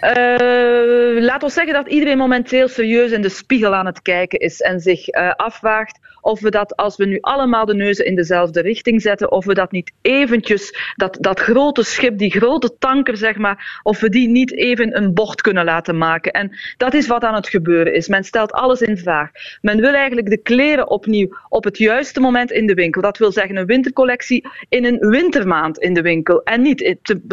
Eh, 0.00 1.22
laat 1.22 1.42
ons 1.42 1.54
zeggen 1.54 1.74
dat 1.74 1.88
iedereen 1.88 2.18
momenteel 2.18 2.68
serieus 2.68 3.10
in 3.10 3.22
de 3.22 3.28
spiegel 3.28 3.74
aan 3.74 3.86
het 3.86 4.02
kijken 4.02 4.38
is 4.38 4.60
en 4.60 4.80
zich 4.80 5.08
eh, 5.08 5.30
afvraagt 5.30 5.98
of 6.26 6.40
we 6.40 6.50
dat, 6.50 6.76
als 6.76 6.96
we 6.96 7.06
nu 7.06 7.18
allemaal 7.20 7.64
de 7.64 7.74
neuzen 7.74 8.04
in 8.04 8.14
dezelfde 8.14 8.60
richting 8.60 9.02
zetten, 9.02 9.30
of 9.30 9.44
we 9.44 9.54
dat 9.54 9.72
niet 9.72 9.92
eventjes, 10.02 10.92
dat, 10.96 11.16
dat 11.20 11.40
grote 11.40 11.82
schip, 11.82 12.18
die 12.18 12.30
grote 12.30 12.76
tanker, 12.78 13.16
zeg 13.16 13.36
maar, 13.36 13.80
of 13.82 14.00
we 14.00 14.08
die 14.08 14.28
niet 14.28 14.52
even 14.52 14.96
een 14.96 15.14
bocht 15.14 15.40
kunnen 15.40 15.64
laten 15.64 15.98
maken. 15.98 16.32
En 16.32 16.56
dat 16.76 16.94
is 16.94 17.06
wat 17.06 17.22
aan 17.22 17.34
het 17.34 17.48
gebeuren 17.48 17.94
is. 17.94 18.08
Men 18.08 18.24
stelt 18.24 18.52
alles 18.52 18.80
in 18.80 18.98
vraag. 18.98 19.30
Men 19.60 19.80
wil 19.80 19.92
eigenlijk 19.92 20.30
de 20.30 20.36
kleren 20.36 20.90
opnieuw 20.90 21.36
op 21.48 21.64
het 21.64 21.78
juiste 21.78 22.20
moment 22.20 22.50
in 22.50 22.66
de 22.66 22.74
winkel. 22.74 23.02
Dat 23.02 23.18
wil 23.18 23.32
zeggen 23.32 23.56
een 23.56 23.66
wintercollectie 23.66 24.48
in 24.68 24.84
een 24.84 24.98
wintermaand 24.98 25.78
in 25.78 25.94
de 25.94 26.02
winkel 26.02 26.42
en 26.42 26.62
niet 26.62 26.80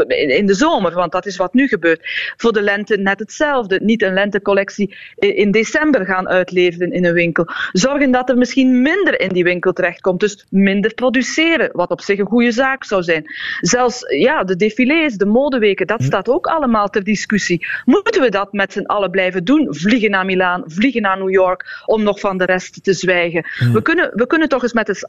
in 0.08 0.46
de 0.46 0.54
zomer, 0.54 0.94
want 0.94 1.12
dat 1.12 1.26
is 1.26 1.38
wat 1.38 1.54
nu 1.54 1.68
gebeurt. 1.68 2.34
Voor 2.38 2.54
de 2.54 2.62
lente 2.62 2.98
net 2.98 3.20
hetzelfde. 3.20 3.80
Niet 3.82 4.02
een 4.02 4.14
lentecollectie 4.14 4.96
in 5.16 5.52
december 5.52 6.06
gaan 6.06 6.28
uitleveren 6.28 6.92
in 6.92 7.06
een 7.06 7.14
winkel. 7.14 7.48
Zorgen 7.72 8.12
dat 8.12 8.30
er 8.30 8.38
misschien 8.38 8.82
minder 8.84 9.20
in 9.20 9.30
die 9.30 9.44
winkel 9.44 9.74
terechtkomt. 9.74 10.20
Dus 10.20 10.46
minder 10.50 10.94
produceren, 10.94 11.70
wat 11.74 11.90
op 11.90 12.02
zich 12.02 12.20
een 12.20 12.26
goede 12.26 12.52
zaak 12.52 12.84
zou 12.84 13.04
zijn. 13.04 13.26
Zelfs 13.60 14.00
ja, 14.18 14.44
de 14.44 14.56
défilés, 14.56 15.16
de 15.16 15.26
modeweken, 15.26 15.88
dat 15.88 16.04
staat 16.04 16.30
ook 16.30 16.48
allemaal 16.48 16.90
ter 16.90 17.04
discussie. 17.04 17.66
Moeten 17.86 18.22
we 18.22 18.30
dat 18.30 18.54
met 18.54 18.74
z'n 18.74 18.86
allen 18.86 19.12
blijven 19.12 19.44
doen? 19.44 19.68
Vliegen 19.70 20.12
naar 20.12 20.26
Milaan, 20.26 20.64
vliegen 20.66 21.02
naar 21.02 21.18
New 21.18 21.32
York, 21.32 21.84
om 21.86 22.04
nog 22.04 22.20
van 22.20 22.38
de 22.38 22.46
rest 22.46 22.84
te 22.84 22.94
zwijgen. 22.94 23.46
We, 23.74 23.82
kunnen, 23.82 24.12
we 24.14 24.28
kunnen 24.28 24.50
toch 24.50 24.64
eens 24.64 24.74
met 24.74 25.08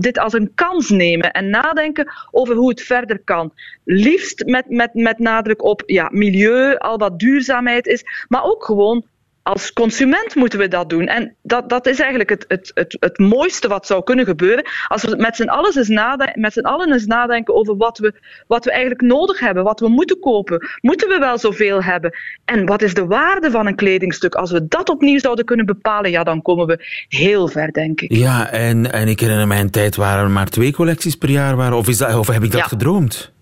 dit 0.00 0.18
als 0.18 0.32
een 0.32 0.52
kans 0.54 0.90
nemen 0.90 1.32
en 1.32 1.50
nadenken 1.50 2.12
over 2.30 2.54
hoe 2.54 2.68
het 2.68 2.82
verder 2.82 3.18
kan. 3.24 3.52
Liefst 3.84 4.44
met, 4.46 4.68
met, 4.68 4.94
met 4.94 5.18
nadruk 5.18 5.62
op 5.64 5.82
ja, 5.86 6.08
milieu, 6.12 6.76
al 6.76 6.98
wat 6.98 7.18
duurzaamheid 7.18 7.86
is, 7.86 8.04
maar 8.28 8.44
ook 8.44 8.64
gewoon 8.64 9.04
als 9.44 9.72
consument 9.72 10.34
moeten 10.34 10.58
we 10.58 10.68
dat 10.68 10.90
doen. 10.90 11.06
En 11.06 11.36
dat, 11.42 11.68
dat 11.68 11.86
is 11.86 11.98
eigenlijk 11.98 12.30
het, 12.30 12.44
het, 12.48 12.70
het, 12.74 12.96
het 13.00 13.18
mooiste 13.18 13.68
wat 13.68 13.86
zou 13.86 14.04
kunnen 14.04 14.24
gebeuren. 14.24 14.64
Als 14.88 15.02
we 15.02 15.16
met 15.16 15.36
z'n 15.36 15.48
allen 15.48 15.76
eens, 15.76 15.88
nadenken, 15.88 16.40
met 16.40 16.52
z'n 16.52 16.60
allen 16.60 16.92
eens 16.92 17.06
nadenken 17.06 17.54
over 17.54 17.76
wat 17.76 17.98
we, 17.98 18.12
wat 18.46 18.64
we 18.64 18.70
eigenlijk 18.70 19.00
nodig 19.00 19.40
hebben, 19.40 19.64
wat 19.64 19.80
we 19.80 19.88
moeten 19.88 20.20
kopen. 20.20 20.68
Moeten 20.80 21.08
we 21.08 21.18
wel 21.18 21.38
zoveel 21.38 21.82
hebben? 21.82 22.12
En 22.44 22.66
wat 22.66 22.82
is 22.82 22.94
de 22.94 23.06
waarde 23.06 23.50
van 23.50 23.66
een 23.66 23.74
kledingstuk? 23.74 24.34
Als 24.34 24.50
we 24.50 24.66
dat 24.68 24.88
opnieuw 24.88 25.18
zouden 25.18 25.44
kunnen 25.44 25.66
bepalen, 25.66 26.10
ja, 26.10 26.22
dan 26.24 26.42
komen 26.42 26.66
we 26.66 27.04
heel 27.08 27.48
ver, 27.48 27.72
denk 27.72 28.00
ik. 28.00 28.12
Ja, 28.12 28.50
en, 28.50 28.92
en 28.92 29.08
ik 29.08 29.20
herinner 29.20 29.46
mij 29.46 29.60
een 29.60 29.70
tijd 29.70 29.96
waar 29.96 30.22
er 30.24 30.30
maar 30.30 30.48
twee 30.48 30.72
collecties 30.72 31.14
per 31.14 31.30
jaar 31.30 31.56
waren. 31.56 31.76
Of, 31.76 31.88
is 31.88 31.98
dat, 31.98 32.14
of 32.14 32.26
heb 32.26 32.42
ik 32.42 32.50
dat 32.50 32.60
Ja. 32.60 32.66
gedroomd? 32.66 33.32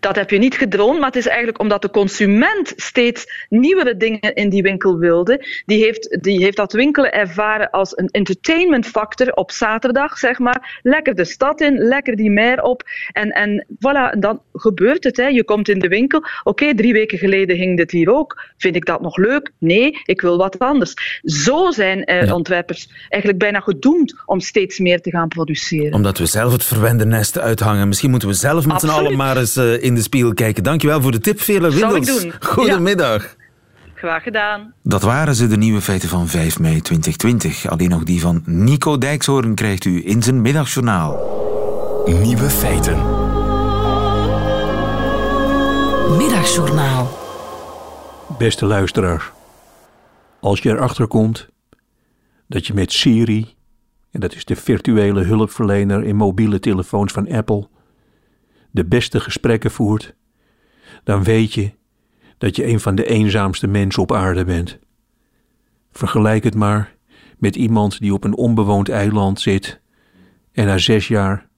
Dat 0.00 0.16
heb 0.16 0.30
je 0.30 0.38
niet 0.38 0.54
gedroomd, 0.56 0.98
maar 0.98 1.06
het 1.06 1.16
is 1.16 1.26
eigenlijk 1.26 1.58
omdat 1.60 1.82
de 1.82 1.90
consument 1.90 2.72
steeds 2.76 3.46
nieuwere 3.48 3.96
dingen 3.96 4.34
in 4.34 4.48
die 4.48 4.62
winkel 4.62 4.98
wilde. 4.98 5.46
Die 5.66 5.84
heeft, 5.84 6.18
die 6.22 6.42
heeft 6.42 6.56
dat 6.56 6.72
winkelen 6.72 7.12
ervaren 7.12 7.70
als 7.70 7.98
een 7.98 8.08
entertainment 8.08 8.86
factor 8.86 9.32
op 9.32 9.50
zaterdag, 9.50 10.18
zeg 10.18 10.38
maar. 10.38 10.80
Lekker 10.82 11.14
de 11.14 11.24
stad 11.24 11.60
in, 11.60 11.78
lekker 11.78 12.16
die 12.16 12.30
mer 12.30 12.62
op. 12.62 12.82
En, 13.12 13.30
en 13.30 13.66
voilà, 13.74 14.18
dan 14.18 14.42
gebeurt 14.52 15.04
het. 15.04 15.16
Hè. 15.16 15.26
Je 15.26 15.44
komt 15.44 15.68
in 15.68 15.78
de 15.78 15.88
winkel. 15.88 16.22
Oké, 16.42 16.74
drie 16.74 16.92
weken 16.92 17.18
geleden 17.18 17.56
hing 17.56 17.76
dit 17.76 17.90
hier 17.90 18.12
ook. 18.14 18.42
Vind 18.56 18.76
ik 18.76 18.84
dat 18.84 19.00
nog 19.00 19.16
leuk? 19.16 19.50
Nee, 19.58 20.00
ik 20.04 20.20
wil 20.20 20.36
wat 20.36 20.58
anders. 20.58 21.20
Zo 21.22 21.70
zijn 21.70 22.04
eh, 22.04 22.26
Ja. 22.26 22.34
ontwerpers 22.34 22.88
eigenlijk 23.08 23.42
bijna 23.42 23.60
gedoemd 23.60 24.14
om 24.26 24.40
steeds 24.40 24.78
meer 24.78 25.00
te 25.00 25.10
gaan 25.10 25.28
produceren. 25.28 25.92
Omdat 25.94 26.18
we 26.18 26.26
zelf 26.26 26.52
het 26.52 26.64
verwende 26.64 27.06
nest 27.06 27.38
uithangen. 27.38 27.88
Misschien 27.88 28.10
moeten 28.10 28.28
we 28.28 28.34
zelf 28.34 28.66
met 28.66 28.80
z'n 28.80 28.88
allen 28.88 29.16
maar 29.16 29.36
eens 29.36 29.56
eh, 29.56 29.69
in 29.78 29.94
de 29.94 30.02
spiegel 30.02 30.34
kijken. 30.34 30.62
Dankjewel 30.62 31.02
voor 31.02 31.12
de 31.12 31.18
tip, 31.18 31.40
ik 31.40 31.46
Windels. 31.46 32.06
doen. 32.06 32.32
Goedemiddag. 32.54 33.36
Graag 33.94 34.22
gedaan. 34.22 34.72
Dat 34.82 35.02
waren 35.02 35.34
ze, 35.34 35.46
de 35.46 35.56
nieuwe 35.56 35.80
feiten 35.80 36.08
van 36.08 36.28
5 36.28 36.58
mei 36.58 36.80
2020. 36.80 37.68
Alleen 37.70 37.88
nog 37.88 38.04
die 38.04 38.20
van 38.20 38.42
Nico 38.44 38.98
Dijkshoorn 38.98 39.54
krijgt 39.54 39.84
u 39.84 40.06
in 40.06 40.22
zijn 40.22 40.42
middagjournaal. 40.42 41.38
Nieuwe 42.06 42.50
feiten. 42.50 42.96
Middagjournaal. 46.16 47.18
Beste 48.38 48.66
luisteraar, 48.66 49.32
als 50.40 50.60
je 50.60 50.70
erachter 50.70 51.06
komt 51.06 51.48
dat 52.48 52.66
je 52.66 52.74
met 52.74 52.92
Siri, 52.92 53.54
en 54.10 54.20
dat 54.20 54.34
is 54.34 54.44
de 54.44 54.56
virtuele 54.56 55.22
hulpverlener 55.22 56.04
in 56.04 56.16
mobiele 56.16 56.60
telefoons 56.60 57.12
van 57.12 57.28
Apple, 57.28 57.68
de 58.70 58.84
beste 58.84 59.20
gesprekken 59.20 59.70
voert, 59.70 60.14
dan 61.04 61.22
weet 61.22 61.54
je 61.54 61.72
dat 62.38 62.56
je 62.56 62.66
een 62.66 62.80
van 62.80 62.94
de 62.94 63.04
eenzaamste 63.04 63.66
mensen 63.66 64.02
op 64.02 64.12
aarde 64.12 64.44
bent. 64.44 64.78
Vergelijk 65.92 66.44
het 66.44 66.54
maar 66.54 66.96
met 67.38 67.56
iemand 67.56 68.00
die 68.00 68.14
op 68.14 68.24
een 68.24 68.36
onbewoond 68.36 68.88
eiland 68.88 69.40
zit 69.40 69.80
en 70.52 70.66
na 70.66 70.78
zes 70.78 71.08
jaar 71.08 71.48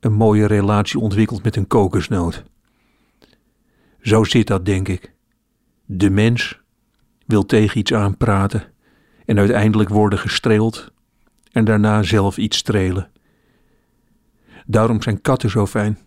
een 0.00 0.12
mooie 0.12 0.46
relatie 0.46 1.00
ontwikkelt 1.00 1.42
met 1.42 1.56
een 1.56 1.66
kokosnoot. 1.66 2.44
Zo 4.00 4.24
zit 4.24 4.46
dat, 4.46 4.64
denk 4.64 4.88
ik. 4.88 5.12
De 5.84 6.10
mens 6.10 6.60
wil 7.26 7.46
tegen 7.46 7.78
iets 7.78 7.92
aanpraten 7.92 8.62
en 9.24 9.38
uiteindelijk 9.38 9.88
worden 9.88 10.18
gestreeld 10.18 10.92
en 11.52 11.64
daarna 11.64 12.02
zelf 12.02 12.38
iets 12.38 12.56
strelen. 12.56 13.10
Daarom 14.66 15.02
zijn 15.02 15.20
katten 15.20 15.50
zo 15.50 15.66
fijn. 15.66 15.98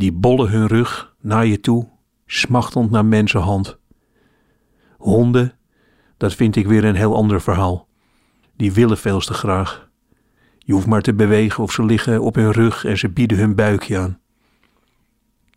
Die 0.00 0.12
bollen 0.12 0.50
hun 0.50 0.66
rug 0.66 1.14
naar 1.20 1.46
je 1.46 1.60
toe, 1.60 1.88
smachtend 2.26 2.90
naar 2.90 3.04
mensenhand. 3.04 3.78
Honden, 4.96 5.52
dat 6.16 6.34
vind 6.34 6.56
ik 6.56 6.66
weer 6.66 6.84
een 6.84 6.94
heel 6.94 7.14
ander 7.14 7.40
verhaal. 7.40 7.88
die 8.56 8.72
willen 8.72 8.98
veel 8.98 9.20
te 9.20 9.34
graag. 9.34 9.88
Je 10.58 10.72
hoeft 10.72 10.86
maar 10.86 11.02
te 11.02 11.14
bewegen 11.14 11.62
of 11.62 11.72
ze 11.72 11.84
liggen 11.84 12.22
op 12.22 12.34
hun 12.34 12.50
rug 12.50 12.84
en 12.84 12.98
ze 12.98 13.08
bieden 13.08 13.38
hun 13.38 13.54
buikje 13.54 13.98
aan. 13.98 14.18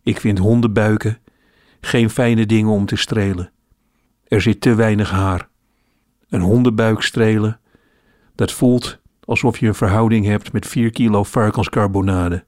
Ik 0.02 0.20
vind 0.20 0.38
hondenbuiken 0.38 1.18
geen 1.80 2.10
fijne 2.10 2.46
dingen 2.46 2.72
om 2.72 2.86
te 2.86 2.96
strelen. 2.96 3.52
Er 4.28 4.40
zit 4.40 4.60
te 4.60 4.74
weinig 4.74 5.10
haar. 5.10 5.48
Een 6.28 6.40
hondenbuik 6.40 7.02
strelen, 7.02 7.60
dat 8.34 8.52
voelt 8.52 8.98
alsof 9.24 9.58
je 9.58 9.66
een 9.66 9.74
verhouding 9.74 10.26
hebt 10.26 10.52
met 10.52 10.66
4 10.66 10.90
kilo 10.90 11.22
varkenscarbonade. 11.22 12.44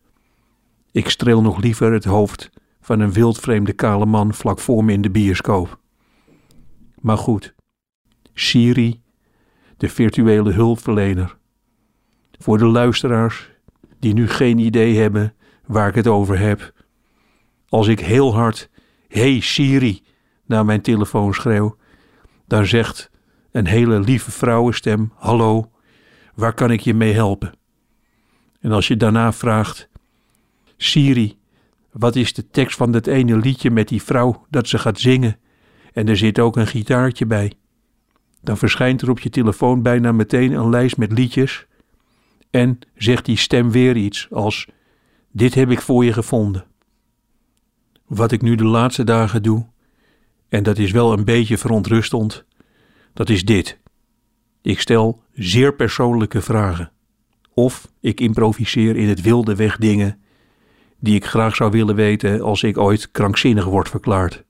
Ik 0.96 1.08
streel 1.08 1.42
nog 1.42 1.62
liever 1.62 1.92
het 1.92 2.04
hoofd 2.04 2.50
van 2.80 3.00
een 3.00 3.12
wildvreemde 3.12 3.72
kale 3.72 4.06
man 4.06 4.34
vlak 4.34 4.58
voor 4.58 4.84
me 4.84 4.92
in 4.92 5.02
de 5.02 5.10
bioscoop. 5.10 5.80
Maar 7.00 7.18
goed, 7.18 7.54
Siri, 8.34 9.02
de 9.76 9.88
virtuele 9.88 10.52
hulpverlener. 10.52 11.38
Voor 12.38 12.58
de 12.58 12.64
luisteraars 12.64 13.50
die 13.98 14.14
nu 14.14 14.28
geen 14.28 14.58
idee 14.58 14.98
hebben 14.98 15.34
waar 15.66 15.88
ik 15.88 15.94
het 15.94 16.06
over 16.06 16.38
heb. 16.38 16.72
Als 17.68 17.86
ik 17.86 18.00
heel 18.00 18.34
hard 18.34 18.70
Hey 19.08 19.40
Siri 19.40 20.02
naar 20.44 20.64
mijn 20.64 20.80
telefoon 20.80 21.34
schreeuw, 21.34 21.76
dan 22.46 22.66
zegt 22.66 23.10
een 23.50 23.66
hele 23.66 24.00
lieve 24.00 24.30
vrouwenstem: 24.30 25.12
Hallo, 25.14 25.70
waar 26.34 26.54
kan 26.54 26.70
ik 26.70 26.80
je 26.80 26.94
mee 26.94 27.12
helpen? 27.12 27.52
En 28.60 28.72
als 28.72 28.88
je 28.88 28.96
daarna 28.96 29.32
vraagt: 29.32 29.88
Siri, 30.76 31.38
wat 31.92 32.16
is 32.16 32.32
de 32.32 32.50
tekst 32.50 32.76
van 32.76 32.92
dat 32.92 33.06
ene 33.06 33.36
liedje 33.36 33.70
met 33.70 33.88
die 33.88 34.02
vrouw 34.02 34.46
dat 34.50 34.68
ze 34.68 34.78
gaat 34.78 35.00
zingen? 35.00 35.38
En 35.92 36.08
er 36.08 36.16
zit 36.16 36.38
ook 36.38 36.56
een 36.56 36.66
gitaartje 36.66 37.26
bij. 37.26 37.52
Dan 38.42 38.56
verschijnt 38.56 39.02
er 39.02 39.10
op 39.10 39.20
je 39.20 39.30
telefoon 39.30 39.82
bijna 39.82 40.12
meteen 40.12 40.52
een 40.52 40.70
lijst 40.70 40.96
met 40.96 41.12
liedjes. 41.12 41.66
En 42.50 42.78
zegt 42.94 43.24
die 43.24 43.36
stem 43.36 43.70
weer 43.70 43.96
iets 43.96 44.28
als: 44.30 44.68
Dit 45.32 45.54
heb 45.54 45.70
ik 45.70 45.80
voor 45.80 46.04
je 46.04 46.12
gevonden. 46.12 46.64
Wat 48.06 48.32
ik 48.32 48.42
nu 48.42 48.54
de 48.54 48.64
laatste 48.64 49.04
dagen 49.04 49.42
doe, 49.42 49.66
en 50.48 50.62
dat 50.62 50.78
is 50.78 50.90
wel 50.90 51.12
een 51.12 51.24
beetje 51.24 51.58
verontrustend, 51.58 52.44
dat 53.12 53.28
is 53.28 53.44
dit. 53.44 53.78
Ik 54.62 54.80
stel 54.80 55.22
zeer 55.34 55.74
persoonlijke 55.74 56.42
vragen. 56.42 56.90
Of 57.54 57.92
ik 58.00 58.20
improviseer 58.20 58.96
in 58.96 59.08
het 59.08 59.20
wilde 59.20 59.54
weg 59.54 59.76
dingen 59.76 60.20
die 60.98 61.14
ik 61.14 61.24
graag 61.24 61.54
zou 61.54 61.70
willen 61.70 61.94
weten 61.94 62.40
als 62.40 62.62
ik 62.62 62.78
ooit 62.78 63.10
krankzinnig 63.10 63.64
word 63.64 63.88
verklaard. 63.88 64.44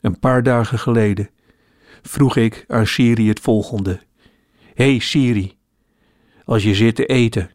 Een 0.00 0.18
paar 0.18 0.42
dagen 0.42 0.78
geleden 0.78 1.30
vroeg 2.02 2.36
ik 2.36 2.64
aan 2.68 2.86
Siri 2.86 3.28
het 3.28 3.40
volgende. 3.40 4.00
hey 4.74 4.98
Siri, 4.98 5.56
als 6.44 6.62
je 6.62 6.74
zit 6.74 6.94
te 6.94 7.06
eten 7.06 7.50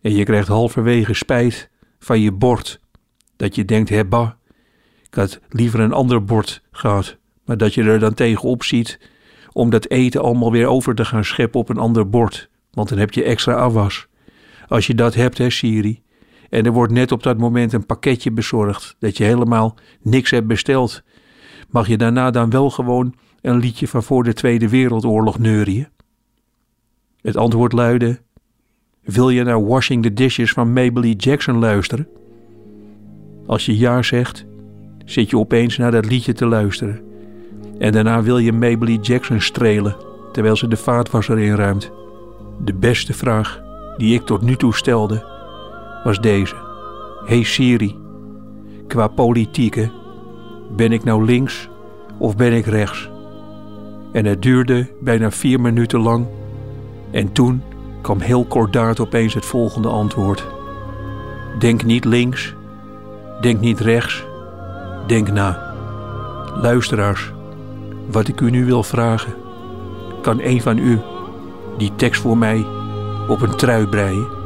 en 0.00 0.14
je 0.14 0.24
krijgt 0.24 0.48
halverwege 0.48 1.14
spijt 1.14 1.70
van 1.98 2.20
je 2.20 2.32
bord, 2.32 2.80
dat 3.36 3.54
je 3.54 3.64
denkt, 3.64 4.08
bah, 4.08 4.30
ik 5.02 5.14
had 5.14 5.40
liever 5.48 5.80
een 5.80 5.92
ander 5.92 6.24
bord 6.24 6.62
gehad, 6.70 7.16
maar 7.44 7.56
dat 7.56 7.74
je 7.74 7.82
er 7.82 7.98
dan 7.98 8.14
tegenop 8.14 8.62
ziet 8.62 8.98
om 9.52 9.70
dat 9.70 9.88
eten 9.88 10.22
allemaal 10.22 10.52
weer 10.52 10.66
over 10.66 10.94
te 10.94 11.04
gaan 11.04 11.24
scheppen 11.24 11.60
op 11.60 11.68
een 11.68 11.78
ander 11.78 12.08
bord, 12.08 12.48
want 12.70 12.88
dan 12.88 12.98
heb 12.98 13.12
je 13.12 13.24
extra 13.24 13.54
afwas. 13.54 14.06
Als 14.68 14.86
je 14.86 14.94
dat 14.94 15.14
hebt, 15.14 15.38
hè 15.38 15.50
Siri, 15.50 16.01
en 16.52 16.64
er 16.64 16.72
wordt 16.72 16.92
net 16.92 17.12
op 17.12 17.22
dat 17.22 17.38
moment 17.38 17.72
een 17.72 17.86
pakketje 17.86 18.30
bezorgd 18.30 18.96
dat 18.98 19.16
je 19.16 19.24
helemaal 19.24 19.74
niks 20.02 20.30
hebt 20.30 20.46
besteld, 20.46 21.02
mag 21.70 21.86
je 21.88 21.96
daarna 21.96 22.30
dan 22.30 22.50
wel 22.50 22.70
gewoon 22.70 23.14
een 23.40 23.58
liedje 23.58 23.88
van 23.88 24.02
voor 24.02 24.24
de 24.24 24.32
Tweede 24.32 24.68
Wereldoorlog 24.68 25.38
neurien? 25.38 25.88
Het 27.20 27.36
antwoord 27.36 27.72
luidde: 27.72 28.20
Wil 29.02 29.30
je 29.30 29.42
naar 29.42 29.66
Washing 29.66 30.02
the 30.02 30.12
Dishes 30.12 30.52
van 30.52 30.72
Mabley 30.72 31.10
Jackson 31.10 31.58
luisteren? 31.58 32.08
Als 33.46 33.66
je 33.66 33.78
ja 33.78 34.02
zegt, 34.02 34.44
zit 35.04 35.30
je 35.30 35.38
opeens 35.38 35.76
naar 35.76 35.90
dat 35.90 36.06
liedje 36.06 36.32
te 36.32 36.46
luisteren. 36.46 37.00
En 37.78 37.92
daarna 37.92 38.22
wil 38.22 38.38
je 38.38 38.52
Mabley 38.52 38.98
Jackson 39.00 39.40
strelen 39.40 39.96
terwijl 40.32 40.56
ze 40.56 40.68
de 40.68 40.76
vaatwasser 40.76 41.38
inruimt. 41.38 41.90
De 42.64 42.74
beste 42.74 43.12
vraag 43.12 43.62
die 43.96 44.14
ik 44.14 44.22
tot 44.22 44.42
nu 44.42 44.56
toe 44.56 44.74
stelde 44.74 45.30
was 46.04 46.20
deze: 46.20 46.54
Hey 47.24 47.42
Siri, 47.42 47.96
qua 48.86 49.06
politieke, 49.06 49.90
ben 50.76 50.92
ik 50.92 51.04
nou 51.04 51.24
links 51.24 51.68
of 52.18 52.36
ben 52.36 52.52
ik 52.52 52.66
rechts? 52.66 53.10
En 54.12 54.24
het 54.24 54.42
duurde 54.42 54.90
bijna 55.00 55.30
vier 55.30 55.60
minuten 55.60 56.00
lang. 56.00 56.26
En 57.10 57.32
toen 57.32 57.62
kwam 58.00 58.20
heel 58.20 58.44
kordaat 58.44 59.00
opeens 59.00 59.34
het 59.34 59.44
volgende 59.44 59.88
antwoord. 59.88 60.46
Denk 61.58 61.84
niet 61.84 62.04
links, 62.04 62.54
denk 63.40 63.60
niet 63.60 63.80
rechts, 63.80 64.24
denk 65.06 65.30
na. 65.30 65.74
Luisteraars, 66.54 67.32
wat 68.10 68.28
ik 68.28 68.40
u 68.40 68.50
nu 68.50 68.64
wil 68.64 68.82
vragen, 68.82 69.34
kan 70.22 70.40
een 70.40 70.62
van 70.62 70.78
u 70.78 71.00
die 71.78 71.94
tekst 71.96 72.20
voor 72.20 72.38
mij 72.38 72.66
op 73.28 73.42
een 73.42 73.56
trui 73.56 73.86
breien? 73.86 74.41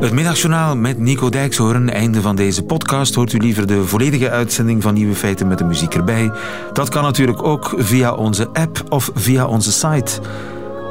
Het 0.00 0.12
middagjournaal 0.12 0.76
met 0.76 0.98
Nico 0.98 1.28
Dijkshoorn. 1.28 1.90
Einde 1.90 2.20
van 2.20 2.36
deze 2.36 2.62
podcast. 2.62 3.14
Hoort 3.14 3.32
u 3.32 3.38
liever 3.38 3.66
de 3.66 3.84
volledige 3.84 4.30
uitzending 4.30 4.82
van 4.82 4.94
Nieuwe 4.94 5.14
Feiten 5.14 5.48
met 5.48 5.58
de 5.58 5.64
muziek 5.64 5.94
erbij? 5.94 6.32
Dat 6.72 6.88
kan 6.88 7.02
natuurlijk 7.02 7.42
ook 7.42 7.74
via 7.76 8.14
onze 8.14 8.48
app 8.52 8.82
of 8.88 9.10
via 9.14 9.46
onze 9.46 9.72
site. 9.72 10.20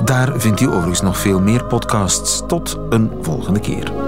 Daar 0.05 0.39
vindt 0.39 0.61
u 0.61 0.67
overigens 0.67 1.01
nog 1.01 1.17
veel 1.17 1.41
meer 1.41 1.65
podcasts. 1.65 2.43
Tot 2.47 2.77
een 2.89 3.11
volgende 3.21 3.59
keer. 3.59 4.06